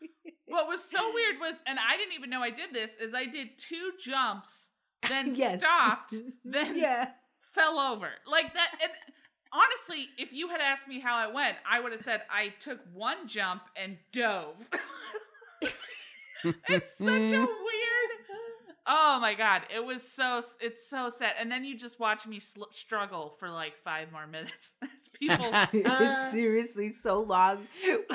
what 0.47 0.68
was 0.68 0.83
so 0.83 0.99
weird 1.14 1.37
was 1.41 1.57
and 1.66 1.78
I 1.78 1.97
didn't 1.97 2.14
even 2.14 2.28
know 2.30 2.43
I 2.43 2.51
did 2.51 2.72
this 2.72 2.93
is 2.97 3.14
I 3.14 3.24
did 3.26 3.57
two 3.59 3.93
jumps 3.99 4.68
then 5.09 5.35
Yes. 5.37 5.61
stopped 5.61 6.14
then 6.45 6.76
yeah. 6.78 7.11
fell 7.41 7.78
over 7.78 8.09
like 8.26 8.53
that 8.55 8.70
and 8.83 8.93
honestly 9.53 10.09
if 10.18 10.33
you 10.33 10.49
had 10.49 10.61
asked 10.61 10.89
me 10.89 11.01
how 11.01 11.14
i 11.16 11.26
went 11.26 11.57
i 11.70 11.80
would 11.80 11.93
have 11.93 12.01
said 12.03 12.22
i 12.30 12.49
took 12.61 12.78
one 12.93 13.26
jump 13.26 13.62
and 13.76 13.97
dove 14.12 14.68
it's 16.68 16.97
such 16.99 17.30
a 17.32 17.40
weird 17.40 17.49
oh 18.86 19.18
my 19.20 19.32
god 19.32 19.62
it 19.72 19.84
was 19.84 20.03
so 20.03 20.40
it's 20.61 20.88
so 20.90 21.09
sad 21.09 21.32
and 21.38 21.51
then 21.53 21.64
you 21.64 21.78
just 21.78 22.01
watch 22.01 22.26
me 22.26 22.40
sl- 22.40 22.64
struggle 22.72 23.36
for 23.38 23.49
like 23.49 23.74
five 23.84 24.11
more 24.11 24.26
minutes 24.26 24.74
as 24.82 25.09
people 25.14 25.47
it's 25.72 25.88
uh, 25.88 26.30
seriously 26.32 26.90
so 26.90 27.20
long. 27.22 27.66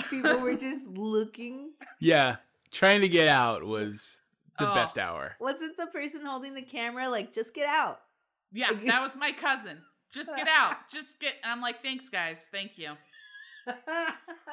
People 0.09 0.39
were 0.41 0.55
just 0.55 0.85
looking. 0.87 1.71
Yeah. 2.01 2.35
Trying 2.71 2.99
to 3.01 3.07
get 3.07 3.29
out 3.29 3.63
was 3.63 4.19
the 4.59 4.69
Oh. 4.69 4.73
best 4.73 4.97
hour. 4.97 5.37
Wasn't 5.39 5.77
the 5.77 5.87
person 5.87 6.25
holding 6.25 6.53
the 6.53 6.61
camera 6.63 7.07
like, 7.07 7.33
just 7.33 7.53
get 7.53 7.67
out? 7.67 7.99
yeah 8.53 8.71
that 8.85 9.01
was 9.01 9.15
my 9.17 9.31
cousin 9.33 9.77
just 10.13 10.33
get 10.35 10.47
out 10.47 10.73
just 10.89 11.19
get 11.19 11.33
and 11.43 11.51
i'm 11.51 11.59
like 11.59 11.81
thanks 11.81 12.07
guys 12.07 12.45
thank 12.49 12.77
you 12.77 12.91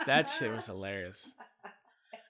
That 0.07 0.29
shit 0.29 0.53
was 0.53 0.66
hilarious. 0.66 1.31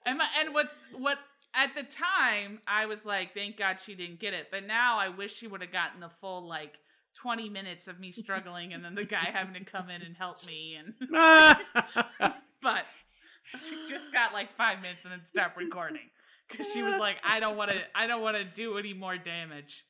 And 0.05 0.19
my, 0.19 0.27
and 0.39 0.53
what's 0.53 0.75
what 0.93 1.17
at 1.55 1.73
the 1.73 1.83
time 1.83 2.59
I 2.67 2.85
was 2.85 3.05
like, 3.05 3.33
thank 3.33 3.57
God 3.57 3.79
she 3.79 3.95
didn't 3.95 4.19
get 4.19 4.33
it. 4.33 4.47
But 4.51 4.65
now 4.65 4.97
I 4.99 5.09
wish 5.09 5.35
she 5.35 5.47
would 5.47 5.61
have 5.61 5.71
gotten 5.71 5.99
the 5.99 6.09
full 6.09 6.47
like 6.47 6.73
twenty 7.15 7.49
minutes 7.49 7.87
of 7.87 7.99
me 7.99 8.11
struggling 8.13 8.73
and 8.73 8.83
then 8.83 8.95
the 8.95 9.05
guy 9.05 9.29
having 9.31 9.53
to 9.53 9.63
come 9.63 9.89
in 9.89 10.01
and 10.01 10.15
help 10.15 10.45
me. 10.45 10.77
And 10.77 10.93
but 12.61 12.85
she 13.57 13.85
just 13.87 14.11
got 14.11 14.33
like 14.33 14.55
five 14.55 14.81
minutes 14.81 15.03
and 15.03 15.13
then 15.13 15.23
stopped 15.23 15.57
recording 15.57 16.09
because 16.49 16.71
she 16.71 16.83
was 16.83 16.97
like, 16.97 17.17
I 17.23 17.39
don't 17.39 17.57
want 17.57 17.71
to, 17.71 17.77
I 17.95 18.07
don't 18.07 18.21
want 18.21 18.37
to 18.37 18.43
do 18.43 18.77
any 18.77 18.93
more 18.93 19.17
damage. 19.17 19.85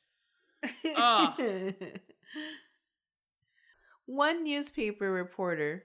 Ugh. 0.96 1.40
One 4.06 4.44
newspaper 4.44 5.10
reporter 5.10 5.84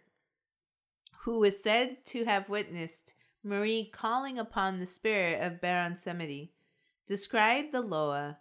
who 1.24 1.44
is 1.44 1.62
said 1.62 2.06
to 2.06 2.26
have 2.26 2.50
witnessed 2.50 3.14
Marie 3.44 3.86
calling 3.92 4.38
upon 4.38 4.80
the 4.80 4.86
spirit 4.86 5.42
of 5.42 5.62
Baron 5.62 5.96
Samedi 5.96 6.52
described 7.08 7.72
the 7.72 7.82
Loa 7.82 8.40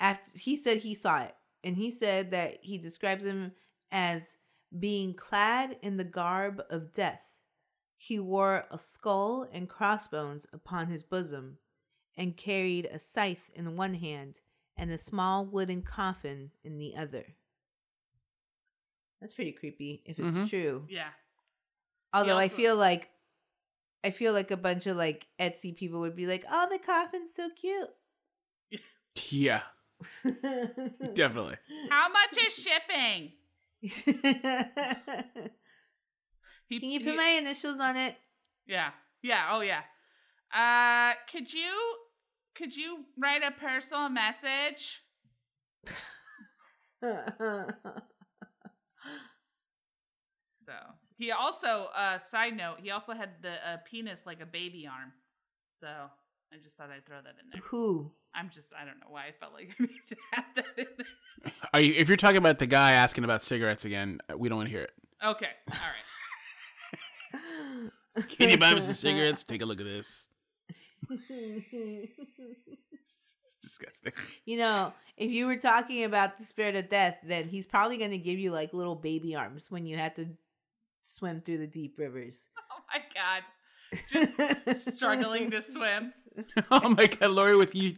after 0.00 0.30
he 0.34 0.56
said 0.56 0.78
he 0.78 0.94
saw 0.94 1.22
it 1.22 1.36
and 1.62 1.76
he 1.76 1.90
said 1.90 2.30
that 2.32 2.58
he 2.62 2.76
describes 2.78 3.24
him 3.24 3.52
as 3.90 4.36
being 4.78 5.14
clad 5.14 5.76
in 5.82 5.96
the 5.96 6.04
garb 6.04 6.62
of 6.70 6.92
death 6.92 7.20
he 7.96 8.18
wore 8.18 8.66
a 8.70 8.78
skull 8.78 9.46
and 9.52 9.68
crossbones 9.68 10.44
upon 10.52 10.88
his 10.88 11.04
bosom 11.04 11.58
and 12.16 12.36
carried 12.36 12.84
a 12.86 12.98
scythe 12.98 13.48
in 13.54 13.76
one 13.76 13.94
hand 13.94 14.40
and 14.76 14.90
a 14.90 14.98
small 14.98 15.46
wooden 15.46 15.82
coffin 15.82 16.50
in 16.64 16.78
the 16.78 16.96
other. 16.96 17.36
That's 19.20 19.34
pretty 19.34 19.52
creepy 19.52 20.02
if 20.04 20.18
it's 20.18 20.36
Mhm. 20.36 20.48
true. 20.48 20.86
Yeah, 20.90 21.12
Although 22.12 22.38
I 22.38 22.48
feel 22.48 22.74
like 22.76 23.11
I 24.04 24.10
feel 24.10 24.32
like 24.32 24.50
a 24.50 24.56
bunch 24.56 24.86
of 24.86 24.96
like 24.96 25.26
Etsy 25.40 25.76
people 25.76 26.00
would 26.00 26.16
be 26.16 26.26
like, 26.26 26.44
"Oh, 26.50 26.68
the 26.70 26.78
coffin's 26.78 27.34
so 27.34 27.48
cute." 27.54 27.88
yeah, 29.30 29.62
definitely. 31.14 31.56
how 31.90 32.08
much 32.08 32.36
is 32.46 32.54
shipping? 32.54 33.32
He, 36.68 36.80
Can 36.80 36.90
you 36.90 37.00
he- 37.00 37.04
put 37.04 37.16
my 37.16 37.38
initials 37.38 37.78
on 37.80 37.96
it? 37.98 38.16
Yeah. 38.66 38.92
Yeah. 39.22 39.48
Oh 39.50 39.60
yeah. 39.60 39.82
Uh 40.54 41.14
could 41.30 41.52
you 41.52 41.70
could 42.54 42.74
you 42.74 43.04
write 43.18 43.42
a 43.42 43.50
personal 43.50 44.08
message? 44.08 45.02
So 50.64 50.72
he 51.16 51.30
also 51.30 51.88
uh 51.96 52.18
side 52.18 52.56
note, 52.56 52.78
he 52.82 52.90
also 52.90 53.12
had 53.12 53.30
the 53.42 53.52
uh, 53.52 53.76
penis 53.84 54.24
like 54.26 54.40
a 54.40 54.46
baby 54.46 54.86
arm. 54.86 55.12
So 55.78 55.88
I 55.88 56.56
just 56.62 56.76
thought 56.76 56.90
I'd 56.90 57.06
throw 57.06 57.16
that 57.16 57.34
in 57.42 57.50
there. 57.50 57.60
Who? 57.64 58.12
I'm 58.34 58.50
just 58.50 58.72
I 58.78 58.84
don't 58.84 59.00
know 59.00 59.08
why 59.08 59.26
I 59.26 59.32
felt 59.32 59.52
like 59.52 59.74
I 59.80 59.82
need 59.82 60.06
to 60.08 60.16
have 60.32 60.44
that 60.56 60.66
in 60.76 60.86
there. 60.96 61.52
Are 61.72 61.80
you? 61.80 61.94
If 61.94 62.08
you're 62.08 62.16
talking 62.16 62.36
about 62.38 62.58
the 62.58 62.66
guy 62.66 62.92
asking 62.92 63.24
about 63.24 63.42
cigarettes 63.42 63.84
again, 63.84 64.20
uh, 64.30 64.36
we 64.36 64.48
don't 64.48 64.58
want 64.58 64.68
to 64.68 64.72
hear 64.72 64.82
it. 64.82 64.92
Okay. 65.24 65.50
All 65.70 65.76
right. 67.34 68.28
Can 68.28 68.50
you 68.50 68.58
buy 68.58 68.74
me 68.74 68.80
some 68.80 68.94
cigarettes? 68.94 69.44
Take 69.44 69.62
a 69.62 69.66
look 69.66 69.80
at 69.80 69.86
this. 69.86 70.28
It's 73.42 73.56
disgusting. 73.60 74.12
You 74.44 74.58
know, 74.58 74.92
if 75.16 75.30
you 75.30 75.46
were 75.46 75.56
talking 75.56 76.04
about 76.04 76.38
the 76.38 76.44
spirit 76.44 76.76
of 76.76 76.88
death, 76.88 77.18
then 77.24 77.48
he's 77.48 77.66
probably 77.66 77.98
going 77.98 78.10
to 78.10 78.18
give 78.18 78.38
you 78.38 78.50
like 78.50 78.72
little 78.72 78.94
baby 78.94 79.34
arms 79.34 79.70
when 79.70 79.86
you 79.86 79.96
have 79.96 80.14
to 80.14 80.28
swim 81.02 81.40
through 81.40 81.58
the 81.58 81.66
deep 81.66 81.98
rivers. 81.98 82.48
Oh 82.74 82.82
my 82.94 83.02
god. 83.14 84.64
Just 84.66 84.96
struggling 84.96 85.50
to 85.50 85.62
swim. 85.62 86.12
oh 86.70 86.88
my 86.90 87.06
god, 87.06 87.30
Lauri 87.30 87.56
with 87.56 87.74
you, 87.74 87.96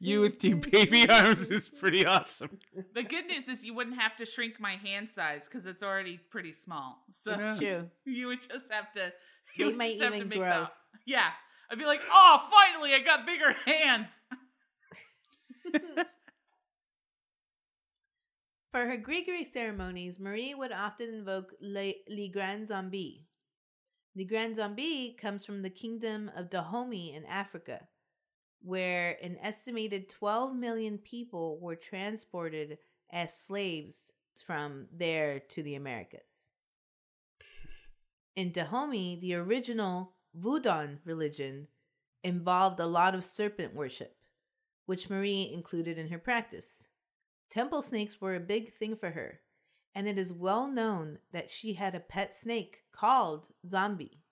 you 0.00 0.20
with 0.20 0.38
two 0.38 0.56
baby 0.72 1.08
arms 1.08 1.50
is 1.50 1.68
pretty 1.68 2.04
awesome. 2.06 2.58
The 2.94 3.02
good 3.04 3.26
news 3.26 3.48
is 3.48 3.64
you 3.64 3.74
wouldn't 3.74 3.98
have 3.98 4.16
to 4.16 4.26
shrink 4.26 4.60
my 4.60 4.74
hand 4.76 5.10
size 5.10 5.42
because 5.48 5.66
it's 5.66 5.82
already 5.82 6.18
pretty 6.30 6.52
small. 6.52 7.04
So 7.10 7.32
Yeah. 7.38 7.54
True. 7.56 7.90
you 8.04 8.26
would 8.28 8.42
just 8.42 8.72
have 8.72 8.92
to. 8.92 9.12
You 9.56 9.66
would 9.66 9.76
might 9.76 9.90
just 9.92 10.02
have 10.02 10.12
to 10.12 10.16
even 10.18 10.28
make 10.28 10.38
grow. 10.38 10.62
the- 10.64 10.70
yeah, 11.06 11.30
I'd 11.70 11.78
be 11.78 11.84
like, 11.84 12.00
oh, 12.12 12.48
finally, 12.50 12.94
I 12.94 13.00
got 13.00 13.26
bigger 13.26 13.52
hands. 13.64 14.10
For 18.70 18.84
her 18.86 18.98
Grigori 18.98 19.44
ceremonies, 19.44 20.20
Marie 20.20 20.54
would 20.54 20.72
often 20.72 21.08
invoke 21.08 21.54
Le, 21.60 21.92
Le 22.08 22.28
Grand 22.28 22.68
Zombie. 22.68 23.26
The 24.14 24.24
Grand 24.24 24.56
Zombie 24.56 25.16
comes 25.18 25.44
from 25.44 25.62
the 25.62 25.70
kingdom 25.70 26.30
of 26.36 26.50
Dahomey 26.50 27.14
in 27.14 27.24
Africa, 27.24 27.88
where 28.60 29.16
an 29.22 29.38
estimated 29.40 30.10
12 30.10 30.54
million 30.54 30.98
people 30.98 31.58
were 31.60 31.76
transported 31.76 32.78
as 33.10 33.38
slaves 33.38 34.12
from 34.44 34.88
there 34.92 35.40
to 35.40 35.62
the 35.62 35.74
Americas. 35.74 36.50
In 38.36 38.52
Dahomey, 38.52 39.18
the 39.20 39.34
original 39.34 40.12
Vodun 40.38 40.98
religion 41.04 41.68
involved 42.22 42.80
a 42.80 42.86
lot 42.86 43.14
of 43.14 43.24
serpent 43.24 43.74
worship, 43.74 44.14
which 44.84 45.08
Marie 45.08 45.50
included 45.52 45.96
in 45.96 46.08
her 46.08 46.18
practice. 46.18 46.88
Temple 47.50 47.82
snakes 47.82 48.20
were 48.20 48.34
a 48.34 48.40
big 48.40 48.72
thing 48.72 48.96
for 48.96 49.10
her, 49.10 49.40
and 49.94 50.06
it 50.06 50.18
is 50.18 50.32
well 50.32 50.68
known 50.68 51.18
that 51.32 51.50
she 51.50 51.74
had 51.74 51.94
a 51.94 52.00
pet 52.00 52.36
snake 52.36 52.82
called 52.92 53.46
Zombie. 53.66 54.22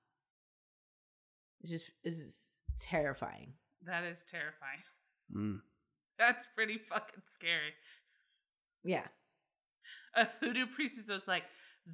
It's 1.62 1.70
just 1.70 1.90
it's 2.04 2.60
terrifying. 2.78 3.54
That 3.84 4.04
is 4.04 4.24
terrifying. 4.30 4.82
Mm. 5.34 5.60
That's 6.18 6.46
pretty 6.54 6.78
fucking 6.88 7.22
scary. 7.26 7.74
Yeah. 8.84 9.06
A 10.14 10.26
voodoo 10.40 10.66
priestess 10.66 11.08
was 11.08 11.28
like, 11.28 11.44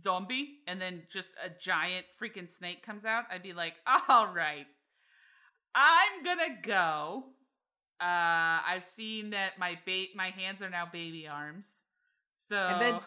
zombie, 0.00 0.60
and 0.66 0.80
then 0.80 1.02
just 1.12 1.30
a 1.44 1.50
giant 1.50 2.06
freaking 2.20 2.50
snake 2.50 2.84
comes 2.84 3.04
out. 3.04 3.24
I'd 3.30 3.42
be 3.42 3.52
like, 3.52 3.74
all 4.08 4.32
right, 4.32 4.66
I'm 5.74 6.22
gonna 6.24 6.56
go 6.62 7.24
Uh, 8.02 8.58
I've 8.66 8.84
seen 8.84 9.30
that 9.30 9.58
my 9.60 9.78
ba- 9.86 10.12
my 10.16 10.30
hands 10.30 10.60
are 10.60 10.70
now 10.70 10.88
baby 10.92 11.28
arms. 11.28 11.84
So 12.32 12.56
I 12.56 12.78
bet 12.78 13.02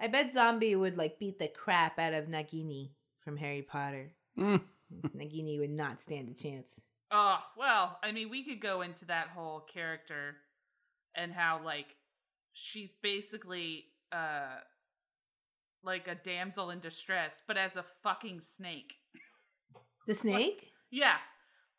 I 0.00 0.06
bet 0.06 0.32
Zombie 0.32 0.74
would 0.74 0.96
like 0.96 1.18
beat 1.18 1.38
the 1.38 1.48
crap 1.48 1.98
out 1.98 2.14
of 2.14 2.28
Nagini 2.28 2.92
from 3.20 3.36
Harry 3.36 3.60
Potter. 3.60 4.10
Mm. 4.38 4.62
Nagini 5.16 5.58
would 5.58 5.70
not 5.70 6.00
stand 6.00 6.30
a 6.30 6.34
chance. 6.34 6.80
Oh, 7.10 7.40
well, 7.58 7.98
I 8.02 8.10
mean, 8.12 8.30
we 8.30 8.42
could 8.42 8.60
go 8.60 8.80
into 8.80 9.04
that 9.04 9.28
whole 9.28 9.60
character 9.60 10.36
and 11.14 11.30
how 11.30 11.60
like 11.62 11.94
she's 12.54 12.94
basically 13.02 13.84
uh 14.12 14.60
like 15.84 16.08
a 16.08 16.14
damsel 16.14 16.70
in 16.70 16.80
distress, 16.80 17.42
but 17.46 17.58
as 17.58 17.76
a 17.76 17.84
fucking 18.02 18.40
snake. 18.40 18.94
The 20.06 20.14
snake? 20.14 20.70
Yeah. 20.90 21.16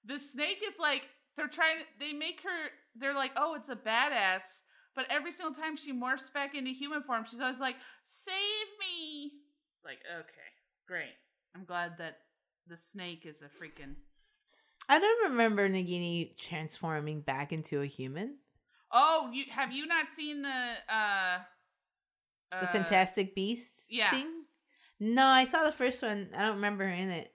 The 0.05 0.19
snake 0.19 0.61
is 0.67 0.75
like 0.79 1.03
they're 1.35 1.47
trying 1.47 1.77
to 1.79 1.85
they 1.99 2.13
make 2.13 2.41
her 2.43 2.69
they're 2.95 3.15
like, 3.15 3.31
"Oh, 3.37 3.55
it's 3.55 3.69
a 3.69 3.75
badass." 3.75 4.61
But 4.95 5.05
every 5.09 5.31
single 5.31 5.55
time 5.55 5.75
she 5.75 5.91
morphs 5.91 6.31
back 6.31 6.53
into 6.53 6.71
human 6.71 7.01
form, 7.01 7.25
she's 7.25 7.39
always 7.39 7.59
like, 7.59 7.75
"Save 8.05 8.33
me." 8.79 9.31
It's 9.75 9.85
like, 9.85 9.99
"Okay, 10.19 10.49
great. 10.87 11.15
I'm 11.55 11.65
glad 11.65 11.97
that 11.97 12.17
the 12.67 12.77
snake 12.77 13.25
is 13.25 13.41
a 13.41 13.45
freaking 13.45 13.95
I 14.89 14.99
don't 14.99 15.31
remember 15.31 15.67
Nagini 15.69 16.37
transforming 16.37 17.21
back 17.21 17.53
into 17.53 17.81
a 17.81 17.85
human. 17.85 18.37
Oh, 18.91 19.29
you 19.33 19.45
have 19.49 19.71
you 19.71 19.85
not 19.85 20.07
seen 20.15 20.41
the 20.41 20.73
uh 20.93 21.39
The 22.51 22.65
uh, 22.65 22.67
Fantastic 22.67 23.33
Beasts 23.33 23.87
yeah. 23.89 24.11
thing? 24.11 24.29
No, 24.99 25.25
I 25.25 25.45
saw 25.45 25.63
the 25.63 25.71
first 25.71 26.01
one. 26.01 26.29
I 26.35 26.41
don't 26.45 26.55
remember 26.55 26.85
her 26.85 26.93
in 26.93 27.09
it. 27.09 27.31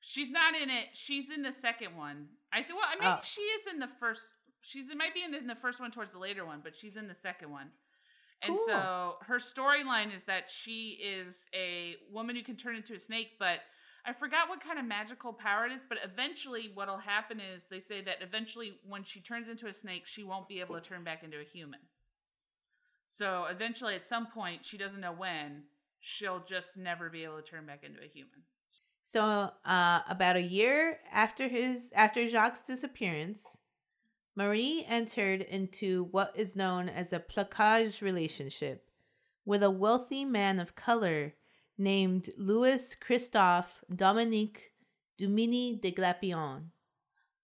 She's 0.00 0.30
not 0.30 0.54
in 0.54 0.68
it. 0.68 0.86
She's 0.92 1.30
in 1.30 1.42
the 1.42 1.52
second 1.52 1.96
one. 1.96 2.28
I 2.54 2.62
think. 2.62 2.78
Well, 2.78 2.88
I 2.90 2.98
mean, 2.98 3.08
Oh. 3.18 3.20
she 3.24 3.40
is 3.42 3.66
in 3.66 3.78
the 3.80 3.88
first. 4.00 4.28
She's 4.62 4.88
it 4.88 4.96
might 4.96 5.12
be 5.12 5.22
in, 5.22 5.34
in 5.34 5.46
the 5.46 5.54
first 5.56 5.80
one 5.80 5.90
towards 5.90 6.12
the 6.12 6.18
later 6.18 6.46
one, 6.46 6.60
but 6.62 6.76
she's 6.76 6.96
in 6.96 7.08
the 7.08 7.14
second 7.14 7.50
one. 7.50 7.70
And 8.42 8.56
Cool. 8.56 8.66
so 8.66 9.16
her 9.22 9.38
storyline 9.38 10.14
is 10.14 10.24
that 10.24 10.50
she 10.50 10.98
is 11.02 11.46
a 11.54 11.96
woman 12.10 12.36
who 12.36 12.42
can 12.42 12.56
turn 12.56 12.76
into 12.76 12.94
a 12.94 13.00
snake, 13.00 13.32
but 13.38 13.60
I 14.06 14.12
forgot 14.12 14.48
what 14.48 14.62
kind 14.62 14.78
of 14.78 14.84
magical 14.84 15.32
power 15.32 15.66
it 15.66 15.72
is. 15.72 15.82
But 15.88 15.98
eventually, 16.04 16.70
what'll 16.74 16.98
happen 16.98 17.40
is 17.40 17.62
they 17.70 17.80
say 17.80 18.02
that 18.02 18.18
eventually, 18.22 18.78
when 18.86 19.02
she 19.02 19.20
turns 19.20 19.48
into 19.48 19.66
a 19.66 19.74
snake, 19.74 20.04
she 20.06 20.22
won't 20.22 20.48
be 20.48 20.60
able 20.60 20.74
to 20.76 20.80
turn 20.80 21.04
back 21.04 21.22
into 21.24 21.40
a 21.40 21.44
human. 21.44 21.80
So 23.08 23.44
eventually, 23.44 23.94
at 23.94 24.06
some 24.08 24.26
point, 24.26 24.64
she 24.64 24.76
doesn't 24.76 25.00
know 25.00 25.12
when, 25.12 25.64
she'll 26.00 26.40
just 26.46 26.76
never 26.76 27.08
be 27.08 27.24
able 27.24 27.36
to 27.36 27.42
turn 27.42 27.64
back 27.64 27.82
into 27.84 28.00
a 28.02 28.08
human. 28.08 28.42
So, 29.04 29.50
uh, 29.64 30.00
about 30.08 30.36
a 30.36 30.42
year 30.42 30.98
after 31.12 31.46
his 31.46 31.92
after 31.94 32.26
Jacques' 32.26 32.66
disappearance, 32.66 33.58
Marie 34.34 34.84
entered 34.88 35.42
into 35.42 36.04
what 36.04 36.32
is 36.34 36.56
known 36.56 36.88
as 36.88 37.12
a 37.12 37.20
placage 37.20 38.02
relationship 38.02 38.90
with 39.44 39.62
a 39.62 39.70
wealthy 39.70 40.24
man 40.24 40.58
of 40.58 40.74
color 40.74 41.34
named 41.78 42.30
Louis 42.36 42.94
Christophe 42.96 43.84
Dominique 43.94 44.72
Duminy 45.18 45.80
de 45.80 45.92
Glapion, 45.92 46.70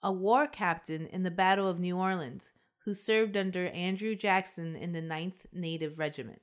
a 0.03 0.11
war 0.11 0.49
captain 0.49 1.07
in 1.07 1.23
the 1.23 1.31
Battle 1.31 1.69
of 1.69 1.79
New 1.79 1.97
Orleans 1.97 2.53
who 2.85 2.95
served 2.95 3.37
under 3.37 3.69
Andrew 3.69 4.15
Jackson 4.17 4.75
in 4.75 4.93
the 4.93 5.03
9th 5.03 5.47
Native 5.53 5.99
Regiment. 5.99 6.41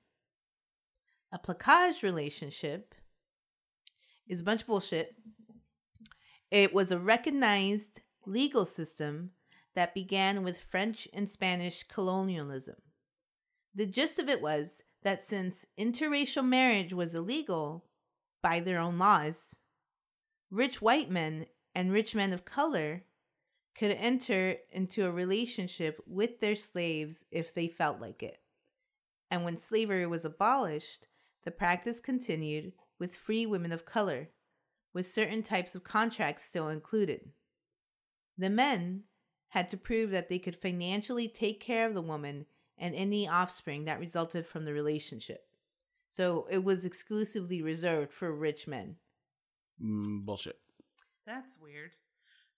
A 1.31 1.39
placage 1.39 2.03
relationship 2.03 2.93
is 4.27 4.41
a 4.41 4.43
bunch 4.43 4.61
of 4.61 4.67
bullshit. 4.67 5.15
It 6.51 6.73
was 6.73 6.91
a 6.91 6.99
recognized 6.99 8.01
legal 8.25 8.65
system 8.65 9.31
that 9.75 9.93
began 9.93 10.43
with 10.43 10.59
French 10.59 11.07
and 11.13 11.29
Spanish 11.29 11.83
colonialism. 11.83 12.75
The 13.75 13.85
gist 13.85 14.17
of 14.17 14.27
it 14.27 14.41
was 14.41 14.81
that 15.03 15.23
since 15.23 15.65
interracial 15.79 16.45
marriage 16.45 16.93
was 16.93 17.13
illegal 17.13 17.85
by 18.41 18.59
their 18.59 18.79
own 18.79 18.97
laws, 18.97 19.55
rich 20.49 20.81
white 20.81 21.11
men 21.11 21.45
and 21.75 21.91
rich 21.91 22.15
men 22.15 22.33
of 22.33 22.43
color 22.43 23.03
could 23.77 23.91
enter 23.91 24.55
into 24.71 25.05
a 25.05 25.11
relationship 25.11 26.01
with 26.07 26.39
their 26.39 26.55
slaves 26.55 27.25
if 27.31 27.53
they 27.53 27.67
felt 27.67 28.01
like 28.01 28.23
it. 28.23 28.39
And 29.29 29.43
when 29.43 29.57
slavery 29.57 30.07
was 30.07 30.25
abolished, 30.25 31.07
the 31.43 31.51
practice 31.51 31.99
continued 31.99 32.73
with 32.99 33.15
free 33.15 33.45
women 33.45 33.71
of 33.71 33.85
color, 33.85 34.29
with 34.93 35.07
certain 35.07 35.43
types 35.43 35.75
of 35.75 35.83
contracts 35.83 36.45
still 36.45 36.69
included. 36.69 37.29
The 38.37 38.49
men 38.49 39.03
had 39.49 39.69
to 39.69 39.77
prove 39.77 40.11
that 40.11 40.29
they 40.29 40.39
could 40.39 40.55
financially 40.55 41.27
take 41.27 41.59
care 41.59 41.87
of 41.87 41.93
the 41.93 42.01
woman 42.01 42.45
and 42.77 42.93
any 42.93 43.27
offspring 43.27 43.85
that 43.85 43.99
resulted 43.99 44.45
from 44.45 44.65
the 44.65 44.73
relationship. 44.73 45.47
So 46.07 46.47
it 46.49 46.63
was 46.63 46.85
exclusively 46.85 47.61
reserved 47.61 48.13
for 48.13 48.31
rich 48.31 48.67
men. 48.67 48.95
Mm, 49.81 50.25
bullshit. 50.25 50.59
That's 51.25 51.57
weird. 51.59 51.91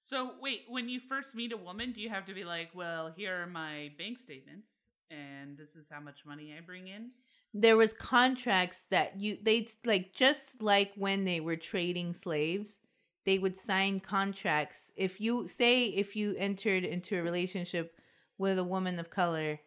So 0.02 0.32
wait, 0.40 0.62
when 0.68 0.88
you 0.90 1.00
first 1.00 1.36
meet 1.36 1.52
a 1.52 1.58
woman, 1.58 1.92
do 1.92 2.02
you 2.02 2.10
have 2.10 2.26
to 2.26 2.34
be 2.34 2.46
like, 2.46 2.70
"Well, 2.74 3.12
here 3.12 3.42
are 3.42 3.48
my 3.48 3.92
bank 3.98 4.20
statements, 4.20 4.70
and 5.10 5.58
this 5.58 5.76
is 5.76 5.90
how 5.90 6.00
much 6.00 6.26
money 6.26 6.54
I 6.56 6.62
bring 6.62 6.88
in"? 6.88 7.12
There 7.54 7.78
was 7.78 7.94
contracts 7.94 8.86
that 8.92 9.20
you 9.20 9.38
they 9.42 9.68
like 9.84 10.14
just 10.14 10.62
like 10.62 10.92
when 10.96 11.26
they 11.26 11.40
were 11.40 11.56
trading 11.56 12.14
slaves, 12.14 12.80
they 13.26 13.40
would 13.40 13.58
sign 13.58 14.00
contracts. 14.00 14.92
If 14.96 15.20
you 15.20 15.48
say 15.48 15.86
if 15.86 16.16
you 16.16 16.36
entered 16.38 16.84
into 16.84 17.18
a 17.18 17.24
relationship 17.24 17.96
with 18.38 18.60
a 18.60 18.64
woman 18.64 19.00
of 19.00 19.10
color, 19.10 19.60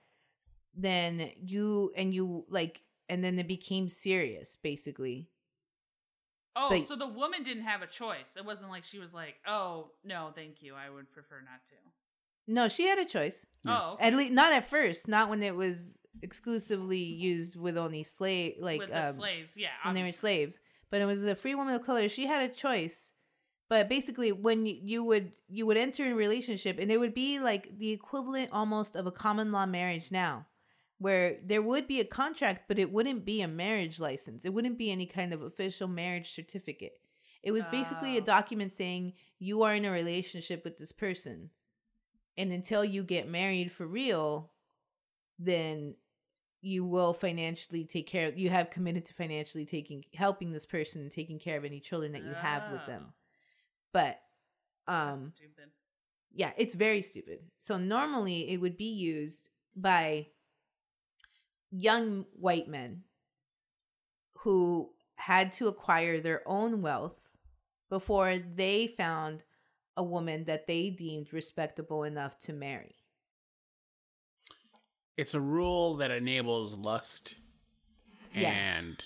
then 0.75 1.31
you 1.43 1.93
and 1.97 2.15
you 2.15 2.45
like 2.49 2.83
and 3.09 3.23
then 3.23 3.39
it 3.39 3.49
became 3.49 3.89
serious 3.89 4.57
basically. 4.57 5.29
Oh, 6.55 6.69
But- 6.71 6.87
so 6.87 6.97
the 6.97 7.07
woman 7.07 7.43
didn't 7.43 7.65
have 7.65 7.83
a 7.83 7.87
choice. 7.87 8.37
It 8.37 8.45
wasn't 8.45 8.71
like 8.71 8.85
she 8.85 8.99
was 8.99 9.13
like, 9.15 9.37
"Oh, 9.47 9.93
no, 10.05 10.33
thank 10.35 10.63
you. 10.63 10.75
I 10.75 10.91
would 10.91 11.11
prefer 11.11 11.41
not 11.41 11.67
to." 11.71 11.75
No, 12.47 12.69
she 12.69 12.87
had 12.87 12.99
a 12.99 13.05
choice. 13.05 13.45
Yeah. 13.65 13.79
Oh, 13.81 13.93
okay. 13.95 14.07
At 14.09 14.15
least 14.15 14.33
not 14.33 14.53
at 14.53 14.69
first, 14.69 15.09
not 15.09 15.29
when 15.29 15.43
it 15.43 15.55
was 15.55 15.99
exclusively 16.21 16.99
used 16.99 17.59
with 17.59 17.77
only 17.77 18.03
slave 18.03 18.55
like 18.61 18.81
with 18.81 18.91
the 18.91 19.09
um, 19.09 19.15
slaves, 19.15 19.55
yeah. 19.57 19.69
when 19.85 19.95
they 19.95 20.03
were 20.03 20.13
slaves. 20.13 20.61
But 20.91 21.01
it 21.01 21.07
was 21.07 21.25
a 21.25 21.35
free 21.35 21.55
woman 21.55 21.75
of 21.75 21.85
color. 21.85 22.09
She 22.09 22.27
had 22.27 22.51
a 22.51 22.55
choice. 22.55 23.13
But 23.69 23.89
basically, 23.89 24.33
when 24.33 24.67
you, 24.67 24.77
you 24.83 25.05
would 25.05 25.33
you 25.49 25.65
would 25.65 25.79
enter 25.79 26.05
a 26.05 26.15
relationship, 26.15 26.79
and 26.79 26.91
it 26.93 26.99
would 26.99 27.15
be 27.15 27.39
like 27.39 27.79
the 27.79 27.91
equivalent 27.91 28.51
almost 28.53 28.97
of 28.97 29.07
a 29.07 29.13
common 29.13 29.51
law 29.51 29.65
marriage 29.65 30.11
now, 30.11 30.47
where 30.99 31.39
there 31.43 31.63
would 31.63 31.87
be 31.89 32.01
a 32.01 32.05
contract, 32.05 32.65
but 32.69 32.79
it 32.79 32.93
wouldn't 32.93 33.25
be 33.25 33.41
a 33.41 33.49
marriage 33.49 33.99
license. 33.99 34.45
It 34.45 34.53
wouldn't 34.53 34.77
be 34.77 34.91
any 34.91 35.07
kind 35.07 35.33
of 35.33 35.41
official 35.41 35.89
marriage 35.89 36.35
certificate. 36.35 36.99
It 37.43 37.53
was 37.53 37.67
basically 37.69 38.19
a 38.19 38.21
Oh. 38.21 38.25
document 38.25 38.73
saying 38.75 39.15
you 39.39 39.63
are 39.63 39.75
in 39.75 39.87
a 39.87 39.91
relationship 39.91 40.65
with 40.65 40.77
this 40.77 40.93
person, 40.93 41.51
and 42.37 42.53
until 42.53 42.85
you 42.85 43.03
get 43.03 43.29
married 43.29 43.73
for 43.73 43.87
real, 43.87 44.51
then 45.39 45.95
you 46.61 46.85
will 46.85 47.13
financially 47.13 47.85
take 47.85 48.07
care 48.07 48.29
of 48.29 48.39
you 48.39 48.49
have 48.49 48.71
committed 48.71 49.05
to 49.05 49.15
financially 49.15 49.67
taking 49.67 50.05
helping 50.15 50.53
this 50.53 50.65
person 50.65 51.03
and 51.03 51.11
taking 51.11 51.39
care 51.39 51.59
of 51.59 51.65
any 51.65 51.81
children 51.81 52.13
that 52.13 52.23
you 52.25 52.33
have 52.35 52.71
with 52.71 52.87
them. 52.87 53.07
Oh, 53.09 53.13
but 53.93 54.21
that's 54.87 55.23
um 55.23 55.33
stupid. 55.35 55.71
yeah 56.33 56.53
it's 56.57 56.75
very 56.75 57.03
stupid. 57.03 57.41
So 57.59 57.79
normally 57.79 58.51
it 58.51 58.61
would 58.61 58.77
be 58.77 58.93
used 58.93 59.51
by 59.75 60.29
young 61.73 62.27
white 62.39 62.69
men 62.69 63.03
who 64.39 64.91
had 65.17 65.53
to 65.53 65.69
acquire 65.69 66.21
their 66.21 66.43
own 66.47 66.83
wealth 66.83 67.31
before 67.89 68.39
they 68.39 68.87
found 68.97 69.43
a 69.97 70.03
woman 70.03 70.45
that 70.45 70.67
they 70.67 70.91
deemed 70.91 71.33
respectable 71.33 72.03
enough 72.05 72.39
to 72.39 72.53
marry 72.53 72.95
It's 75.17 75.35
a 75.35 75.41
rule 75.41 75.95
that 75.97 76.11
enables 76.11 76.75
lust 76.77 77.35
Yeah. 78.35 78.51
and 78.51 79.05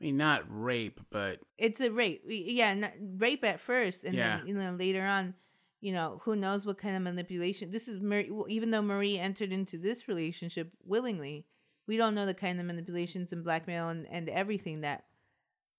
I 0.00 0.04
mean 0.04 0.16
not 0.16 0.42
rape, 0.48 1.00
but 1.10 1.38
it's 1.56 1.80
a 1.80 1.90
rape 1.90 2.22
yeah 2.26 2.70
n- 2.70 3.16
rape 3.18 3.44
at 3.44 3.60
first 3.60 4.04
and 4.04 4.14
Yeah. 4.14 4.38
then 4.38 4.46
you 4.48 4.54
know 4.54 4.72
later 4.74 5.02
on 5.02 5.34
you 5.80 5.92
know 5.92 6.20
who 6.24 6.34
knows 6.34 6.66
what 6.66 6.78
kind 6.78 6.96
of 6.96 7.02
manipulation 7.02 7.70
this 7.70 7.86
is 7.88 8.00
Marie, 8.00 8.30
even 8.48 8.70
though 8.70 8.82
marie 8.82 9.18
entered 9.18 9.52
into 9.52 9.78
this 9.78 10.08
relationship 10.08 10.72
willingly 10.84 11.46
we 11.86 11.96
don't 11.96 12.14
know 12.14 12.26
the 12.26 12.34
kind 12.34 12.58
of 12.58 12.66
manipulations 12.66 13.32
and 13.32 13.44
blackmail 13.44 13.90
and, 13.90 14.06
and 14.10 14.28
everything 14.30 14.80
that 14.80 15.04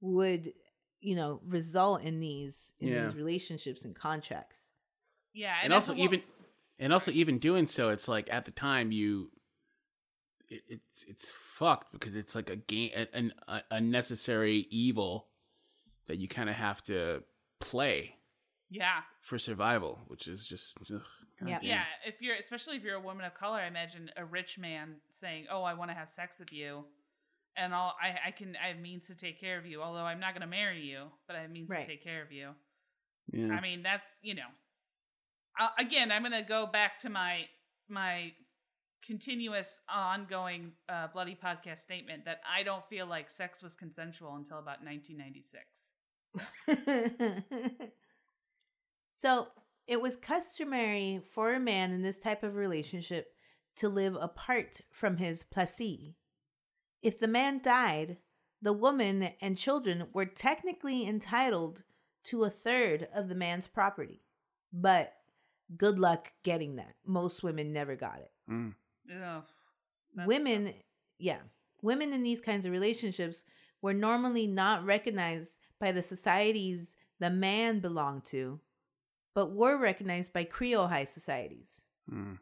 would 0.02 0.54
you 1.06 1.16
know 1.16 1.40
result 1.46 2.02
in 2.02 2.20
these 2.20 2.74
in 2.80 2.88
Yeah. 2.90 3.06
these 3.06 3.16
relationships 3.16 3.86
and 3.86 3.96
contracts 3.96 4.70
Yeah, 5.34 5.56
and, 5.64 5.72
as 5.72 5.78
also 5.90 5.94
a 5.94 5.96
wo- 5.98 6.04
even 6.04 6.22
and 6.80 6.92
also 6.92 7.12
even 7.12 7.38
doing 7.40 7.68
so, 7.68 7.90
it's 7.90 8.08
like 8.08 8.28
at 8.34 8.46
the 8.46 8.52
time 8.52 8.92
you 8.92 9.32
it, 10.50 10.62
it's 10.68 11.04
it's 11.08 11.32
fucked 11.32 11.92
because 11.94 12.16
it's 12.16 12.34
like 12.36 12.50
a 12.50 12.56
game 12.56 12.92
an 13.14 13.34
a, 13.48 13.62
a 13.72 13.82
necessary 13.82 14.66
evil 14.70 15.28
that 16.08 16.18
you 16.18 16.28
kind 16.28 16.50
of 16.50 16.56
have 16.56 16.82
to 16.84 17.24
play 17.60 18.16
yeah, 18.70 19.02
for 19.22 19.38
survival, 19.38 20.00
which 20.08 20.28
is 20.28 20.46
just 20.48 20.78
ugh. 20.92 21.02
Yeah. 21.46 21.60
damn. 21.60 21.70
Yeah, 21.70 21.84
if 22.08 22.16
you're 22.22 22.36
especially 22.36 22.78
if 22.78 22.84
you're 22.84 22.96
a 22.96 23.00
woman 23.02 23.26
of 23.26 23.34
color, 23.36 23.60
I 23.60 23.68
imagine 23.68 24.10
a 24.18 24.26
rich 24.26 24.58
man 24.58 24.96
saying, 25.12 25.46
"Oh, 25.52 25.62
I 25.64 25.74
want 25.76 25.92
to 25.92 25.96
have 25.96 26.10
sex 26.10 26.40
with 26.40 26.52
you." 26.52 26.86
And 27.58 27.74
I'll, 27.74 27.96
I, 28.02 28.28
I 28.28 28.32
can, 28.32 28.56
I 28.64 28.70
have 28.70 28.80
means 28.80 29.08
to 29.08 29.16
take 29.16 29.40
care 29.40 29.58
of 29.58 29.66
you. 29.66 29.82
Although 29.82 30.00
I'm 30.00 30.20
not 30.20 30.34
going 30.34 30.42
to 30.42 30.48
marry 30.48 30.82
you, 30.82 31.06
but 31.28 31.36
I 31.36 31.42
have 31.42 31.52
means 31.52 31.70
Right. 31.70 31.82
to 31.84 31.88
take 31.88 32.04
care 32.04 32.22
of 32.22 32.32
you. 32.32 32.50
Yeah. 33.32 33.54
I 33.56 33.62
mean, 33.62 33.82
that's 33.84 34.06
you 34.22 34.36
know. 34.36 34.50
Uh, 35.60 35.70
again, 35.80 36.12
I'm 36.12 36.22
going 36.22 36.34
to 36.34 36.48
go 36.48 36.68
back 36.72 37.00
to 37.00 37.10
my 37.10 37.46
my 37.88 38.34
continuous, 39.06 39.80
ongoing, 39.88 40.72
uh, 40.90 41.08
bloody 41.14 41.38
podcast 41.42 41.80
statement 41.80 42.26
that 42.26 42.42
I 42.52 42.64
don't 42.64 42.84
feel 42.90 43.06
like 43.06 43.30
sex 43.30 43.62
was 43.62 43.76
consensual 43.76 44.36
until 44.36 44.58
about 44.58 44.80
1996. 44.84 45.94
so 49.12 49.48
it 49.88 50.02
was 50.02 50.18
customary 50.18 51.22
for 51.34 51.54
a 51.54 51.60
man 51.60 51.92
in 51.92 52.02
this 52.02 52.18
type 52.18 52.44
of 52.44 52.56
relationship 52.56 53.28
to 53.78 53.90
live 53.90 54.16
apart 54.20 54.82
from 54.92 55.18
his 55.18 55.44
placee. 55.44 56.16
If 57.06 57.20
the 57.20 57.28
man 57.28 57.62
died, 57.62 58.18
the 58.62 58.74
woman 58.74 59.30
and 59.40 59.58
children 59.58 60.08
were 60.12 60.26
technically 60.26 61.08
entitled 61.08 61.84
to 62.26 62.44
a 62.44 62.50
third 62.50 63.08
of 63.14 63.30
the 63.30 63.36
man's 63.36 63.68
property. 63.68 64.24
But 64.74 65.14
good 65.78 66.00
luck 66.00 66.32
getting 66.44 66.78
that. 66.78 66.96
Most 67.06 67.44
women 67.44 67.72
never 67.72 67.96
got 67.96 68.20
it. 68.20 68.32
Mm. 68.50 68.74
Ugh, 69.12 69.44
that's- 70.16 70.28
women 70.28 70.74
yeah 71.20 71.40
women 71.82 72.12
in 72.12 72.24
these 72.24 72.42
kinds 72.42 72.66
of 72.66 72.72
relationships 72.72 73.44
were 73.82 73.94
normally 73.94 74.48
not 74.48 74.84
recognized 74.84 75.60
by 75.80 75.92
the 75.92 76.02
societies 76.04 76.96
the 77.20 77.30
man 77.30 77.80
belonged 77.80 78.26
to 78.26 78.60
but 79.36 79.52
were 79.54 79.78
recognized 79.78 80.34
by 80.34 80.44
creole 80.44 80.88
high 80.88 81.06
societies 81.06 81.86
Mm. 82.12 82.40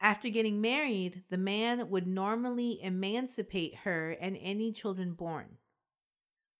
After 0.00 0.28
getting 0.28 0.60
married 0.60 1.22
the 1.30 1.36
man 1.38 1.90
would 1.90 2.06
normally 2.06 2.78
emancipate 2.82 3.74
her 3.84 4.10
and 4.20 4.36
any 4.40 4.72
children 4.72 5.12
born 5.12 5.56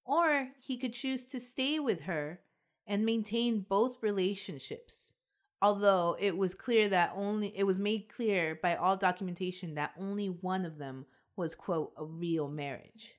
or 0.05 0.49
he 0.61 0.77
could 0.79 0.93
choose 0.93 1.25
to 1.25 1.39
stay 1.39 1.79
with 1.79 2.03
her 2.03 2.41
and 2.87 3.05
maintain 3.05 3.61
both 3.69 4.03
relationships 4.03 5.15
although 5.61 6.17
it 6.19 6.37
was 6.37 6.55
clear 6.55 6.89
that 6.89 7.13
only 7.15 7.57
it 7.57 7.65
was 7.65 7.79
made 7.81 8.09
clear 8.09 8.59
by 8.63 8.75
all 8.75 8.97
documentation 8.97 9.75
that 9.75 9.93
only 9.99 10.27
one 10.27 10.65
of 10.65 10.79
them 10.79 11.07
was 11.37 11.55
quote 11.55 11.93
a 11.97 12.05
real 12.05 12.49
marriage 12.49 13.15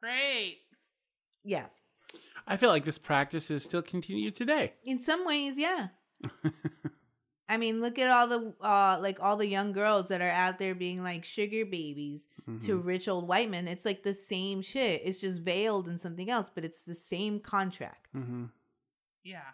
great. 0.00 0.58
yeah 1.44 1.66
I 2.44 2.56
feel 2.56 2.70
like 2.70 2.84
this 2.84 2.98
practice 2.98 3.52
is 3.52 3.62
still 3.62 3.82
continued 3.82 4.34
today. 4.34 4.72
in 4.84 5.00
some 5.00 5.24
ways 5.24 5.58
yeah 5.58 5.88
i 7.52 7.56
mean 7.56 7.80
look 7.80 7.98
at 7.98 8.10
all 8.10 8.26
the 8.34 8.40
uh 8.60 8.96
like 9.00 9.18
all 9.20 9.36
the 9.36 9.46
young 9.56 9.72
girls 9.72 10.08
that 10.08 10.20
are 10.20 10.30
out 10.44 10.58
there 10.58 10.74
being 10.74 11.02
like 11.10 11.24
sugar 11.24 11.64
babies 11.64 12.26
to 12.60 12.72
Mhm. 12.78 12.84
rich 12.92 13.06
old 13.08 13.26
white 13.28 13.50
men 13.50 13.68
it's 13.68 13.84
like 13.84 14.02
the 14.02 14.14
same 14.14 14.62
shit 14.62 15.02
it's 15.04 15.20
just 15.20 15.40
veiled 15.40 15.86
in 15.88 15.98
something 15.98 16.28
else 16.30 16.48
but 16.54 16.64
it's 16.64 16.82
the 16.82 16.94
same 17.12 17.40
contract 17.40 18.12
Mhm. 18.14 18.50
Yeah, 19.24 19.50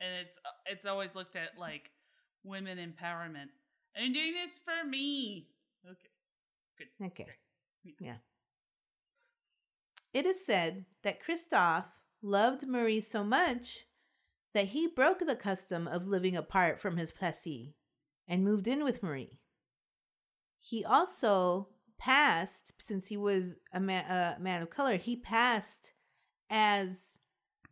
and 0.00 0.10
it's 0.26 0.38
uh, 0.38 0.56
it's 0.72 0.86
always 0.86 1.14
looked 1.14 1.36
at 1.36 1.58
like 1.58 1.90
women 2.44 2.78
empowerment. 2.78 3.50
I'm 3.94 4.12
doing 4.12 4.32
this 4.40 4.58
for 4.64 4.88
me. 4.88 5.48
Okay. 5.84 6.10
Good. 6.78 6.88
Okay 7.08 7.24
Great. 7.84 7.96
yeah 8.00 8.16
it 10.14 10.26
is 10.26 10.44
said 10.44 10.84
that 11.02 11.20
christophe 11.20 11.86
loved 12.22 12.66
marie 12.66 13.00
so 13.00 13.22
much 13.24 13.86
that 14.54 14.66
he 14.66 14.86
broke 14.86 15.20
the 15.20 15.36
custom 15.36 15.88
of 15.88 16.06
living 16.06 16.36
apart 16.36 16.80
from 16.80 16.96
his 16.96 17.12
placee 17.12 17.74
and 18.28 18.44
moved 18.44 18.68
in 18.68 18.84
with 18.84 19.02
marie. 19.02 19.38
He 20.60 20.84
also 20.84 21.68
passed 22.02 22.72
since 22.82 23.06
he 23.06 23.16
was 23.16 23.56
a 23.72 23.78
man, 23.78 24.04
a 24.10 24.40
man 24.40 24.60
of 24.60 24.70
color 24.70 24.96
he 24.96 25.14
passed 25.14 25.92
as 26.50 27.20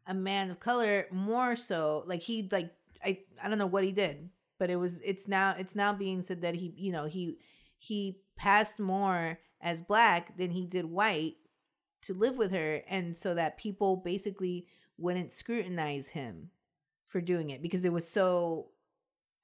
a 0.06 0.14
man 0.14 0.52
of 0.52 0.60
color 0.60 1.06
more 1.10 1.56
so 1.56 2.04
like 2.06 2.20
he 2.22 2.48
like 2.52 2.72
i 3.04 3.18
i 3.42 3.48
don't 3.48 3.58
know 3.58 3.66
what 3.66 3.82
he 3.82 3.90
did 3.90 4.30
but 4.60 4.70
it 4.70 4.76
was 4.76 5.00
it's 5.00 5.26
now 5.26 5.52
it's 5.58 5.74
now 5.74 5.92
being 5.92 6.22
said 6.22 6.42
that 6.42 6.54
he 6.54 6.72
you 6.76 6.92
know 6.92 7.06
he 7.06 7.38
he 7.76 8.20
passed 8.36 8.78
more 8.78 9.36
as 9.60 9.82
black 9.82 10.36
than 10.38 10.50
he 10.50 10.64
did 10.64 10.84
white 10.84 11.34
to 12.00 12.14
live 12.14 12.38
with 12.38 12.52
her 12.52 12.82
and 12.88 13.16
so 13.16 13.34
that 13.34 13.58
people 13.58 13.96
basically 13.96 14.64
wouldn't 14.96 15.32
scrutinize 15.32 16.06
him 16.08 16.50
for 17.10 17.20
doing 17.20 17.50
it 17.50 17.60
because 17.60 17.84
it 17.84 17.92
was 17.92 18.08
so 18.08 18.68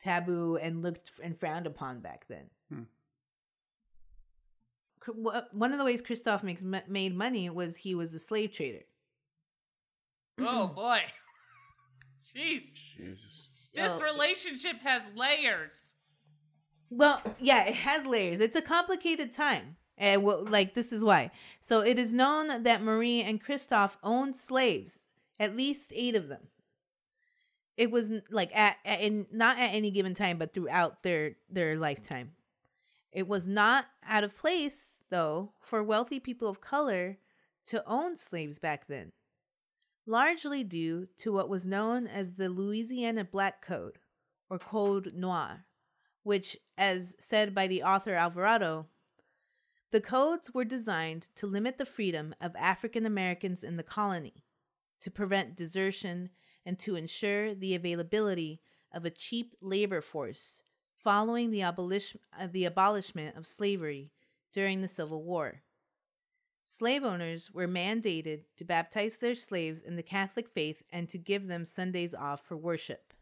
taboo 0.01 0.57
and 0.57 0.83
looked 0.83 1.13
and 1.23 1.39
frowned 1.39 1.67
upon 1.67 2.01
back 2.01 2.25
then 2.29 2.47
Hmm. 2.71 2.83
One 5.53 5.73
of 5.73 5.79
the 5.79 5.85
ways 5.85 6.03
Christophe 6.03 6.43
makes 6.43 6.63
made 6.89 7.15
money 7.15 7.49
was 7.49 7.77
he 7.77 7.95
was 7.95 8.13
a 8.13 8.19
slave 8.19 8.53
trader. 8.53 8.83
Oh 10.41 10.67
boy. 10.75 10.99
Jeez. 12.37 12.75
Jesus. 12.75 13.71
This 13.75 13.99
So- 13.99 14.05
relationship 14.05 14.81
has 14.83 15.05
layers. 15.15 15.95
Well, 16.91 17.21
yeah, 17.39 17.67
it 17.67 17.75
has 17.75 18.05
layers. 18.07 18.41
It's 18.41 18.57
a 18.57 18.63
complicated 18.63 19.33
time. 19.33 19.77
And 19.99 20.23
well, 20.25 20.45
like 20.45 20.75
this 20.75 20.93
is 20.93 21.03
why. 21.05 21.31
So 21.61 21.81
it 21.81 21.99
is 21.99 22.13
known 22.13 22.65
that 22.65 22.83
Marie 22.83 23.23
and 23.23 23.41
Christophe 23.41 23.97
owned 24.03 24.37
slaves, 24.37 25.01
at 25.39 25.57
least 25.57 25.93
eight 25.95 26.15
of 26.17 26.29
them. 26.29 26.49
It 27.77 27.91
was 27.91 28.11
like 28.31 28.55
at, 28.57 28.77
at 28.85 29.01
in 29.01 29.27
not 29.31 29.59
at 29.59 29.75
any 29.75 29.91
given 29.91 30.15
time, 30.15 30.39
but 30.39 30.53
throughout 30.55 31.03
their 31.03 31.37
their 31.51 31.77
lifetime. 31.77 32.33
It 33.13 33.27
was 33.27 33.47
not 33.49 33.87
out 34.07 34.25
of 34.25 34.37
place, 34.37 34.99
though, 35.11 35.53
for 35.61 35.83
wealthy 35.83 36.21
people 36.21 36.49
of 36.49 36.61
color 36.61 37.19
to 37.67 37.83
own 37.87 38.17
slaves 38.17 38.59
back 38.59 38.87
then, 38.89 39.13
largely 40.07 40.63
due 40.65 41.09
to 41.19 41.33
what 41.33 41.49
was 41.49 41.67
known 41.67 42.07
as 42.07 42.35
the 42.35 42.49
Louisiana 42.49 43.25
Black 43.25 43.65
Code, 43.65 43.99
or 44.51 44.59
Code 44.59 45.13
Noir 45.15 45.67
which, 46.27 46.57
as 46.77 47.15
said 47.21 47.55
by 47.55 47.69
the 47.69 47.85
author 47.85 48.15
Alvarado, 48.15 48.89
the 49.93 50.01
codes 50.01 50.53
were 50.53 50.65
designed 50.65 51.29
to 51.37 51.47
limit 51.47 51.79
the 51.79 51.87
freedom 51.87 52.35
of 52.41 52.57
African 52.57 53.07
Americans 53.07 53.63
in 53.63 53.77
the 53.77 53.85
colony, 53.85 54.43
to 54.99 55.09
prevent 55.09 55.55
desertion, 55.55 56.31
and 56.67 56.79
to 56.81 56.97
ensure 56.97 57.55
the 57.55 57.75
availability 57.75 58.61
of 58.93 59.05
a 59.05 59.11
cheap 59.11 59.55
labor 59.63 60.01
force 60.03 60.63
following 60.99 61.53
the, 61.53 61.63
abolish- 61.63 62.17
uh, 62.39 62.49
the 62.51 62.65
abolishment 62.65 63.37
of 63.37 63.47
slavery 63.47 64.11
during 64.53 64.83
the 64.83 64.89
Civil 64.89 65.23
War. 65.23 65.63
Slave 66.65 67.05
owners 67.05 67.53
were 67.53 67.69
mandated 67.69 68.41
to 68.57 68.65
baptize 68.65 69.19
their 69.19 69.37
slaves 69.37 69.81
in 69.81 69.95
the 69.95 70.03
Catholic 70.03 70.49
faith 70.49 70.83
and 70.91 71.09
to 71.09 71.17
give 71.17 71.47
them 71.47 71.65
Sundays 71.65 72.13
off 72.13 72.45
for 72.45 72.57
worship. 72.57 73.15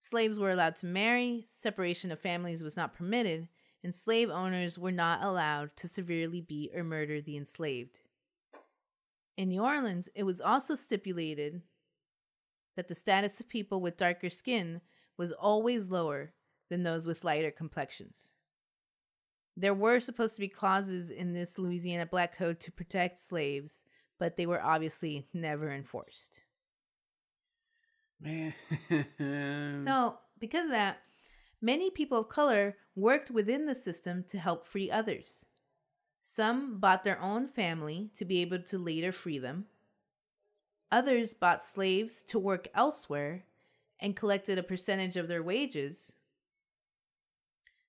Slaves 0.00 0.36
were 0.38 0.50
allowed 0.50 0.74
to 0.76 0.86
marry, 0.86 1.44
separation 1.46 2.10
of 2.10 2.18
families 2.18 2.62
was 2.62 2.76
not 2.76 2.92
permitted, 2.92 3.48
and 3.84 3.94
slave 3.94 4.30
owners 4.30 4.76
were 4.76 4.90
not 4.90 5.22
allowed 5.22 5.76
to 5.76 5.86
severely 5.86 6.40
beat 6.40 6.72
or 6.74 6.82
murder 6.82 7.20
the 7.20 7.36
enslaved. 7.36 8.00
In 9.36 9.50
New 9.50 9.62
Orleans, 9.62 10.08
it 10.14 10.24
was 10.24 10.40
also 10.40 10.74
stipulated 10.74 11.62
that 12.76 12.88
the 12.88 12.94
status 12.94 13.40
of 13.40 13.48
people 13.48 13.80
with 13.80 13.96
darker 13.96 14.30
skin 14.30 14.80
was 15.16 15.32
always 15.32 15.88
lower 15.88 16.32
than 16.70 16.82
those 16.82 17.06
with 17.06 17.24
lighter 17.24 17.50
complexions. 17.50 18.34
There 19.56 19.74
were 19.74 20.00
supposed 20.00 20.34
to 20.34 20.40
be 20.40 20.48
clauses 20.48 21.10
in 21.10 21.32
this 21.32 21.58
Louisiana 21.58 22.06
Black 22.06 22.36
Code 22.36 22.58
to 22.60 22.72
protect 22.72 23.20
slaves, 23.20 23.84
but 24.18 24.36
they 24.36 24.46
were 24.46 24.62
obviously 24.62 25.28
never 25.32 25.70
enforced. 25.70 26.40
Man. 28.20 28.54
So, 29.78 30.18
because 30.40 30.64
of 30.64 30.70
that, 30.72 30.98
many 31.60 31.90
people 31.90 32.18
of 32.18 32.28
color 32.28 32.76
worked 32.96 33.30
within 33.30 33.66
the 33.66 33.74
system 33.74 34.24
to 34.28 34.38
help 34.38 34.66
free 34.66 34.90
others. 34.90 35.46
Some 36.22 36.80
bought 36.80 37.04
their 37.04 37.20
own 37.20 37.46
family 37.46 38.10
to 38.16 38.24
be 38.24 38.40
able 38.40 38.60
to 38.60 38.78
later 38.78 39.12
free 39.12 39.38
them. 39.38 39.66
Others 40.90 41.34
bought 41.34 41.64
slaves 41.64 42.22
to 42.24 42.38
work 42.38 42.68
elsewhere 42.74 43.44
and 44.00 44.16
collected 44.16 44.58
a 44.58 44.62
percentage 44.62 45.16
of 45.16 45.28
their 45.28 45.42
wages. 45.42 46.16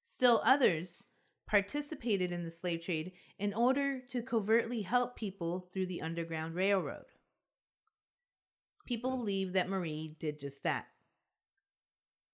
Still 0.02 0.41
others 0.43 1.06
participated 1.48 2.32
in 2.32 2.43
the 2.43 2.52
slave 2.52 2.82
trade 2.82 3.12
in 3.38 3.54
order 3.54 4.00
to 4.00 4.22
covertly 4.22 4.82
help 4.82 5.16
people 5.16 5.60
through 5.60 5.86
the 5.86 6.02
Underground 6.02 6.56
Railroad. 6.56 7.06
People 8.86 9.18
believe 9.18 9.54
that 9.54 9.70
Marie 9.70 10.16
did 10.20 10.39
just 10.39 10.64
that. 10.64 10.88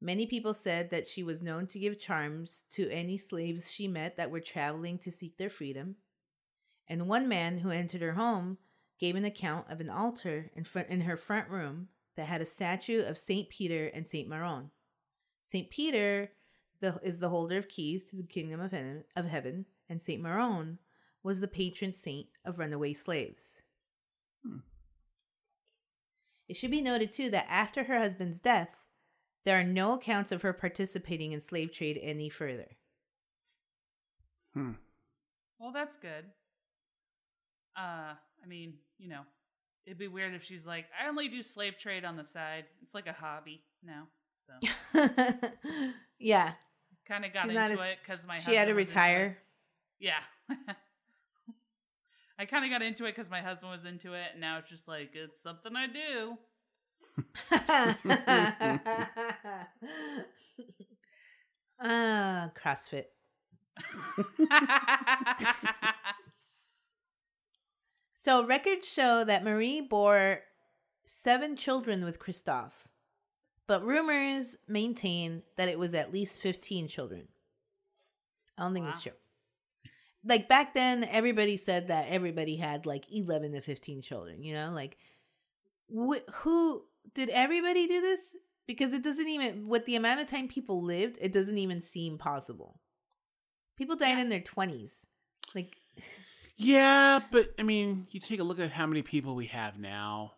Many 0.02 0.26
people 0.26 0.54
said 0.54 0.90
that 0.90 1.08
she 1.08 1.24
was 1.24 1.44
known 1.44 1.68
to 1.68 1.80
give 1.80 2.00
charms 2.00 2.64
to 2.72 2.90
any 2.90 3.18
slaves 3.18 3.72
she 3.72 3.88
met 3.88 4.18
that 4.18 4.32
were 4.32 4.40
traveling 4.40 4.98
to 5.00 5.12
seek 5.12 5.38
their 5.38 5.50
freedom. 5.50 5.96
And 6.88 7.08
one 7.08 7.28
man 7.28 7.60
who 7.60 7.70
entered 7.70 8.02
her 8.02 8.14
home 8.14 8.58
gave 9.02 9.16
an 9.16 9.26
account 9.26 9.66
of 9.70 9.82
an 9.82 9.90
altar 9.90 10.52
in 10.56 10.64
front 10.64 10.88
in 10.88 11.02
her 11.02 11.18
front 11.18 11.50
room 11.50 11.90
that 12.16 12.28
had 12.28 12.40
a 12.40 12.46
statue 12.46 13.04
of 13.04 13.18
Saint 13.18 13.50
Peter 13.50 13.88
and 13.88 14.08
Saint 14.08 14.30
Maron. 14.30 14.70
Saint 15.42 15.72
Peter 15.72 16.32
the, 16.82 17.00
is 17.04 17.18
the 17.18 17.30
holder 17.30 17.58
of 17.58 17.68
keys 17.68 18.06
to 18.06 18.16
the 18.16 18.24
kingdom 18.24 18.60
of 18.60 18.72
heaven, 18.72 19.04
of 19.16 19.26
heaven, 19.26 19.66
and 19.90 20.02
Saint 20.02 20.22
Maron 20.22 20.78
was 21.24 21.40
the 21.40 21.48
patron 21.48 21.94
saint 21.94 22.28
of 22.46 22.60
runaway 22.60 22.94
slaves. 22.94 23.62
Hmm. 24.46 24.58
It 26.48 26.56
should 26.56 26.72
be 26.72 26.82
noted 26.82 27.12
too 27.12 27.30
that 27.32 27.48
after 27.50 27.86
her 27.86 28.00
husband's 28.00 28.40
death, 28.40 28.82
there 29.46 29.60
are 29.60 29.64
no 29.64 29.94
accounts 29.94 30.32
of 30.32 30.44
her 30.44 30.54
participating 30.54 31.32
in 31.32 31.40
slave 31.40 31.72
trade 31.72 32.00
any 32.02 32.30
further. 32.30 32.78
Hmm. 34.54 34.74
Well, 35.60 35.72
that's 35.72 35.96
good. 35.96 36.26
Uh, 37.78 38.14
I 38.44 38.48
mean, 38.48 38.74
you 39.02 39.10
know, 39.10 39.22
it'd 39.86 39.98
be 39.98 40.08
weird 40.08 40.34
if 40.36 40.44
she's 40.44 40.66
like, 40.66 40.86
I 41.04 41.08
only 41.10 41.28
do 41.28 41.42
slave 41.42 41.78
trade 41.80 42.06
on 42.06 42.16
the 42.16 42.24
side. 42.24 42.66
It's 42.84 42.94
like 42.94 43.08
a 43.08 43.14
hobby 43.14 43.64
now. 43.84 44.08
So 44.46 44.54
yeah, 46.20 46.54
kind 47.08 47.26
of 47.26 47.34
got 47.34 47.44
She's 47.44 47.52
into 47.52 47.62
as- 47.62 47.80
it 47.82 47.98
because 48.06 48.28
my 48.28 48.38
she 48.38 48.56
had 48.56 48.68
to 48.68 48.74
husband 48.74 48.76
was 48.76 48.92
into 48.92 49.00
it. 49.00 49.04
retire. 49.04 49.38
Yeah. 50.00 50.20
I 52.40 52.46
kind 52.46 52.64
of 52.66 52.72
got 52.72 52.82
into 52.82 53.06
it 53.06 53.16
because 53.16 53.30
my 53.30 53.42
husband 53.42 53.72
was 53.72 53.86
into 53.86 54.14
it, 54.14 54.28
and 54.34 54.42
now 54.42 54.58
it's 54.60 54.70
just 54.70 54.88
like 54.88 55.12
it's 55.14 55.42
something 55.42 55.74
I 55.76 55.88
do. 55.88 56.38
Ah, 61.80 62.52
CrossFit. 62.64 63.06
So 68.24 68.46
records 68.46 68.88
show 68.88 69.24
that 69.24 69.44
Marie 69.44 69.82
bore 69.82 70.42
seven 71.08 71.56
children 71.56 72.04
with 72.06 72.20
Christophe, 72.20 72.88
but 73.66 73.84
rumors 73.84 74.58
maintain 74.68 75.42
that 75.58 75.70
it 75.70 75.80
was 75.80 75.96
at 75.96 76.14
least 76.14 76.40
15 76.40 76.88
children. 76.88 77.30
I 78.60 78.62
don't 78.62 78.76
think 78.76 78.90
it's 78.90 79.02
true. 79.02 79.14
Like 80.24 80.48
back 80.48 80.76
then, 80.76 81.04
everybody 81.04 81.58
said 81.58 81.88
that 81.88 82.10
everybody 82.10 82.58
had 82.58 82.86
like 82.86 83.12
11 83.12 83.54
to 83.54 83.62
15 83.62 84.04
children, 84.04 84.44
you 84.44 84.54
know? 84.54 84.70
Like, 84.72 85.00
wh- 85.92 86.32
who 86.32 86.84
did 87.16 87.30
everybody 87.30 87.88
do 87.88 88.02
this? 88.02 88.36
Because 88.68 88.94
it 88.94 89.04
doesn't 89.04 89.30
even, 89.30 89.68
with 89.68 89.86
the 89.86 89.96
amount 89.96 90.20
of 90.20 90.30
time 90.30 90.48
people 90.48 90.84
lived, 90.84 91.18
it 91.20 91.34
doesn't 91.34 91.58
even 91.58 91.82
seem 91.82 92.20
possible. 92.20 92.80
People 93.78 93.96
died 93.96 94.18
Yeah. 94.18 94.22
in 94.22 94.30
their 94.30 94.42
20s. 94.42 95.08
Like, 95.56 95.81
Yeah, 96.58 97.20
but 97.32 97.54
I 97.58 97.64
mean, 97.64 98.08
you 98.12 98.20
take 98.20 98.40
a 98.40 98.44
look 98.44 98.60
at 98.60 98.72
how 98.72 98.86
many 98.86 99.02
people 99.02 99.36
we 99.36 99.48
have 99.48 99.80
now. 99.80 100.34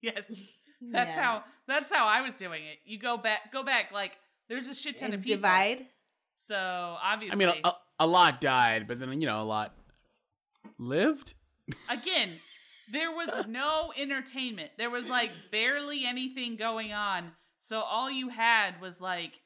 yes, 0.00 0.24
that's 0.80 1.16
yeah. 1.16 1.22
how 1.22 1.44
that's 1.66 1.90
how 1.90 2.06
I 2.06 2.20
was 2.20 2.34
doing 2.34 2.62
it. 2.64 2.78
You 2.84 2.98
go 2.98 3.16
back, 3.16 3.52
go 3.52 3.62
back. 3.62 3.92
Like 3.92 4.12
there's 4.48 4.66
a 4.66 4.74
shit 4.74 4.98
ton 4.98 5.06
and 5.06 5.14
of 5.14 5.22
people. 5.22 5.36
divide. 5.36 5.86
So 6.32 6.56
obviously, 6.56 7.44
I 7.44 7.52
mean, 7.52 7.60
a, 7.64 7.72
a 8.00 8.06
lot 8.06 8.40
died, 8.40 8.86
but 8.88 8.98
then 8.98 9.20
you 9.20 9.26
know, 9.26 9.42
a 9.42 9.44
lot 9.44 9.74
lived. 10.78 11.34
again, 11.88 12.30
there 12.92 13.10
was 13.10 13.46
no 13.48 13.92
entertainment. 13.96 14.70
There 14.78 14.90
was 14.90 15.08
like 15.08 15.30
barely 15.50 16.04
anything 16.06 16.56
going 16.56 16.92
on. 16.92 17.32
So 17.60 17.80
all 17.80 18.10
you 18.10 18.28
had 18.28 18.80
was 18.80 19.00
like 19.00 19.40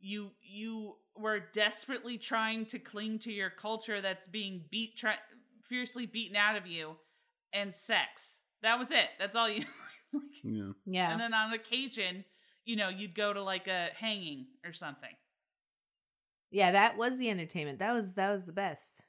you 0.00 0.30
you 0.42 0.96
were 1.16 1.40
desperately 1.52 2.18
trying 2.18 2.66
to 2.66 2.78
cling 2.78 3.18
to 3.20 3.32
your 3.32 3.50
culture 3.50 4.00
that's 4.00 4.26
being 4.26 4.64
beat 4.70 4.96
try, 4.96 5.14
fiercely 5.64 6.06
beaten 6.06 6.36
out 6.36 6.56
of 6.56 6.66
you 6.66 6.96
and 7.52 7.74
sex. 7.74 8.40
That 8.62 8.78
was 8.78 8.90
it. 8.90 9.08
That's 9.18 9.36
all 9.36 9.48
you 9.48 9.64
Yeah. 10.42 10.70
Yeah. 10.86 11.10
And 11.12 11.20
then 11.20 11.34
on 11.34 11.52
occasion, 11.52 12.24
you 12.64 12.76
know, 12.76 12.88
you'd 12.88 13.14
go 13.14 13.32
to 13.32 13.42
like 13.42 13.66
a 13.66 13.88
hanging 13.96 14.46
or 14.64 14.72
something. 14.72 15.10
yeah, 16.50 16.70
that 16.72 16.96
was 16.96 17.18
the 17.18 17.30
entertainment. 17.30 17.78
That 17.80 17.92
was 17.92 18.14
that 18.14 18.32
was 18.32 18.44
the 18.44 18.52
best. 18.52 19.04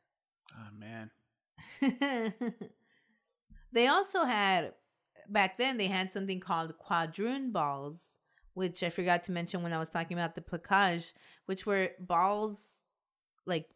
Oh 0.54 0.70
man. 0.78 1.12
they 3.72 3.88
also 3.88 4.24
had 4.26 4.74
back 5.30 5.58
then 5.58 5.78
they 5.78 5.88
had 5.88 6.12
something 6.12 6.40
called 6.40 6.74
quadroon 6.80 7.52
balls, 7.52 8.20
which 8.54 8.84
I 8.84 8.90
forgot 8.90 9.24
to 9.26 9.32
mention 9.32 9.64
when 9.64 9.74
I 9.74 9.80
was 9.80 9.90
talking 9.90 10.18
about 10.18 10.36
the 10.36 10.42
placage, 10.42 11.14
which 11.46 11.66
were 11.66 11.92
balls 12.00 12.84
like 13.46 13.70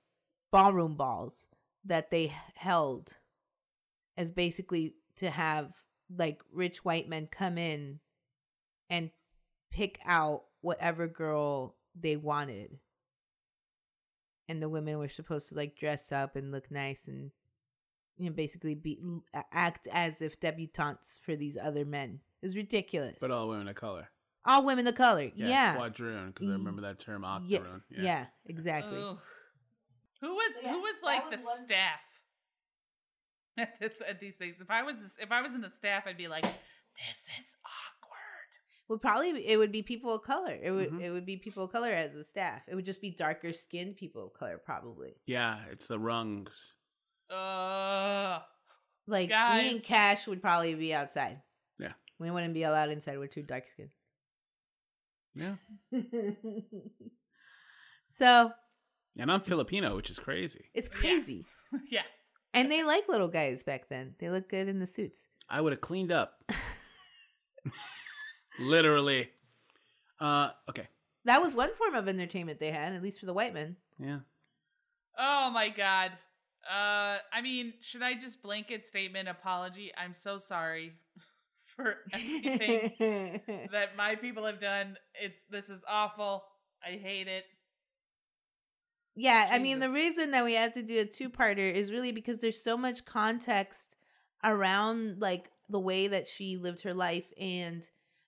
ballroom 0.52 0.96
balls 0.96 1.48
that 1.86 2.12
they 2.12 2.34
held 2.56 3.18
as 4.18 4.32
basically 4.32 4.96
to 5.16 5.30
have 5.30 5.84
like 6.16 6.42
rich 6.52 6.84
white 6.84 7.08
men 7.08 7.28
come 7.32 7.58
in 7.58 8.00
and 8.90 9.12
pick 9.72 10.00
out 10.06 10.44
whatever 10.62 11.08
girl 11.08 11.76
they 12.00 12.16
wanted. 12.16 12.80
And 14.48 14.62
the 14.62 14.70
women 14.70 14.98
were 14.98 15.10
supposed 15.10 15.50
to 15.50 15.56
like 15.56 15.78
dress 15.78 16.12
up 16.12 16.36
and 16.36 16.52
look 16.52 16.72
nice 16.72 17.08
and 17.08 17.32
you 18.18 18.26
know 18.26 18.36
basically 18.36 18.74
be 18.76 19.00
act 19.54 19.88
as 19.92 20.22
if 20.22 20.40
debutantes 20.40 21.20
for 21.22 21.36
these 21.36 21.58
other 21.58 21.86
men. 21.86 22.20
It 22.42 22.46
was 22.46 22.56
ridiculous. 22.56 23.18
But 23.22 23.32
all 23.32 23.50
women 23.50 23.68
of 23.68 23.76
color. 23.76 24.10
All 24.46 24.66
women 24.66 24.88
of 24.88 24.96
color. 24.96 25.32
Yeah. 25.36 25.48
Yeah. 25.48 25.76
Quadroon, 25.78 26.28
because 26.34 26.48
I 26.50 26.54
remember 26.54 26.82
that 26.84 27.00
term, 27.00 27.24
Yeah, 27.46 27.60
octoroon. 27.60 27.84
yeah, 27.90 28.26
exactly. 28.46 29.02
Ugh. 29.02 29.18
Who 30.22 30.34
was 30.34 30.54
Yeah, 30.62 30.72
who 30.74 30.80
was 30.80 30.96
like 31.04 31.30
was 31.32 31.40
the 31.40 31.46
one- 31.46 31.66
staff 31.68 32.00
at 33.58 33.80
this 33.80 34.02
at 34.08 34.20
these 34.20 34.36
things? 34.38 34.60
If 34.62 34.70
I 34.70 34.84
was 34.84 34.98
this, 35.00 35.12
if 35.20 35.32
I 35.32 35.42
was 35.42 35.54
in 35.54 35.62
the 35.62 35.70
staff, 35.72 36.04
I'd 36.08 36.18
be 36.18 36.28
like, 36.28 36.44
this 36.44 37.24
is 37.40 37.56
awkward. 37.66 38.16
Would 38.90 39.02
probably 39.02 39.34
be- 39.34 39.48
it 39.48 39.58
would 39.58 39.72
be 39.72 39.82
people 39.84 40.14
of 40.16 40.24
color. 40.24 40.58
It 40.62 40.72
would 40.72 40.92
Mhm. 40.92 41.02
it 41.02 41.12
would 41.12 41.26
be 41.26 41.38
people 41.38 41.64
of 41.66 41.72
color 41.72 41.90
as 41.92 42.14
the 42.14 42.24
staff. 42.24 42.64
It 42.68 42.76
would 42.76 42.86
just 42.86 43.02
be 43.02 43.12
darker 43.12 43.54
skinned 43.54 43.96
people 43.98 44.26
of 44.26 44.34
color 44.34 44.58
probably. 44.58 45.16
Yeah, 45.26 45.64
it's 45.72 45.88
the 45.88 46.00
rungs. 46.00 46.76
Uh, 47.30 48.40
Like 49.08 49.30
me 49.30 49.72
and 49.76 49.84
Cash 49.84 50.28
would 50.28 50.42
probably 50.42 50.74
be 50.76 50.94
outside. 50.94 51.42
Yeah. 51.80 51.94
We 52.18 52.30
wouldn't 52.32 52.54
be 52.54 52.64
allowed 52.64 52.90
inside. 52.90 53.18
We're 53.20 53.28
too 53.28 53.44
dark 53.44 53.68
skinned. 53.68 53.92
Yeah. 55.40 55.56
so 58.18 58.52
And 59.18 59.32
I'm 59.32 59.42
Filipino, 59.42 59.96
which 59.96 60.10
is 60.10 60.20
crazy. 60.20 60.66
it's 60.74 60.90
Yeah. 60.94 61.00
crazy. 61.00 61.46
yeah. 61.90 62.02
And 62.54 62.72
they 62.72 62.84
like 62.84 63.08
little 63.08 63.28
guys 63.28 63.64
back 63.64 63.90
then. 63.90 64.16
They 64.20 64.30
look 64.30 64.50
good 64.50 64.68
in 64.68 64.80
the 64.80 64.88
suits. 64.88 65.28
I 65.50 65.62
would 65.62 65.74
have 65.74 65.82
cleaned 65.82 66.12
up. 66.12 66.44
Literally. 68.60 69.30
Uh 70.20 70.50
okay. 70.70 70.88
That 71.26 71.42
was 71.42 71.54
one 71.56 71.74
form 71.76 71.96
of 71.96 72.08
entertainment 72.08 72.60
they 72.60 72.72
had, 72.72 72.94
at 72.94 73.02
least 73.04 73.20
for 73.20 73.26
the 73.26 73.34
white 73.34 73.54
men. 73.54 73.76
Yeah. 74.00 74.20
Oh 75.18 75.50
my 75.52 75.70
god. 75.70 76.12
Uh, 76.70 77.18
I 77.34 77.42
mean, 77.42 77.74
should 77.82 78.02
I 78.02 78.14
just 78.16 78.42
blanket 78.44 78.86
statement 78.88 79.28
apology? 79.30 79.92
I'm 79.98 80.14
so 80.14 80.38
sorry 80.38 80.94
for 81.80 81.98
everything 82.14 83.42
that 83.72 83.96
my 83.98 84.16
people 84.16 84.46
have 84.46 84.60
done. 84.62 84.98
It's 85.22 85.40
this 85.50 85.70
is 85.70 85.82
awful. 85.88 86.44
I 86.84 86.92
hate 86.98 87.28
it. 87.28 87.44
Yeah, 89.16 89.50
I 89.52 89.60
mean, 89.60 89.80
the 89.80 89.90
reason 89.90 90.32
that 90.32 90.46
we 90.46 90.54
have 90.54 90.74
to 90.74 90.82
do 90.84 91.00
a 91.02 91.06
two 91.06 91.30
parter 91.30 91.74
is 91.74 91.92
really 91.92 92.12
because 92.14 92.40
there's 92.40 92.62
so 92.64 92.78
much 92.78 93.04
context 93.06 93.96
around 94.44 95.20
like 95.20 95.52
the 95.68 95.80
way 95.80 96.08
that 96.08 96.28
she 96.28 96.56
lived 96.58 96.84
her 96.84 96.94
life. 96.94 97.26
And 97.38 97.86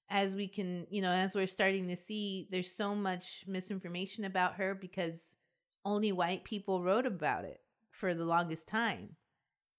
as 0.10 0.36
we 0.36 0.48
can, 0.50 0.88
you 0.90 1.02
know, 1.02 1.12
as 1.12 1.34
we're 1.34 1.48
starting 1.48 1.88
to 1.88 1.96
see, 1.96 2.48
there's 2.52 2.76
so 2.76 2.94
much 2.94 3.46
misinformation 3.48 4.26
about 4.26 4.56
her 4.56 4.76
because 4.76 5.38
only 5.86 6.12
white 6.12 6.44
people 6.44 6.84
wrote 6.84 7.06
about 7.06 7.46
it 7.46 7.62
for 7.92 8.14
the 8.14 8.26
longest 8.26 8.68
time, 8.68 9.16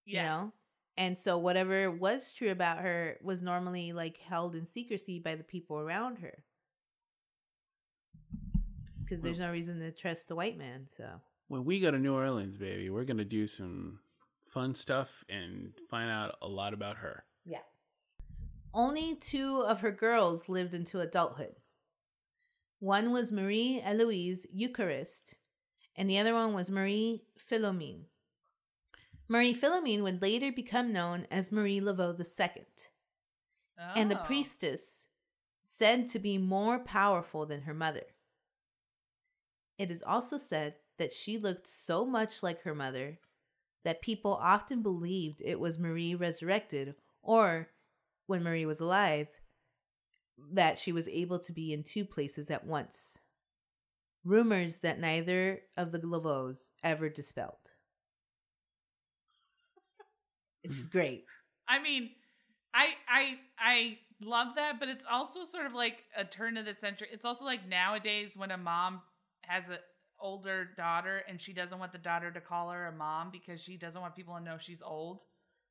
Yeah. 0.06 0.22
you 0.22 0.28
know? 0.28 0.52
And 1.02 1.18
so 1.18 1.36
whatever 1.36 1.90
was 1.90 2.32
true 2.32 2.52
about 2.52 2.78
her 2.78 3.16
was 3.24 3.42
normally 3.42 3.92
like 3.92 4.18
held 4.18 4.54
in 4.54 4.64
secrecy 4.64 5.18
by 5.18 5.34
the 5.34 5.42
people 5.42 5.80
around 5.80 6.18
her. 6.18 6.44
Because 9.00 9.20
there's 9.20 9.40
no 9.40 9.50
reason 9.50 9.80
to 9.80 9.90
trust 9.90 10.28
the 10.28 10.36
white 10.36 10.56
man, 10.56 10.86
so. 10.96 11.06
When 11.48 11.64
we 11.64 11.80
go 11.80 11.90
to 11.90 11.98
New 11.98 12.14
Orleans, 12.14 12.56
baby, 12.56 12.88
we're 12.88 13.02
gonna 13.02 13.24
do 13.24 13.48
some 13.48 13.98
fun 14.44 14.76
stuff 14.76 15.24
and 15.28 15.72
find 15.90 16.08
out 16.08 16.36
a 16.40 16.46
lot 16.46 16.72
about 16.72 16.98
her. 16.98 17.24
Yeah. 17.44 17.66
Only 18.72 19.16
two 19.16 19.56
of 19.66 19.80
her 19.80 19.90
girls 19.90 20.48
lived 20.48 20.72
into 20.72 21.00
adulthood. 21.00 21.56
One 22.78 23.10
was 23.10 23.32
Marie 23.32 23.82
Eloise 23.84 24.46
Eucharist, 24.52 25.36
and 25.96 26.08
the 26.08 26.18
other 26.18 26.32
one 26.32 26.54
was 26.54 26.70
Marie 26.70 27.24
Philomene. 27.50 28.04
Marie 29.32 29.54
Philomene 29.54 30.02
would 30.02 30.20
later 30.20 30.52
become 30.52 30.92
known 30.92 31.26
as 31.30 31.50
Marie 31.50 31.80
Laveau 31.80 32.14
II, 32.20 32.66
and 33.78 34.10
the 34.10 34.20
Oh. 34.20 34.24
priestess 34.24 35.08
said 35.62 36.06
to 36.08 36.18
be 36.18 36.36
more 36.36 36.78
powerful 36.78 37.46
than 37.46 37.62
her 37.62 37.72
mother. 37.72 38.14
It 39.78 39.90
is 39.90 40.02
also 40.02 40.36
said 40.36 40.76
that 40.98 41.14
she 41.14 41.38
looked 41.38 41.66
so 41.66 42.04
much 42.04 42.42
like 42.42 42.60
her 42.62 42.74
mother 42.74 43.20
that 43.84 44.02
people 44.02 44.34
often 44.34 44.82
believed 44.82 45.40
it 45.40 45.58
was 45.58 45.78
Marie 45.78 46.14
resurrected 46.14 46.94
or 47.22 47.72
when 48.26 48.42
Marie 48.42 48.66
was 48.66 48.80
alive 48.80 49.28
that 50.36 50.78
she 50.78 50.92
was 50.92 51.08
able 51.08 51.38
to 51.38 51.52
be 51.52 51.72
in 51.72 51.84
two 51.84 52.04
places 52.04 52.50
at 52.50 52.66
once. 52.66 53.18
Rumors 54.24 54.80
that 54.80 55.00
neither 55.00 55.62
of 55.74 55.90
the 55.90 56.06
Laveaux 56.06 56.52
ever 56.82 57.08
dispelled. 57.08 57.71
It's 60.62 60.86
great. 60.86 61.24
I 61.68 61.80
mean, 61.80 62.10
I 62.74 62.88
I 63.08 63.38
I 63.58 63.98
love 64.20 64.54
that, 64.56 64.78
but 64.78 64.88
it's 64.88 65.04
also 65.10 65.44
sort 65.44 65.66
of 65.66 65.74
like 65.74 66.04
a 66.16 66.24
turn 66.24 66.56
of 66.56 66.64
the 66.64 66.74
century. 66.74 67.08
It's 67.10 67.24
also 67.24 67.44
like 67.44 67.68
nowadays 67.68 68.36
when 68.36 68.50
a 68.50 68.56
mom 68.56 69.00
has 69.42 69.68
an 69.68 69.78
older 70.20 70.70
daughter 70.76 71.22
and 71.28 71.40
she 71.40 71.52
doesn't 71.52 71.78
want 71.78 71.92
the 71.92 71.98
daughter 71.98 72.30
to 72.30 72.40
call 72.40 72.70
her 72.70 72.86
a 72.86 72.92
mom 72.92 73.30
because 73.30 73.60
she 73.60 73.76
doesn't 73.76 74.00
want 74.00 74.14
people 74.14 74.34
to 74.34 74.42
know 74.42 74.56
she's 74.58 74.82
old. 74.82 75.22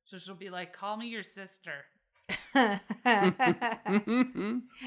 So 0.04 0.18
she'll 0.18 0.34
be 0.34 0.50
like, 0.50 0.72
"Call 0.72 0.96
me 0.96 1.08
your 1.08 1.22
sister." 1.22 1.84
I 2.54 2.80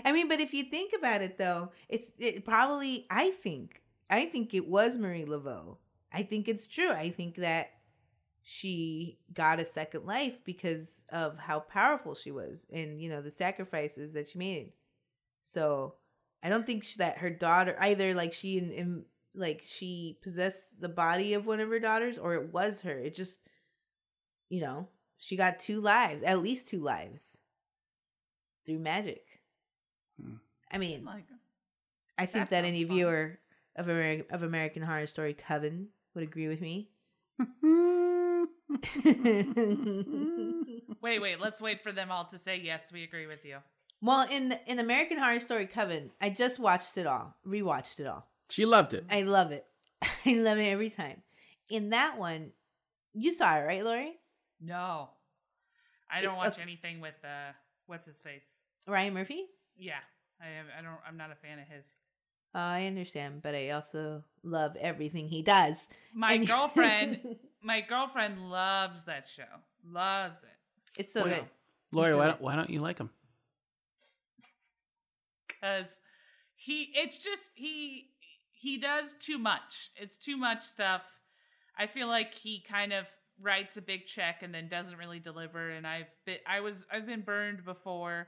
mean, 0.05 0.27
but 0.27 0.39
if 0.39 0.53
you 0.53 0.65
think 0.65 0.93
about 0.97 1.21
it, 1.21 1.37
though, 1.37 1.71
it's 1.89 2.11
it 2.19 2.45
probably. 2.45 3.05
I 3.09 3.31
think 3.31 3.81
I 4.09 4.25
think 4.25 4.53
it 4.53 4.67
was 4.67 4.97
Marie 4.97 5.25
Laveau. 5.25 5.77
I 6.13 6.23
think 6.23 6.47
it's 6.47 6.67
true. 6.67 6.91
I 6.91 7.09
think 7.09 7.35
that 7.35 7.71
she 8.47 9.17
got 9.33 9.59
a 9.59 9.65
second 9.65 10.05
life 10.05 10.43
because 10.43 11.03
of 11.09 11.35
how 11.39 11.61
powerful 11.61 12.13
she 12.13 12.29
was, 12.29 12.67
and 12.71 13.01
you 13.01 13.09
know 13.09 13.21
the 13.21 13.31
sacrifices 13.31 14.13
that 14.13 14.29
she 14.29 14.37
made. 14.37 14.73
So 15.41 15.95
I 16.43 16.49
don't 16.49 16.63
think 16.65 16.83
she, 16.83 16.99
that 16.99 17.17
her 17.17 17.31
daughter 17.31 17.75
either. 17.79 18.13
Like 18.13 18.33
she 18.33 18.59
in, 18.59 18.71
in 18.71 19.05
like 19.33 19.63
she 19.65 20.19
possessed 20.21 20.63
the 20.79 20.89
body 20.89 21.33
of 21.33 21.47
one 21.47 21.59
of 21.59 21.69
her 21.69 21.79
daughters, 21.79 22.19
or 22.19 22.35
it 22.35 22.53
was 22.53 22.81
her. 22.81 22.91
It 22.99 23.15
just, 23.15 23.39
you 24.49 24.61
know, 24.61 24.89
she 25.17 25.35
got 25.35 25.59
two 25.59 25.81
lives, 25.81 26.21
at 26.21 26.37
least 26.39 26.67
two 26.67 26.81
lives 26.81 27.39
through 28.63 28.77
magic. 28.79 29.25
Hmm. 30.21 30.35
I 30.71 30.77
mean, 30.77 31.03
Like, 31.03 31.25
I 32.17 32.27
think 32.27 32.49
that 32.49 32.61
that 32.61 32.65
any 32.67 32.83
fun. 32.83 32.95
viewer 32.95 33.39
of 33.75 33.87
Ameri- 33.87 34.29
of 34.31 34.43
American 34.43 34.83
Horror 34.83 35.07
Story 35.07 35.33
Coven 35.33 35.87
would 36.13 36.23
agree 36.23 36.47
with 36.47 36.61
me. 36.61 36.89
wait, 41.01 41.21
wait. 41.21 41.39
Let's 41.39 41.61
wait 41.61 41.81
for 41.81 41.91
them 41.91 42.11
all 42.11 42.25
to 42.25 42.37
say 42.37 42.57
yes. 42.63 42.81
We 42.91 43.03
agree 43.03 43.27
with 43.27 43.43
you. 43.45 43.57
well, 44.01 44.27
in 44.29 44.57
in 44.67 44.79
American 44.79 45.17
Horror 45.17 45.39
Story 45.39 45.67
Coven, 45.67 46.11
I 46.21 46.29
just 46.29 46.59
watched 46.59 46.97
it 46.97 47.07
all, 47.07 47.35
rewatched 47.47 47.99
it 47.99 48.07
all. 48.07 48.27
she 48.49 48.65
loved 48.65 48.93
it. 48.93 49.05
I 49.09 49.21
love 49.23 49.51
it. 49.51 49.65
I 50.25 50.33
love 50.35 50.57
it 50.57 50.65
every 50.67 50.89
time. 50.89 51.21
In 51.69 51.89
that 51.91 52.17
one, 52.17 52.51
you 53.13 53.31
saw 53.31 53.57
it, 53.57 53.61
right, 53.63 53.83
Lauri? 53.83 54.17
No, 54.61 55.09
I 56.11 56.21
don't 56.21 56.35
It- 56.35 56.37
watch 56.37 56.53
okay. 56.53 56.61
anything 56.61 57.01
with 57.01 57.15
uh, 57.23 57.51
what's 57.87 58.05
his 58.05 58.19
face. 58.19 58.61
Ryan 58.87 59.13
Murphy? 59.13 59.45
Yeah, 59.77 59.99
I 60.41 60.47
am. 60.47 60.65
I 60.77 60.81
don't. 60.81 60.99
I'm 61.07 61.17
not 61.17 61.31
a 61.31 61.35
fan 61.35 61.59
of 61.59 61.67
his. 61.67 61.95
I 62.57 62.85
understand, 62.85 63.41
but 63.43 63.53
I 63.53 63.71
also 63.71 64.23
love 64.43 64.75
everything 64.79 65.27
he 65.27 65.41
does. 65.41 65.89
My 66.13 66.33
And- 66.33 66.47
girlfriend, 66.47 67.35
my 67.61 67.81
girlfriend 67.81 68.49
loves 68.49 69.03
that 69.03 69.27
show. 69.27 69.43
Loves 69.87 70.37
it 70.43 70.49
it's 70.99 71.11
so 71.13 71.23
Well, 71.25 71.29
good. 71.35 71.45
Lauri, 71.91 72.09
It's 72.11 72.17
why 72.17 72.27
don't, 72.27 72.41
why 72.41 72.55
don't 72.55 72.69
you 72.69 72.79
like 72.79 72.97
him? 72.97 73.09
because 75.47 75.99
he. 76.55 76.91
It's 76.95 77.23
just 77.23 77.43
he. 77.55 78.09
He 78.51 78.77
does 78.77 79.15
too 79.19 79.37
much. 79.37 79.91
It's 79.95 80.17
too 80.17 80.37
much 80.37 80.61
stuff. 80.63 81.01
I 81.77 81.87
feel 81.87 82.07
like 82.07 82.33
he 82.33 82.63
kind 82.67 82.93
of 82.93 83.05
writes 83.41 83.75
a 83.77 83.81
big 83.81 84.05
check 84.07 84.37
and 84.41 84.53
then 84.53 84.69
doesn't 84.69 84.97
really 84.97 85.19
deliver. 85.19 85.69
And 85.71 85.85
I've 85.85 86.07
been. 86.25 86.37
I 86.47 86.61
was. 86.61 86.85
I've 86.91 87.05
been 87.05 87.21
burned 87.21 87.63
before 87.65 88.27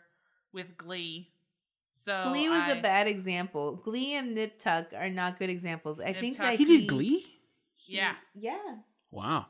with 0.53 0.77
Glee. 0.77 1.29
So 1.97 2.23
Glee 2.27 2.47
was 2.47 2.61
I- 2.61 2.71
a 2.73 2.81
bad 2.81 3.07
example. 3.07 3.75
Glee 3.77 4.13
and 4.15 4.35
Nip 4.35 4.59
Tuck 4.59 4.93
are 4.95 5.09
not 5.09 5.39
good 5.39 5.49
examples. 5.49 5.99
I 5.99 6.05
Nip 6.11 6.17
think 6.17 6.37
Tuck- 6.37 6.45
that 6.45 6.55
He 6.59 6.65
did 6.65 6.87
Glee? 6.87 7.25
he- 7.75 7.95
Yeah. 7.95 8.15
yeah. 8.35 8.75
Wow. 9.09 9.47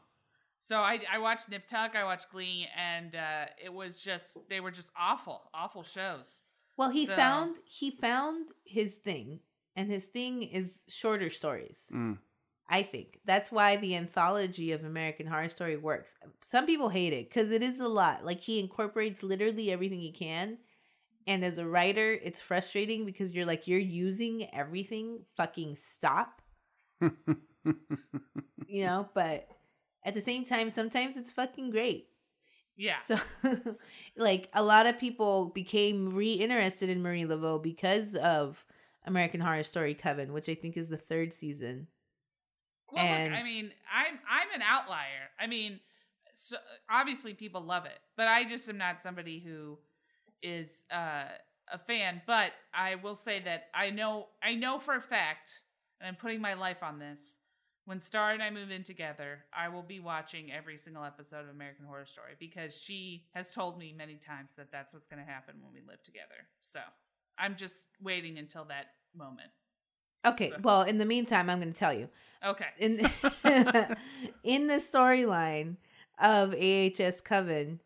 So 0.60 0.78
I 0.80 1.00
I 1.12 1.18
watched 1.20 1.50
Nip 1.50 1.68
Tuck, 1.68 1.96
I 1.96 2.04
watched 2.04 2.30
Glee, 2.32 2.68
and 2.76 3.16
uh, 3.16 3.46
it 3.64 3.74
was 3.74 4.00
just 4.02 4.38
they 4.50 4.60
were 4.62 4.72
just 4.72 4.92
awful, 4.98 5.50
awful 5.54 5.84
shows. 5.84 6.42
Well, 6.78 6.90
he 6.90 7.06
So- 7.06 7.16
found 7.16 7.58
he 7.66 7.92
found 7.92 8.48
his 8.66 8.96
thing, 8.96 9.42
and 9.76 9.90
his 9.90 10.06
thing 10.06 10.44
is 10.44 10.86
shorter 10.88 11.30
stories. 11.30 11.90
Mm. 11.94 12.20
I 12.70 12.84
think 12.84 13.20
that's 13.26 13.50
why 13.52 13.78
the 13.78 13.96
anthology 13.96 14.74
of 14.74 14.84
American 14.84 15.26
Horror 15.28 15.48
Story 15.50 15.78
works. 15.78 16.18
Some 16.42 16.66
people 16.66 16.90
hate 16.90 17.14
it 17.14 17.30
because 17.30 17.52
it 17.52 17.62
is 17.64 17.80
a 17.80 17.88
lot. 17.88 18.26
Like 18.26 18.42
he 18.42 18.60
incorporates 18.60 19.24
literally 19.24 19.72
everything 19.72 20.02
he 20.02 20.12
can, 20.12 20.58
and 21.28 21.44
as 21.46 21.58
a 21.60 21.68
writer, 21.68 22.14
it's 22.14 22.42
frustrating 22.42 23.06
because 23.06 23.32
you're 23.34 23.46
like 23.46 23.68
you're 23.68 23.80
using 23.80 24.48
everything. 24.56 25.20
Fucking 25.36 25.76
stop, 25.76 26.42
you 27.02 27.38
know. 28.86 29.10
But 29.14 29.48
at 30.04 30.14
the 30.14 30.22
same 30.22 30.46
time, 30.46 30.70
sometimes 30.70 31.18
it's 31.18 31.32
fucking 31.32 31.72
great. 31.72 32.08
Yeah, 32.80 32.98
So, 32.98 33.18
like, 34.18 34.50
a 34.54 34.62
lot 34.62 34.86
of 34.86 35.00
people 35.00 35.48
became 35.48 36.14
re 36.14 36.34
interested 36.34 36.90
in 36.90 37.02
Marie 37.02 37.24
Laveau 37.26 37.62
because 37.62 38.16
of 38.16 38.64
American 39.04 39.40
Horror 39.40 39.64
Story 39.64 39.96
Coven, 39.96 40.32
which 40.32 40.48
I 40.48 40.54
think 40.54 40.78
is 40.78 40.88
the 40.88 40.96
third 40.98 41.34
season. 41.34 41.88
well, 42.92 43.04
and- 43.04 43.32
look, 43.34 43.40
I 43.42 43.44
mean, 43.44 43.72
I'm 43.92 44.20
I'm 44.30 44.48
an 44.54 44.62
outlier. 44.62 45.32
I 45.40 45.48
mean, 45.48 45.80
so 46.36 46.58
obviously 46.88 47.34
people 47.34 47.62
love 47.62 47.86
it, 47.86 47.98
but 48.16 48.28
I 48.28 48.44
just 48.44 48.70
am 48.70 48.78
not 48.78 49.02
somebody 49.02 49.40
who 49.40 49.80
is 50.42 50.70
uh, 50.92 51.26
a 51.72 51.78
fan. 51.78 52.22
But 52.26 52.52
I 52.74 52.96
will 52.96 53.16
say 53.16 53.42
that 53.42 53.66
I 53.74 53.90
know 53.90 54.28
I 54.44 54.56
know 54.56 54.80
for 54.80 54.96
a 54.96 55.02
fact, 55.02 55.64
and 56.00 56.08
I'm 56.08 56.16
putting 56.16 56.42
my 56.42 56.54
life 56.54 56.84
on 56.84 57.00
this. 57.00 57.38
When 57.86 58.02
Star 58.02 58.32
and 58.32 58.44
I 58.44 58.50
move 58.50 58.70
in 58.70 58.84
together, 58.84 59.46
I 59.58 59.70
will 59.70 59.82
be 59.82 60.02
watching 60.02 60.52
every 60.52 60.78
single 60.78 61.06
episode 61.06 61.44
of 61.46 61.50
American 61.50 61.86
Horror 61.86 62.06
Story 62.06 62.34
because 62.38 62.76
she 62.76 63.24
has 63.34 63.54
told 63.54 63.80
me 63.80 63.94
many 63.98 64.16
times 64.16 64.52
that 64.58 64.74
that's 64.74 64.94
what's 64.94 65.08
going 65.08 65.24
to 65.26 65.32
happen 65.32 65.56
when 65.62 65.72
we 65.74 65.80
live 65.88 66.04
together. 66.04 66.36
So 66.60 66.82
I'm 67.38 67.56
just 67.56 67.88
waiting 68.02 68.38
until 68.40 68.66
that 68.66 68.88
moment. 69.16 69.52
Okay, 70.26 70.50
So- 70.50 70.58
well, 70.62 70.82
in 70.82 70.98
the 70.98 71.06
meantime, 71.06 71.50
I'm 71.50 71.62
going 71.62 71.72
to 71.72 71.80
tell 71.80 71.94
you. 71.94 72.10
Okay. 72.46 72.66
In, 72.78 72.98
in 74.44 74.68
the 74.68 74.82
storyline 74.82 75.78
of 76.20 76.54
AHS 76.54 77.22
Coven, 77.22 77.80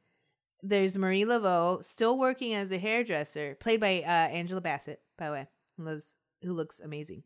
there's 0.63 0.97
Marie 0.97 1.25
Laveau 1.25 1.83
still 1.83 2.17
working 2.17 2.53
as 2.53 2.71
a 2.71 2.77
hairdresser, 2.77 3.55
played 3.59 3.79
by 3.79 4.03
uh, 4.05 4.29
Angela 4.31 4.61
Bassett, 4.61 5.01
by 5.17 5.27
the 5.27 5.31
way, 5.31 5.47
who 5.77 5.85
lives 5.85 6.15
who 6.43 6.53
looks 6.53 6.79
amazing. 6.79 7.23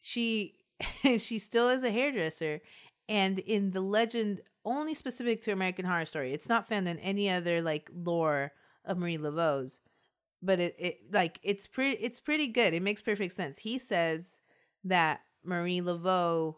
She 0.00 0.54
she 1.18 1.38
still 1.38 1.68
is 1.68 1.84
a 1.84 1.90
hairdresser, 1.90 2.60
and 3.08 3.38
in 3.38 3.72
the 3.72 3.80
legend 3.80 4.40
only 4.64 4.94
specific 4.94 5.42
to 5.42 5.52
American 5.52 5.84
Horror 5.84 6.06
Story, 6.06 6.32
it's 6.32 6.48
not 6.48 6.68
found 6.68 6.88
in 6.88 6.98
any 6.98 7.28
other 7.28 7.60
like 7.60 7.90
lore 7.94 8.52
of 8.84 8.98
Marie 8.98 9.18
Laveau's. 9.18 9.80
But 10.42 10.60
it, 10.60 10.76
it 10.78 10.98
like 11.12 11.40
it's 11.42 11.66
pretty 11.66 12.02
it's 12.02 12.20
pretty 12.20 12.48
good. 12.48 12.74
It 12.74 12.82
makes 12.82 13.02
perfect 13.02 13.32
sense. 13.32 13.58
He 13.58 13.78
says 13.78 14.40
that 14.84 15.20
Marie 15.42 15.80
Laveau 15.80 16.56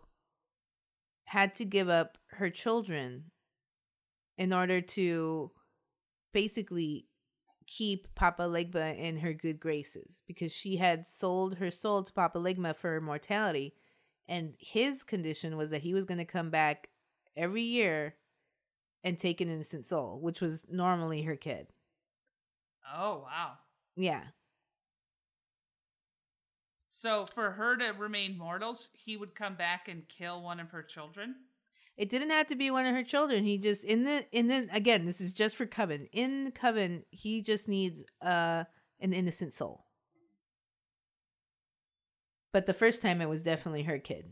had 1.27 1.55
to 1.57 1.65
give 1.65 1.89
up 1.89 2.19
her 2.33 2.51
children 2.51 3.31
in 4.39 4.53
order 4.53 4.81
to 4.81 5.51
basically 6.37 7.07
keep 7.67 8.15
Papa 8.15 8.43
Legba 8.43 8.95
in 8.95 9.17
her 9.21 9.33
good 9.33 9.59
graces 9.59 10.21
because 10.27 10.53
she 10.53 10.77
had 10.77 11.09
sold 11.09 11.57
her 11.57 11.71
soul 11.71 12.03
to 12.03 12.13
Papa 12.13 12.39
Legba 12.39 12.77
for 12.77 12.95
immortality. 12.95 13.73
And 14.29 14.53
his 14.59 15.03
condition 15.03 15.57
was 15.57 15.71
that 15.71 15.81
he 15.81 15.95
was 15.95 16.05
going 16.05 16.19
to 16.19 16.27
come 16.27 16.51
back 16.51 16.91
every 17.39 17.63
year 17.63 18.17
and 19.03 19.19
take 19.19 19.41
an 19.41 19.49
innocent 19.49 19.87
soul, 19.87 20.21
which 20.21 20.43
was 20.43 20.65
normally 20.71 21.23
her 21.23 21.37
kid. 21.37 21.69
Oh, 22.95 23.25
wow. 23.25 23.53
Yeah. 23.97 24.25
So 26.87 27.25
for 27.35 27.53
her 27.53 27.79
to 27.79 27.95
remain 27.99 28.37
mortal, 28.37 28.79
he 28.93 29.17
would 29.17 29.35
come 29.35 29.55
back 29.55 29.89
and 29.89 30.07
kill 30.07 30.43
one 30.43 30.61
of 30.61 30.69
her 30.69 30.83
children? 30.83 31.37
It 31.97 32.09
didn't 32.11 32.31
have 32.31 32.47
to 32.49 32.57
be 32.57 32.71
one 32.71 32.85
of 32.87 32.95
her 32.95 33.03
children. 33.03 33.45
He 33.45 33.57
just 33.59 33.83
in 33.85 34.05
the 34.05 34.27
in 34.33 34.49
the 34.49 34.69
again, 34.73 35.07
this 35.07 35.21
is 35.21 35.33
just 35.33 35.57
for 35.57 35.65
Coven. 35.67 36.09
In 36.13 36.53
Coven, 36.53 37.05
he 37.11 37.41
just 37.43 37.69
needs 37.69 38.05
uh 38.21 38.65
an 39.01 39.13
innocent 39.13 39.55
soul. 39.55 39.85
But 42.53 42.67
the 42.67 42.75
first 42.75 43.03
time 43.03 43.21
it 43.21 43.29
was 43.29 43.43
definitely 43.43 43.83
her 43.85 43.99
kid. 43.99 44.31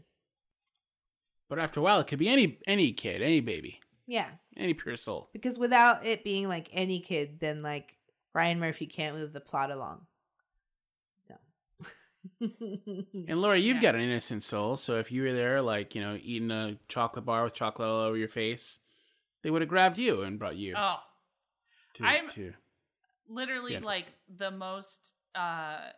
But 1.48 1.58
after 1.58 1.80
a 1.80 1.82
while, 1.82 2.00
it 2.00 2.06
could 2.06 2.18
be 2.18 2.28
any 2.28 2.58
any 2.66 2.92
kid, 2.92 3.22
any 3.22 3.40
baby, 3.40 3.80
Yeah. 4.06 4.30
any 4.56 4.74
pure 4.74 4.96
soul. 4.96 5.28
Because 5.32 5.58
without 5.58 6.04
it 6.04 6.24
being 6.24 6.48
like 6.48 6.68
any 6.72 7.00
kid, 7.00 7.40
then 7.40 7.62
like 7.62 7.96
Ryan 8.34 8.60
Murphy 8.60 8.86
can't 8.86 9.16
move 9.16 9.32
the 9.32 9.40
plot 9.40 9.70
along. 9.70 10.06
And 12.40 13.40
Lauri, 13.40 13.60
you've 13.60 13.76
Yeah. 13.76 13.82
got 13.82 13.94
an 13.94 14.00
innocent 14.02 14.42
soul, 14.42 14.76
so 14.76 14.98
if 14.98 15.10
you 15.12 15.22
were 15.22 15.32
there, 15.32 15.60
like 15.62 15.94
you 15.94 16.00
know, 16.00 16.18
eating 16.22 16.50
a 16.50 16.78
chocolate 16.88 17.24
bar 17.24 17.44
with 17.44 17.54
chocolate 17.54 17.88
all 17.88 18.00
over 18.00 18.16
your 18.16 18.28
face, 18.28 18.78
they 19.42 19.50
would 19.50 19.62
have 19.62 19.68
grabbed 19.68 19.98
you 19.98 20.22
and 20.22 20.38
brought 20.38 20.56
you 20.56 20.74
Oh, 20.76 20.96
to, 21.94 22.04
I'm- 22.04 22.28
to 22.30 22.54
literally 23.28 23.72
Yeah. 23.74 23.80
like 23.82 24.06
the 24.36 24.50
most 24.50 25.14
uh 25.34 25.90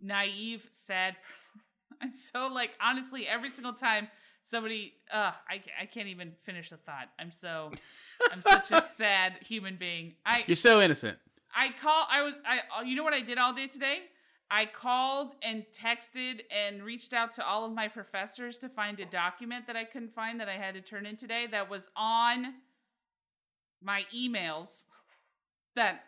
naive, 0.00 0.66
sad. 0.72 1.16
I'm 2.00 2.14
so 2.14 2.48
like 2.48 2.70
honestly 2.80 3.26
every 3.26 3.50
single 3.50 3.72
time 3.74 4.08
somebody 4.44 4.94
uh 5.12 5.32
I 5.48 5.62
I 5.80 5.86
can't 5.86 6.08
even 6.08 6.32
finish 6.44 6.70
the 6.70 6.76
thought. 6.76 7.08
I'm 7.18 7.30
so 7.30 7.70
I'm 8.32 8.42
such 8.42 8.70
a 8.72 8.82
sad 8.96 9.34
human 9.46 9.76
being. 9.76 10.14
I 10.26 10.44
You're 10.46 10.56
so 10.56 10.80
innocent. 10.80 11.18
I 11.54 11.68
call 11.80 12.06
I 12.10 12.22
was 12.22 12.34
I 12.44 12.82
you 12.82 12.96
know 12.96 13.04
what 13.04 13.14
I 13.14 13.20
did 13.20 13.38
all 13.38 13.54
day 13.54 13.66
today? 13.68 13.98
I 14.52 14.66
called 14.66 15.32
and 15.42 15.64
texted 15.72 16.42
and 16.50 16.82
reached 16.82 17.14
out 17.14 17.32
to 17.32 17.46
all 17.46 17.64
of 17.64 17.72
my 17.72 17.88
professors 17.88 18.58
to 18.58 18.68
find 18.68 19.00
a 19.00 19.06
document 19.06 19.66
that 19.66 19.76
I 19.76 19.84
couldn't 19.84 20.14
find 20.14 20.38
that 20.40 20.48
I 20.48 20.58
had 20.58 20.74
to 20.74 20.82
turn 20.82 21.06
in 21.06 21.16
today 21.16 21.46
that 21.50 21.70
was 21.70 21.88
on 21.96 22.52
my 23.82 24.04
emails 24.14 24.84
that 25.74 26.02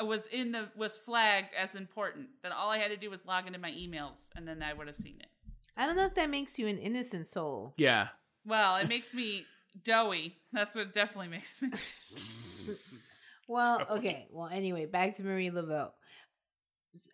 was 0.00 0.26
in 0.30 0.52
the 0.52 0.68
was 0.76 0.96
flagged 0.96 1.48
as 1.60 1.74
important. 1.74 2.28
That 2.44 2.52
all 2.52 2.70
I 2.70 2.78
had 2.78 2.92
to 2.92 2.96
do 2.96 3.10
was 3.10 3.26
log 3.26 3.48
into 3.48 3.58
my 3.58 3.72
emails 3.72 4.28
and 4.36 4.46
then 4.46 4.62
I 4.62 4.72
would 4.74 4.86
have 4.86 4.96
seen 4.96 5.16
it. 5.18 5.26
I 5.76 5.86
don't 5.86 5.96
know 5.96 6.06
if 6.06 6.14
that 6.14 6.30
makes 6.30 6.60
you 6.60 6.68
an 6.68 6.78
innocent 6.78 7.26
soul. 7.26 7.74
Yeah. 7.78 8.08
Well, 8.46 8.76
it 8.76 8.88
makes 8.88 9.12
me 9.12 9.44
doughy. 9.84 10.36
That's 10.52 10.76
what 10.76 10.94
definitely 10.94 11.28
makes 11.28 11.60
me. 11.60 11.70
Well, 13.48 13.84
okay. 13.90 14.28
Well, 14.30 14.48
anyway, 14.50 14.86
back 14.86 15.16
to 15.16 15.24
Marie 15.24 15.50
Laveau. 15.50 15.90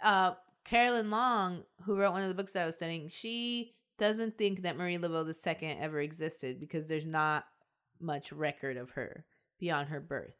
Uh, 0.00 0.34
Carolyn 0.68 1.10
Long, 1.10 1.62
who 1.84 1.96
wrote 1.96 2.12
one 2.12 2.22
of 2.22 2.28
the 2.28 2.34
books 2.34 2.52
that 2.52 2.62
I 2.62 2.66
was 2.66 2.74
studying, 2.74 3.08
she 3.08 3.74
doesn't 3.98 4.36
think 4.38 4.62
that 4.62 4.76
Marie 4.76 4.98
Laveau 4.98 5.26
II 5.26 5.68
ever 5.80 6.00
existed 6.00 6.60
because 6.60 6.86
there's 6.86 7.06
not 7.06 7.44
much 8.00 8.32
record 8.32 8.76
of 8.76 8.90
her 8.90 9.24
beyond 9.58 9.88
her 9.88 10.00
birth, 10.00 10.36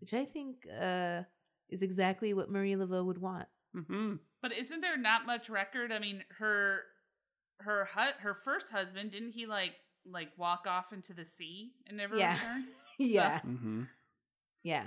which 0.00 0.14
I 0.14 0.24
think 0.24 0.56
uh, 0.80 1.22
is 1.68 1.82
exactly 1.82 2.32
what 2.32 2.50
Marie 2.50 2.74
Laveau 2.74 3.04
would 3.04 3.18
want. 3.20 3.46
Mm-hmm. 3.76 4.14
But 4.40 4.52
isn't 4.56 4.80
there 4.80 4.96
not 4.96 5.26
much 5.26 5.50
record? 5.50 5.90
I 5.92 5.98
mean, 5.98 6.22
her 6.38 6.80
her 7.60 7.88
hu- 7.94 8.20
her 8.22 8.34
first 8.44 8.70
husband 8.70 9.10
didn't 9.10 9.32
he 9.32 9.46
like 9.46 9.72
like 10.06 10.28
walk 10.36 10.66
off 10.68 10.92
into 10.92 11.12
the 11.14 11.24
sea 11.24 11.72
and 11.86 11.96
never 11.96 12.16
Yeah. 12.16 12.34
return? 12.34 12.64
yeah, 12.98 13.40
Mm-hmm. 13.40 13.82
yeah, 14.62 14.86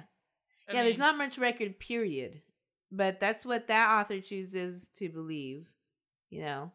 I 0.69 0.73
yeah. 0.73 0.83
There's 0.83 0.97
not 0.97 1.17
much 1.17 1.38
record, 1.38 1.79
period. 1.79 2.41
But 2.91 3.19
that's 3.19 3.45
what 3.45 3.67
that 3.67 3.99
author 3.99 4.21
chooses 4.21 4.89
to 4.95 5.09
believe. 5.09 5.67
You 6.29 6.41
know, 6.41 6.71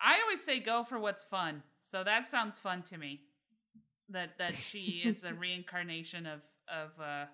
I 0.00 0.20
always 0.22 0.42
say 0.42 0.60
go 0.60 0.84
for 0.84 0.98
what's 0.98 1.24
fun. 1.24 1.62
So 1.82 2.02
that 2.04 2.26
sounds 2.26 2.56
fun 2.58 2.82
to 2.90 2.98
me. 2.98 3.20
That 4.10 4.38
that 4.38 4.54
she 4.54 5.02
is 5.04 5.24
a 5.24 5.32
reincarnation 5.44 6.26
of 6.26 6.40
of 6.68 6.90
uh 7.00 7.26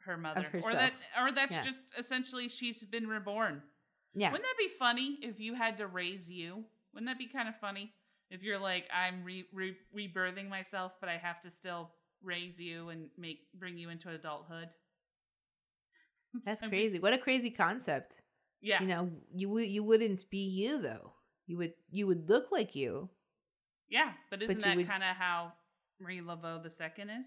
her 0.00 0.16
mother, 0.16 0.46
or 0.62 0.72
that 0.72 0.92
or 1.20 1.32
that's 1.32 1.54
Yeah. 1.54 1.62
just 1.62 1.92
essentially 1.98 2.48
she's 2.48 2.84
been 2.84 3.06
reborn. 3.08 3.62
yeah. 4.14 4.30
Wouldn't 4.30 4.46
that 4.46 4.58
be 4.58 4.68
funny 4.78 5.18
if 5.22 5.40
you 5.40 5.54
had 5.54 5.78
to 5.78 5.86
raise 5.86 6.30
you? 6.30 6.64
Wouldn't 6.94 7.08
that 7.08 7.18
be 7.18 7.26
kind 7.28 7.48
of 7.48 7.56
funny 7.58 7.92
if 8.30 8.42
you're 8.42 8.58
like 8.58 8.84
I'm 8.94 9.24
re- 9.24 9.48
re- 9.52 9.76
rebirthing 9.94 10.48
myself, 10.48 10.92
but 11.00 11.08
I 11.08 11.16
have 11.16 11.40
to 11.42 11.50
still 11.50 11.90
raise 12.22 12.58
you 12.60 12.88
and 12.90 13.08
make 13.18 13.40
bring 13.54 13.76
you 13.78 13.88
into 13.90 14.10
adulthood? 14.10 14.68
That's 16.44 16.62
crazy. 16.62 16.98
What 16.98 17.12
a 17.12 17.18
crazy 17.18 17.50
concept. 17.50 18.22
Yeah, 18.60 18.80
You 18.80 18.88
know, 18.88 19.10
you 19.34 19.48
would 19.50 19.68
you 19.68 19.82
wouldn't 19.84 20.28
be 20.30 20.44
you 20.46 20.78
though. 20.80 21.12
You 21.46 21.56
would 21.58 21.74
you 21.90 22.06
would 22.06 22.28
look 22.28 22.50
like 22.50 22.74
you. 22.74 23.10
yeah, 23.88 24.12
but 24.30 24.42
isn't 24.42 24.56
you 24.56 24.62
that 24.62 24.76
would- 24.76 24.88
kind 24.88 25.02
of 25.04 25.16
how 25.16 25.52
Marie 26.00 26.20
Laveau 26.20 26.62
the 26.62 26.70
second 26.70 27.10
is? 27.10 27.26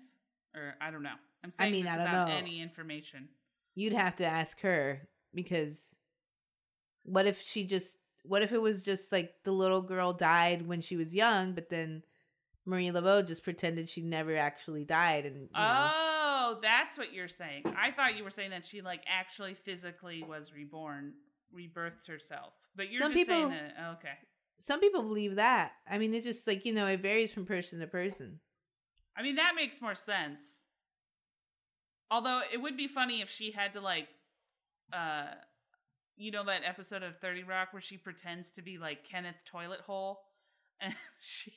Or 0.55 0.75
I 0.81 0.89
don't 0.91 1.03
know. 1.03 1.15
I'm 1.43 1.53
I 1.59 1.69
mean, 1.69 1.87
I 1.87 1.95
don't 1.95 2.05
without 2.05 2.27
know. 2.29 2.33
any 2.35 2.61
information. 2.61 3.29
You'd 3.75 3.93
have 3.93 4.15
to 4.17 4.25
ask 4.25 4.59
her 4.61 5.07
because 5.33 5.95
what 7.03 7.25
if 7.25 7.41
she 7.41 7.63
just 7.65 7.97
what 8.23 8.41
if 8.41 8.51
it 8.51 8.61
was 8.61 8.83
just 8.83 9.11
like 9.11 9.33
the 9.45 9.51
little 9.51 9.81
girl 9.81 10.11
died 10.11 10.67
when 10.67 10.81
she 10.81 10.97
was 10.97 11.15
young, 11.15 11.53
but 11.53 11.69
then 11.69 12.03
Marie 12.65 12.89
Laveau 12.89 13.25
just 13.25 13.43
pretended 13.43 13.89
she 13.89 14.01
never 14.01 14.35
actually 14.35 14.83
died 14.83 15.25
and 15.25 15.35
you 15.35 15.41
know, 15.53 15.89
Oh, 15.93 16.08
that's 16.61 16.97
what 16.97 17.13
you're 17.13 17.27
saying. 17.27 17.63
I 17.77 17.91
thought 17.91 18.17
you 18.17 18.23
were 18.23 18.31
saying 18.31 18.51
that 18.51 18.65
she 18.65 18.81
like 18.81 19.03
actually 19.07 19.53
physically 19.53 20.23
was 20.23 20.53
reborn, 20.53 21.13
rebirthed 21.55 22.07
herself. 22.07 22.53
But 22.75 22.91
you're 22.91 23.01
Some 23.01 23.13
just 23.13 23.27
saying 23.27 23.49
that 23.49 23.75
oh, 23.79 23.91
okay. 23.93 24.13
some 24.59 24.79
people 24.79 25.03
believe 25.03 25.35
that. 25.35 25.73
I 25.89 25.97
mean, 25.97 26.13
it 26.13 26.23
just 26.23 26.47
like, 26.47 26.65
you 26.65 26.73
know, 26.73 26.87
it 26.87 27.01
varies 27.01 27.31
from 27.31 27.45
person 27.45 27.79
to 27.79 27.87
person. 27.87 28.39
I 29.17 29.21
mean, 29.21 29.35
that 29.35 29.53
makes 29.55 29.81
more 29.81 29.95
sense. 29.95 30.61
Although 32.11 32.41
it 32.51 32.57
would 32.57 32.77
be 32.77 32.87
funny 32.87 33.21
if 33.21 33.29
she 33.29 33.51
had 33.51 33.73
to 33.73 33.81
like, 33.81 34.07
uh, 34.93 35.27
you 36.17 36.31
know 36.31 36.43
that 36.45 36.61
episode 36.65 37.03
of 37.03 37.17
Thirty 37.19 37.43
Rock 37.43 37.69
where 37.71 37.81
she 37.81 37.97
pretends 37.97 38.51
to 38.51 38.61
be 38.61 38.77
like 38.77 39.07
Kenneth 39.09 39.37
Toilet 39.45 39.81
Hole, 39.81 40.21
and 40.81 40.93
she 41.21 41.53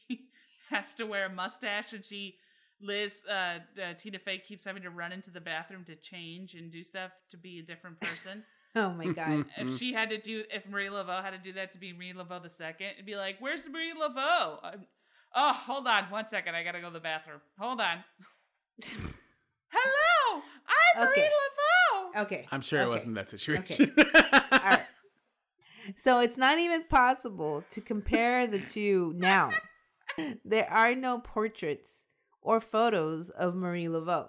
has 0.71 0.95
to 0.97 1.05
wear 1.05 1.27
a 1.27 1.31
mustache, 1.31 1.93
and 1.93 2.05
she 2.05 2.37
Liz 2.83 3.21
uh, 3.31 3.33
uh, 3.81 3.95
Tina 3.99 4.19
Fey 4.19 4.39
keeps 4.39 4.65
having 4.65 4.83
to 4.83 4.91
run 4.91 5.13
into 5.13 5.31
the 5.31 5.41
bathroom 5.41 5.85
to 5.85 5.95
change 5.97 6.55
and 6.55 6.71
do 6.73 6.83
stuff 6.85 7.13
to 7.31 7.37
be 7.37 7.59
a 7.59 7.63
different 7.63 8.01
person. 8.01 8.43
Oh 8.75 8.95
my 8.95 9.09
god. 9.09 9.45
if 9.59 9.77
she 9.77 9.93
had 9.93 10.09
to 10.09 10.17
do, 10.17 10.45
if 10.51 10.67
Marie 10.67 10.89
Laveau 10.89 11.23
had 11.23 11.33
to 11.33 11.39
do 11.39 11.53
that 11.53 11.73
to 11.73 11.79
be 11.79 11.93
Marie 11.93 12.15
Laveau 12.15 12.43
the 12.43 12.49
second, 12.49 12.87
it'd 12.95 13.05
be 13.05 13.17
like, 13.17 13.37
"Where's 13.39 13.69
Marie 13.69 13.93
Laveau?" 13.93 14.61
I'm, 14.63 14.87
oh, 15.37 15.53
hold 15.53 15.87
on, 15.87 16.05
one 16.05 16.27
second, 16.27 16.55
I 16.55 16.65
gotta 16.65 16.81
go 16.81 16.87
to 16.87 16.93
the 16.95 16.99
bathroom. 16.99 17.43
Hold 17.59 17.83
on. 17.83 17.99
Hello, 19.69 20.43
I'm 20.97 21.09
Okay. 21.09 21.21
Marie 21.21 21.29
Laveau. 21.29 22.23
Okay. 22.23 22.47
I'm 22.51 22.63
sure 22.63 22.81
it 22.81 22.89
wasn't 22.89 23.15
that 23.17 23.29
situation. 23.29 23.93
All 23.99 24.05
right. 24.53 24.81
So 25.97 26.21
it's 26.21 26.37
not 26.37 26.59
even 26.61 26.85
possible 26.85 27.65
to 27.73 27.81
compare 27.81 28.47
the 28.47 28.61
two 28.61 29.13
now. 29.17 29.51
There 30.45 30.71
are 30.71 30.95
no 30.95 31.19
portraits 31.19 32.05
or 32.43 32.61
photos 32.61 33.31
of 33.31 33.55
Marie 33.55 33.87
Laveau. 33.87 34.29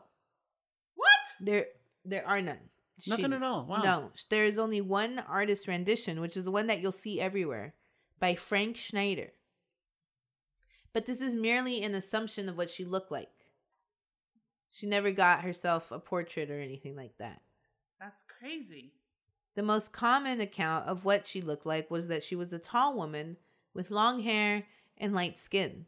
What? 0.96 1.10
There 1.42 1.66
there 2.06 2.26
are 2.28 2.42
none. 2.42 2.70
Nothing 3.08 3.32
She- 3.32 3.36
at 3.36 3.44
all. 3.44 3.66
Wow. 3.66 3.82
No, 3.82 4.12
there 4.30 4.46
is 4.46 4.58
only 4.58 4.80
one 4.80 5.20
artist 5.20 5.68
rendition, 5.68 6.22
which 6.22 6.38
is 6.38 6.46
the 6.46 6.52
one 6.52 6.68
that 6.68 6.80
you'll 6.80 6.92
see 6.92 7.20
everywhere, 7.20 7.74
by 8.20 8.36
Frank 8.36 8.78
Schneider. 8.78 9.32
But 10.94 11.08
this 11.08 11.22
is 11.22 11.36
merely 11.36 11.84
an 11.84 11.96
assumption 11.96 12.48
of 12.48 12.56
what 12.56 12.70
she 12.70 12.86
looked 12.86 13.12
like. 13.12 13.32
She 14.70 14.86
never 14.86 15.12
got 15.12 15.42
herself 15.44 15.92
a 15.92 16.00
portrait 16.00 16.52
or 16.52 16.60
anything 16.60 16.96
like 16.96 17.18
that. 17.18 17.42
That's 18.00 18.24
crazy. 18.24 18.94
The 19.56 19.64
most 19.64 19.92
common 19.92 20.40
account 20.42 20.88
of 20.88 21.06
what 21.06 21.28
she 21.28 21.42
looked 21.42 21.66
like 21.66 21.90
was 21.90 22.08
that 22.08 22.24
she 22.24 22.36
was 22.36 22.52
a 22.54 22.60
tall 22.60 22.96
woman 22.96 23.38
with 23.74 23.92
long 23.92 24.22
hair 24.22 24.66
and 24.98 25.14
light 25.14 25.40
skin. 25.40 25.86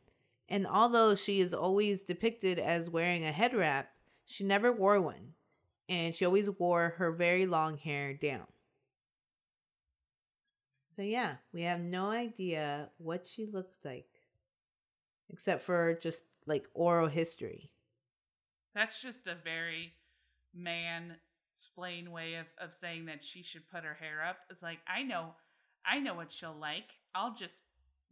And 0.48 0.68
although 0.68 1.16
she 1.16 1.40
is 1.40 1.54
always 1.54 2.04
depicted 2.04 2.60
as 2.60 2.90
wearing 2.90 3.26
a 3.26 3.32
head 3.32 3.54
wrap, 3.54 3.92
she 4.26 4.44
never 4.44 4.72
wore 4.72 5.02
one. 5.02 5.34
And 5.88 6.14
she 6.14 6.26
always 6.26 6.50
wore 6.50 6.96
her 6.98 7.12
very 7.12 7.46
long 7.46 7.78
hair 7.78 8.14
down. 8.14 8.48
So, 10.96 11.02
yeah, 11.02 11.36
we 11.54 11.64
have 11.64 11.82
no 11.82 12.10
idea 12.10 12.90
what 12.98 13.28
she 13.28 13.46
looked 13.46 13.84
like, 13.84 14.08
except 15.30 15.64
for 15.64 16.00
just 16.02 16.24
like 16.46 16.70
oral 16.74 17.08
history. 17.08 17.72
That's 18.74 19.02
just 19.02 19.28
a 19.28 19.36
very 19.36 19.94
man 20.54 21.18
splain 21.54 22.12
way 22.12 22.36
of, 22.36 22.46
of 22.60 22.74
saying 22.74 23.06
that 23.06 23.24
she 23.24 23.44
should 23.44 23.70
put 23.70 23.84
her 23.84 23.94
hair 23.94 24.24
up. 24.28 24.38
It's 24.50 24.62
like 24.62 24.80
I 24.88 25.04
know 25.04 25.34
I 25.86 26.00
know 26.00 26.16
what 26.16 26.32
she'll 26.32 26.56
like. 26.60 26.92
I'll 27.14 27.36
just 27.36 27.62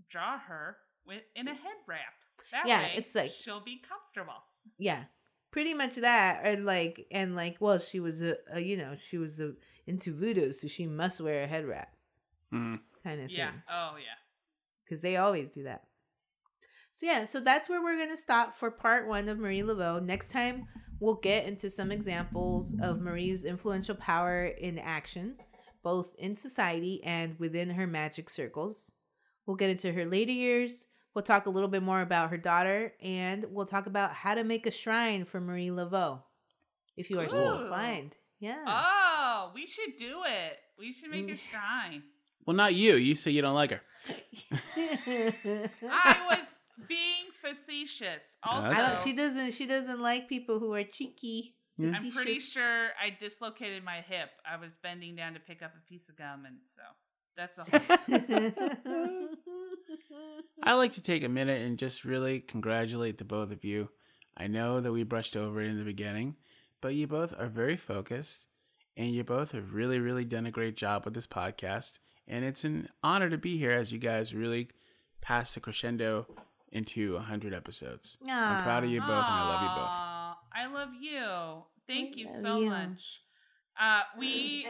draw 0.09 0.37
her 0.39 0.77
with 1.05 1.21
in 1.35 1.47
a 1.47 1.53
head 1.53 1.77
wrap. 1.87 2.22
That 2.51 2.67
Yeah, 2.67 2.81
way 2.83 2.93
it's 2.95 3.15
like- 3.15 3.31
she'll 3.31 3.59
be 3.63 3.81
comfortable. 3.87 4.41
yeah 4.77 5.05
pretty 5.51 5.73
much 5.75 5.95
that 5.97 6.41
and 6.45 6.65
like 6.65 7.05
and 7.11 7.35
like 7.35 7.57
well 7.59 7.77
she 7.77 7.99
was 7.99 8.23
a, 8.23 8.35
a 8.51 8.59
you 8.59 8.75
know 8.75 8.95
she 9.07 9.17
was 9.19 9.39
a, 9.39 9.53
into 9.85 10.11
voodoo 10.11 10.51
so 10.51 10.67
she 10.67 10.87
must 10.87 11.21
wear 11.21 11.43
a 11.43 11.47
head 11.47 11.65
wrap 11.65 11.89
Mm. 12.51 12.79
kind 13.03 13.21
of 13.21 13.29
Yeah. 13.29 13.51
thing 13.51 13.61
Yeah. 13.67 13.91
Oh 13.91 13.95
yeah. 13.97 14.17
because 14.83 15.01
they 15.01 15.17
always 15.17 15.49
do 15.49 15.63
that 15.63 15.83
so 16.93 17.05
yeah 17.05 17.23
so 17.23 17.39
that's 17.39 17.69
where 17.69 17.81
we're 17.83 17.97
gonna 17.99 18.17
stop 18.17 18.55
for 18.57 18.71
part 18.71 19.07
one 19.07 19.29
of 19.29 19.37
marie 19.37 19.61
laveau 19.61 20.03
next 20.03 20.29
time 20.31 20.65
we'll 20.99 21.15
get 21.15 21.45
into 21.45 21.69
some 21.69 21.91
examples 21.91 22.75
of 22.81 22.99
marie's 23.01 23.43
influential 23.45 23.95
power 23.95 24.45
in 24.45 24.79
action 24.79 25.35
both 25.83 26.15
in 26.17 26.35
society 26.35 27.03
and 27.03 27.37
within 27.39 27.71
her 27.71 27.85
magic 27.87 28.29
circles 28.29 28.91
we'll 29.45 29.57
get 29.57 29.69
into 29.69 29.91
her 29.93 30.05
later 30.05 30.31
years 30.31 30.87
We'll 31.15 31.23
talk 31.23 31.45
a 31.45 31.49
little 31.49 31.69
bit 31.69 31.83
more 31.83 32.01
about 32.01 32.31
her 32.31 32.37
daughter, 32.37 32.93
and 33.01 33.45
we'll 33.51 33.65
talk 33.67 33.85
about 33.85 34.13
how 34.13 34.33
to 34.33 34.43
make 34.43 34.65
a 34.65 34.71
shrine 34.71 35.25
for 35.25 35.39
Marie 35.39 35.67
Laveau, 35.67 36.23
if 36.97 37.09
you 37.09 37.19
are 37.19 37.29
so 37.29 37.35
Cool. 37.35 37.61
inclined. 37.61 38.15
Yeah. 38.39 38.63
Oh, 38.67 39.51
we 39.53 39.67
should 39.67 39.95
do 39.95 40.23
it. 40.25 40.57
We 40.77 40.91
should 40.91 41.11
make 41.11 41.29
a 41.29 41.33
Mm. 41.33 41.39
shrine. 41.51 42.03
Well, 42.45 42.55
not 42.55 42.73
you. 42.73 42.95
You 42.95 43.15
say 43.15 43.31
you 43.31 43.41
don't 43.41 43.53
like 43.53 43.71
her. 43.71 43.81
I 44.75 46.25
was 46.29 46.47
being 46.87 47.25
facetious. 47.41 48.23
Also, 48.43 48.67
I 48.69 48.81
don't. 48.81 48.99
She 48.99 49.13
doesn't. 49.13 49.51
She 49.53 49.65
doesn't 49.65 50.01
like 50.01 50.27
people 50.27 50.59
who 50.59 50.73
are 50.73 50.83
cheeky. 50.83 51.55
Yeah. 51.77 51.93
I'm 51.95 52.11
pretty 52.11 52.39
sure 52.39 52.89
I 53.01 53.09
dislocated 53.17 53.83
my 53.83 54.01
hip. 54.01 54.29
I 54.45 54.57
was 54.57 54.75
bending 54.75 55.15
down 55.15 55.33
to 55.35 55.39
pick 55.39 55.61
up 55.63 55.71
a 55.75 55.89
piece 55.89 56.09
of 56.09 56.17
gum, 56.17 56.45
and 56.45 56.57
so 56.75 56.81
that's 57.35 57.57
a 57.57 57.63
whole. 57.63 57.81
I 60.63 60.73
like 60.73 60.93
to 60.93 61.01
take 61.01 61.23
a 61.23 61.29
minute 61.29 61.61
and 61.61 61.77
just 61.77 62.05
really 62.05 62.39
congratulate 62.39 63.17
the 63.17 63.25
both 63.25 63.51
of 63.51 63.65
you. 63.65 63.89
I 64.37 64.47
know 64.47 64.79
that 64.79 64.91
we 64.91 65.03
brushed 65.03 65.35
over 65.35 65.61
it 65.61 65.69
in 65.69 65.77
the 65.77 65.83
beginning, 65.83 66.35
but 66.81 66.95
you 66.95 67.07
both 67.07 67.33
are 67.37 67.47
very 67.47 67.77
focused 67.77 68.45
and 68.95 69.11
you 69.11 69.23
both 69.23 69.51
have 69.51 69.73
really, 69.73 69.99
really 69.99 70.25
done 70.25 70.45
a 70.45 70.51
great 70.51 70.77
job 70.77 71.05
with 71.05 71.13
this 71.13 71.27
podcast. 71.27 71.99
And 72.27 72.45
it's 72.45 72.63
an 72.63 72.89
honor 73.03 73.29
to 73.29 73.37
be 73.37 73.57
here 73.57 73.71
as 73.71 73.91
you 73.91 73.99
guys 73.99 74.33
really 74.33 74.69
pass 75.21 75.53
the 75.53 75.59
crescendo 75.59 76.27
into 76.71 77.13
100 77.15 77.53
episodes. 77.53 78.17
I'm 78.27 78.63
proud 78.63 78.83
of 78.83 78.89
you 78.89 78.99
both 79.01 79.09
and 79.09 79.17
I 79.25 79.49
love 79.49 79.61
you 79.61 79.67
both. 79.81 79.91
I 80.55 80.67
love 80.73 80.89
you. 80.99 81.63
Thank 81.87 82.15
I 82.15 82.19
you 82.19 82.27
so 82.41 82.59
you. 82.59 82.69
much. 82.69 83.21
Uh, 83.79 84.01
we 84.17 84.67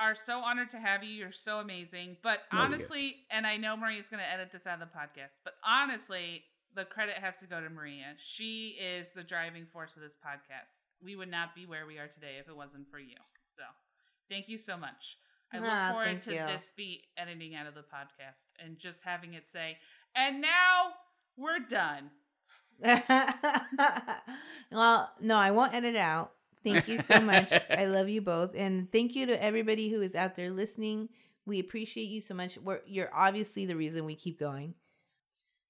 are 0.00 0.14
so 0.14 0.38
honored 0.40 0.70
to 0.70 0.78
have 0.78 1.02
you. 1.04 1.10
You're 1.10 1.32
so 1.32 1.58
amazing. 1.58 2.16
But 2.22 2.40
Love 2.52 2.70
you 2.70 2.74
honestly, 2.74 3.16
and 3.30 3.46
I 3.46 3.56
know 3.56 3.76
Maria's 3.76 4.08
going 4.08 4.22
to 4.22 4.30
edit 4.32 4.50
this 4.52 4.66
out 4.66 4.80
of 4.82 4.88
the 4.88 4.94
podcast, 4.98 5.40
but 5.44 5.54
honestly, 5.66 6.44
the 6.74 6.84
credit 6.84 7.16
has 7.16 7.38
to 7.40 7.46
go 7.46 7.60
to 7.60 7.68
Maria. 7.70 8.14
She 8.22 8.76
is 8.80 9.08
the 9.14 9.22
driving 9.22 9.66
force 9.72 9.96
of 9.96 10.02
this 10.02 10.14
podcast. 10.14 10.86
We 11.02 11.16
would 11.16 11.30
not 11.30 11.54
be 11.54 11.66
where 11.66 11.86
we 11.86 11.98
are 11.98 12.08
today 12.08 12.36
if 12.40 12.48
it 12.48 12.56
wasn't 12.56 12.90
for 12.90 12.98
you. 12.98 13.16
So 13.56 13.62
thank 14.30 14.48
you 14.48 14.58
so 14.58 14.76
much. 14.76 15.16
I 15.52 15.58
look 15.60 15.68
Ah, 15.72 15.90
forward 15.92 16.20
to 16.22 16.32
you. 16.32 16.38
this 16.46 16.70
be 16.76 17.02
editing 17.16 17.54
out 17.54 17.66
of 17.66 17.74
the 17.74 17.80
podcast 17.80 18.52
and 18.62 18.78
just 18.78 19.00
having 19.02 19.32
it 19.34 19.48
say, 19.48 19.78
and 20.14 20.40
now 20.42 20.90
we're 21.36 21.58
done. 21.60 22.10
well, 24.70 25.10
no, 25.20 25.36
I 25.36 25.50
won't 25.50 25.74
edit 25.74 25.96
out. 25.96 26.32
Thank 26.64 26.88
you 26.88 26.98
so 26.98 27.20
much. 27.20 27.52
I 27.70 27.84
love 27.84 28.08
you 28.08 28.20
both, 28.20 28.54
and 28.54 28.90
thank 28.90 29.14
you 29.14 29.26
to 29.26 29.42
everybody 29.42 29.88
who 29.88 30.02
is 30.02 30.14
out 30.14 30.36
there 30.36 30.50
listening. 30.50 31.08
We 31.46 31.60
appreciate 31.60 32.08
you 32.08 32.20
so 32.20 32.34
much. 32.34 32.58
We're, 32.58 32.80
you're 32.86 33.10
obviously 33.14 33.64
the 33.66 33.76
reason 33.76 34.04
we 34.04 34.14
keep 34.14 34.38
going. 34.38 34.74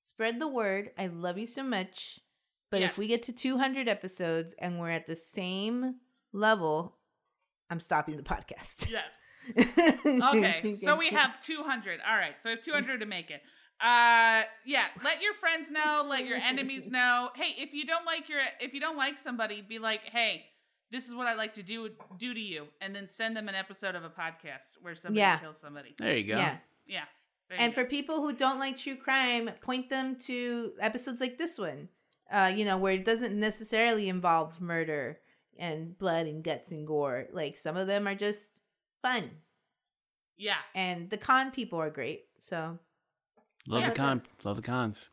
Spread 0.00 0.40
the 0.40 0.48
word. 0.48 0.90
I 0.98 1.06
love 1.06 1.38
you 1.38 1.46
so 1.46 1.62
much. 1.62 2.20
But 2.70 2.82
if 2.82 2.98
we 2.98 3.06
get 3.06 3.22
to 3.24 3.32
200 3.32 3.88
episodes 3.88 4.54
and 4.58 4.78
we're 4.78 4.90
at 4.90 5.06
the 5.06 5.16
same 5.16 5.96
level, 6.32 6.96
I'm 7.70 7.80
stopping 7.80 8.16
the 8.16 8.22
podcast. 8.22 8.90
Yes. 8.90 9.04
Okay, 10.04 10.76
so 10.76 10.94
we 10.96 11.08
have 11.08 11.40
200. 11.40 12.00
All 12.06 12.16
right, 12.16 12.34
so 12.42 12.50
we 12.50 12.56
have 12.56 12.60
200 12.60 13.00
to 13.00 13.06
make 13.06 13.30
it. 13.30 13.40
Uh, 13.80 14.42
yeah. 14.66 14.86
Let 15.02 15.22
your 15.22 15.32
friends 15.34 15.70
know. 15.70 16.04
Let 16.06 16.26
your 16.26 16.36
enemies 16.36 16.90
know. 16.90 17.30
Hey, 17.34 17.54
if 17.56 17.72
you 17.72 17.86
don't 17.86 18.04
like 18.04 18.28
your, 18.28 18.40
if 18.60 18.74
you 18.74 18.80
don't 18.80 18.96
like 18.96 19.16
somebody, 19.16 19.62
be 19.62 19.78
like, 19.78 20.00
hey, 20.12 20.44
this 20.90 21.06
is 21.08 21.14
what 21.14 21.26
I 21.26 21.34
like 21.34 21.54
to 21.54 21.62
do 21.62 21.90
do 22.18 22.34
to 22.34 22.40
you, 22.40 22.66
and 22.80 22.94
then 22.94 23.08
send 23.08 23.36
them 23.36 23.48
an 23.48 23.54
episode 23.54 23.94
of 23.94 24.04
a 24.04 24.10
podcast 24.10 24.76
where 24.80 24.94
somebody 24.94 25.20
Yeah. 25.20 25.38
kills 25.38 25.58
somebody. 25.58 25.94
There 25.98 26.16
you 26.16 26.32
go. 26.32 26.38
Yeah. 26.38 26.58
Yeah. 26.86 27.04
And 27.50 27.74
go. 27.74 27.82
for 27.82 27.88
people 27.88 28.16
who 28.16 28.32
don't 28.34 28.58
like 28.58 28.76
true 28.76 28.96
crime, 28.96 29.50
point 29.60 29.88
them 29.90 30.16
to 30.26 30.72
episodes 30.80 31.20
like 31.20 31.38
this 31.38 31.58
one. 31.58 31.88
Uh, 32.30 32.52
you 32.54 32.64
know, 32.66 32.76
where 32.76 32.92
it 32.92 33.04
doesn't 33.06 33.38
necessarily 33.38 34.06
involve 34.08 34.60
murder 34.60 35.18
and 35.58 35.96
blood 35.96 36.26
and 36.26 36.44
guts 36.44 36.70
and 36.70 36.86
gore. 36.86 37.26
Like 37.32 37.56
some 37.56 37.76
of 37.76 37.86
them 37.86 38.06
are 38.06 38.14
just 38.14 38.60
fun. 39.00 39.30
yeah, 40.36 40.58
And 40.74 41.08
the 41.10 41.16
con 41.16 41.50
people 41.50 41.78
are 41.80 41.90
great. 41.90 42.26
So 42.42 42.78
Love 43.66 43.80
Yeah. 43.82 43.88
the 43.90 43.94
con. 43.94 44.22
Love 44.44 44.56
the 44.56 44.62
cons. 44.62 45.10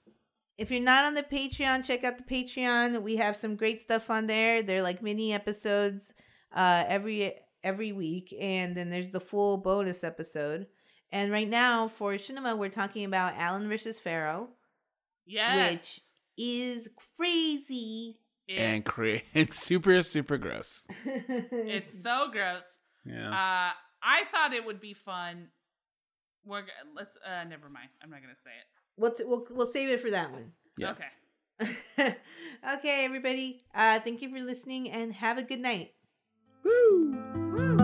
If 0.57 0.71
you're 0.71 0.81
not 0.81 1.05
on 1.05 1.13
the 1.15 1.23
Patreon, 1.23 1.83
check 1.85 2.03
out 2.03 2.17
the 2.17 2.23
Patreon. 2.23 3.01
We 3.01 3.17
have 3.17 3.35
some 3.35 3.55
great 3.55 3.81
stuff 3.81 4.09
on 4.09 4.27
there. 4.27 4.63
They're 4.63 4.81
like 4.83 5.01
mini 5.01 5.33
episodes 5.33 6.13
uh 6.55 6.83
every 6.87 7.33
every 7.63 7.91
week 7.91 8.33
and 8.39 8.77
then 8.77 8.89
there's 8.89 9.09
the 9.11 9.19
full 9.19 9.57
bonus 9.57 10.03
episode. 10.03 10.67
And 11.11 11.31
right 11.31 11.47
now 11.49 11.87
for 11.87 12.17
Cinema 12.17 12.55
we're 12.55 12.69
talking 12.69 13.05
about 13.05 13.35
Alan 13.37 13.67
versus 13.69 13.99
Pharaoh. 13.99 14.49
yes, 15.25 15.71
which 15.71 16.01
is 16.37 16.89
crazy. 17.17 18.19
And 18.47 18.81
It's- 18.81 18.83
cre- 18.93 19.25
it's 19.33 19.59
super, 19.59 20.01
super 20.03 20.37
gross. 20.37 20.85
It's 21.05 22.01
so 22.01 22.27
gross. 22.31 22.77
Yeah. 23.05 23.29
Uh, 23.29 23.71
I 24.03 24.21
thought 24.31 24.53
it 24.53 24.65
would 24.65 24.79
be 24.79 24.93
fun. 24.93 25.47
We're 26.45 26.61
g- 26.61 26.67
let's. 26.95 27.17
Uh, 27.25 27.43
never 27.45 27.69
mind. 27.69 27.89
I'm 28.03 28.09
not 28.11 28.21
gonna 28.21 28.35
say 28.37 28.51
it. 28.51 28.67
We'll, 28.97 29.11
t- 29.11 29.23
we'll 29.25 29.45
we'll 29.51 29.67
save 29.67 29.89
it 29.89 30.01
for 30.01 30.11
that 30.11 30.31
one. 30.31 30.51
Yeah. 30.77 30.91
Okay. 30.91 31.05
okay, 32.73 33.05
everybody. 33.05 33.63
Uh, 33.73 33.99
thank 33.99 34.21
you 34.21 34.29
for 34.29 34.39
listening 34.39 34.89
and 34.89 35.13
have 35.13 35.37
a 35.37 35.43
good 35.43 35.59
night. 35.59 35.93
Woo! 36.63 37.17
Woo! 37.55 37.74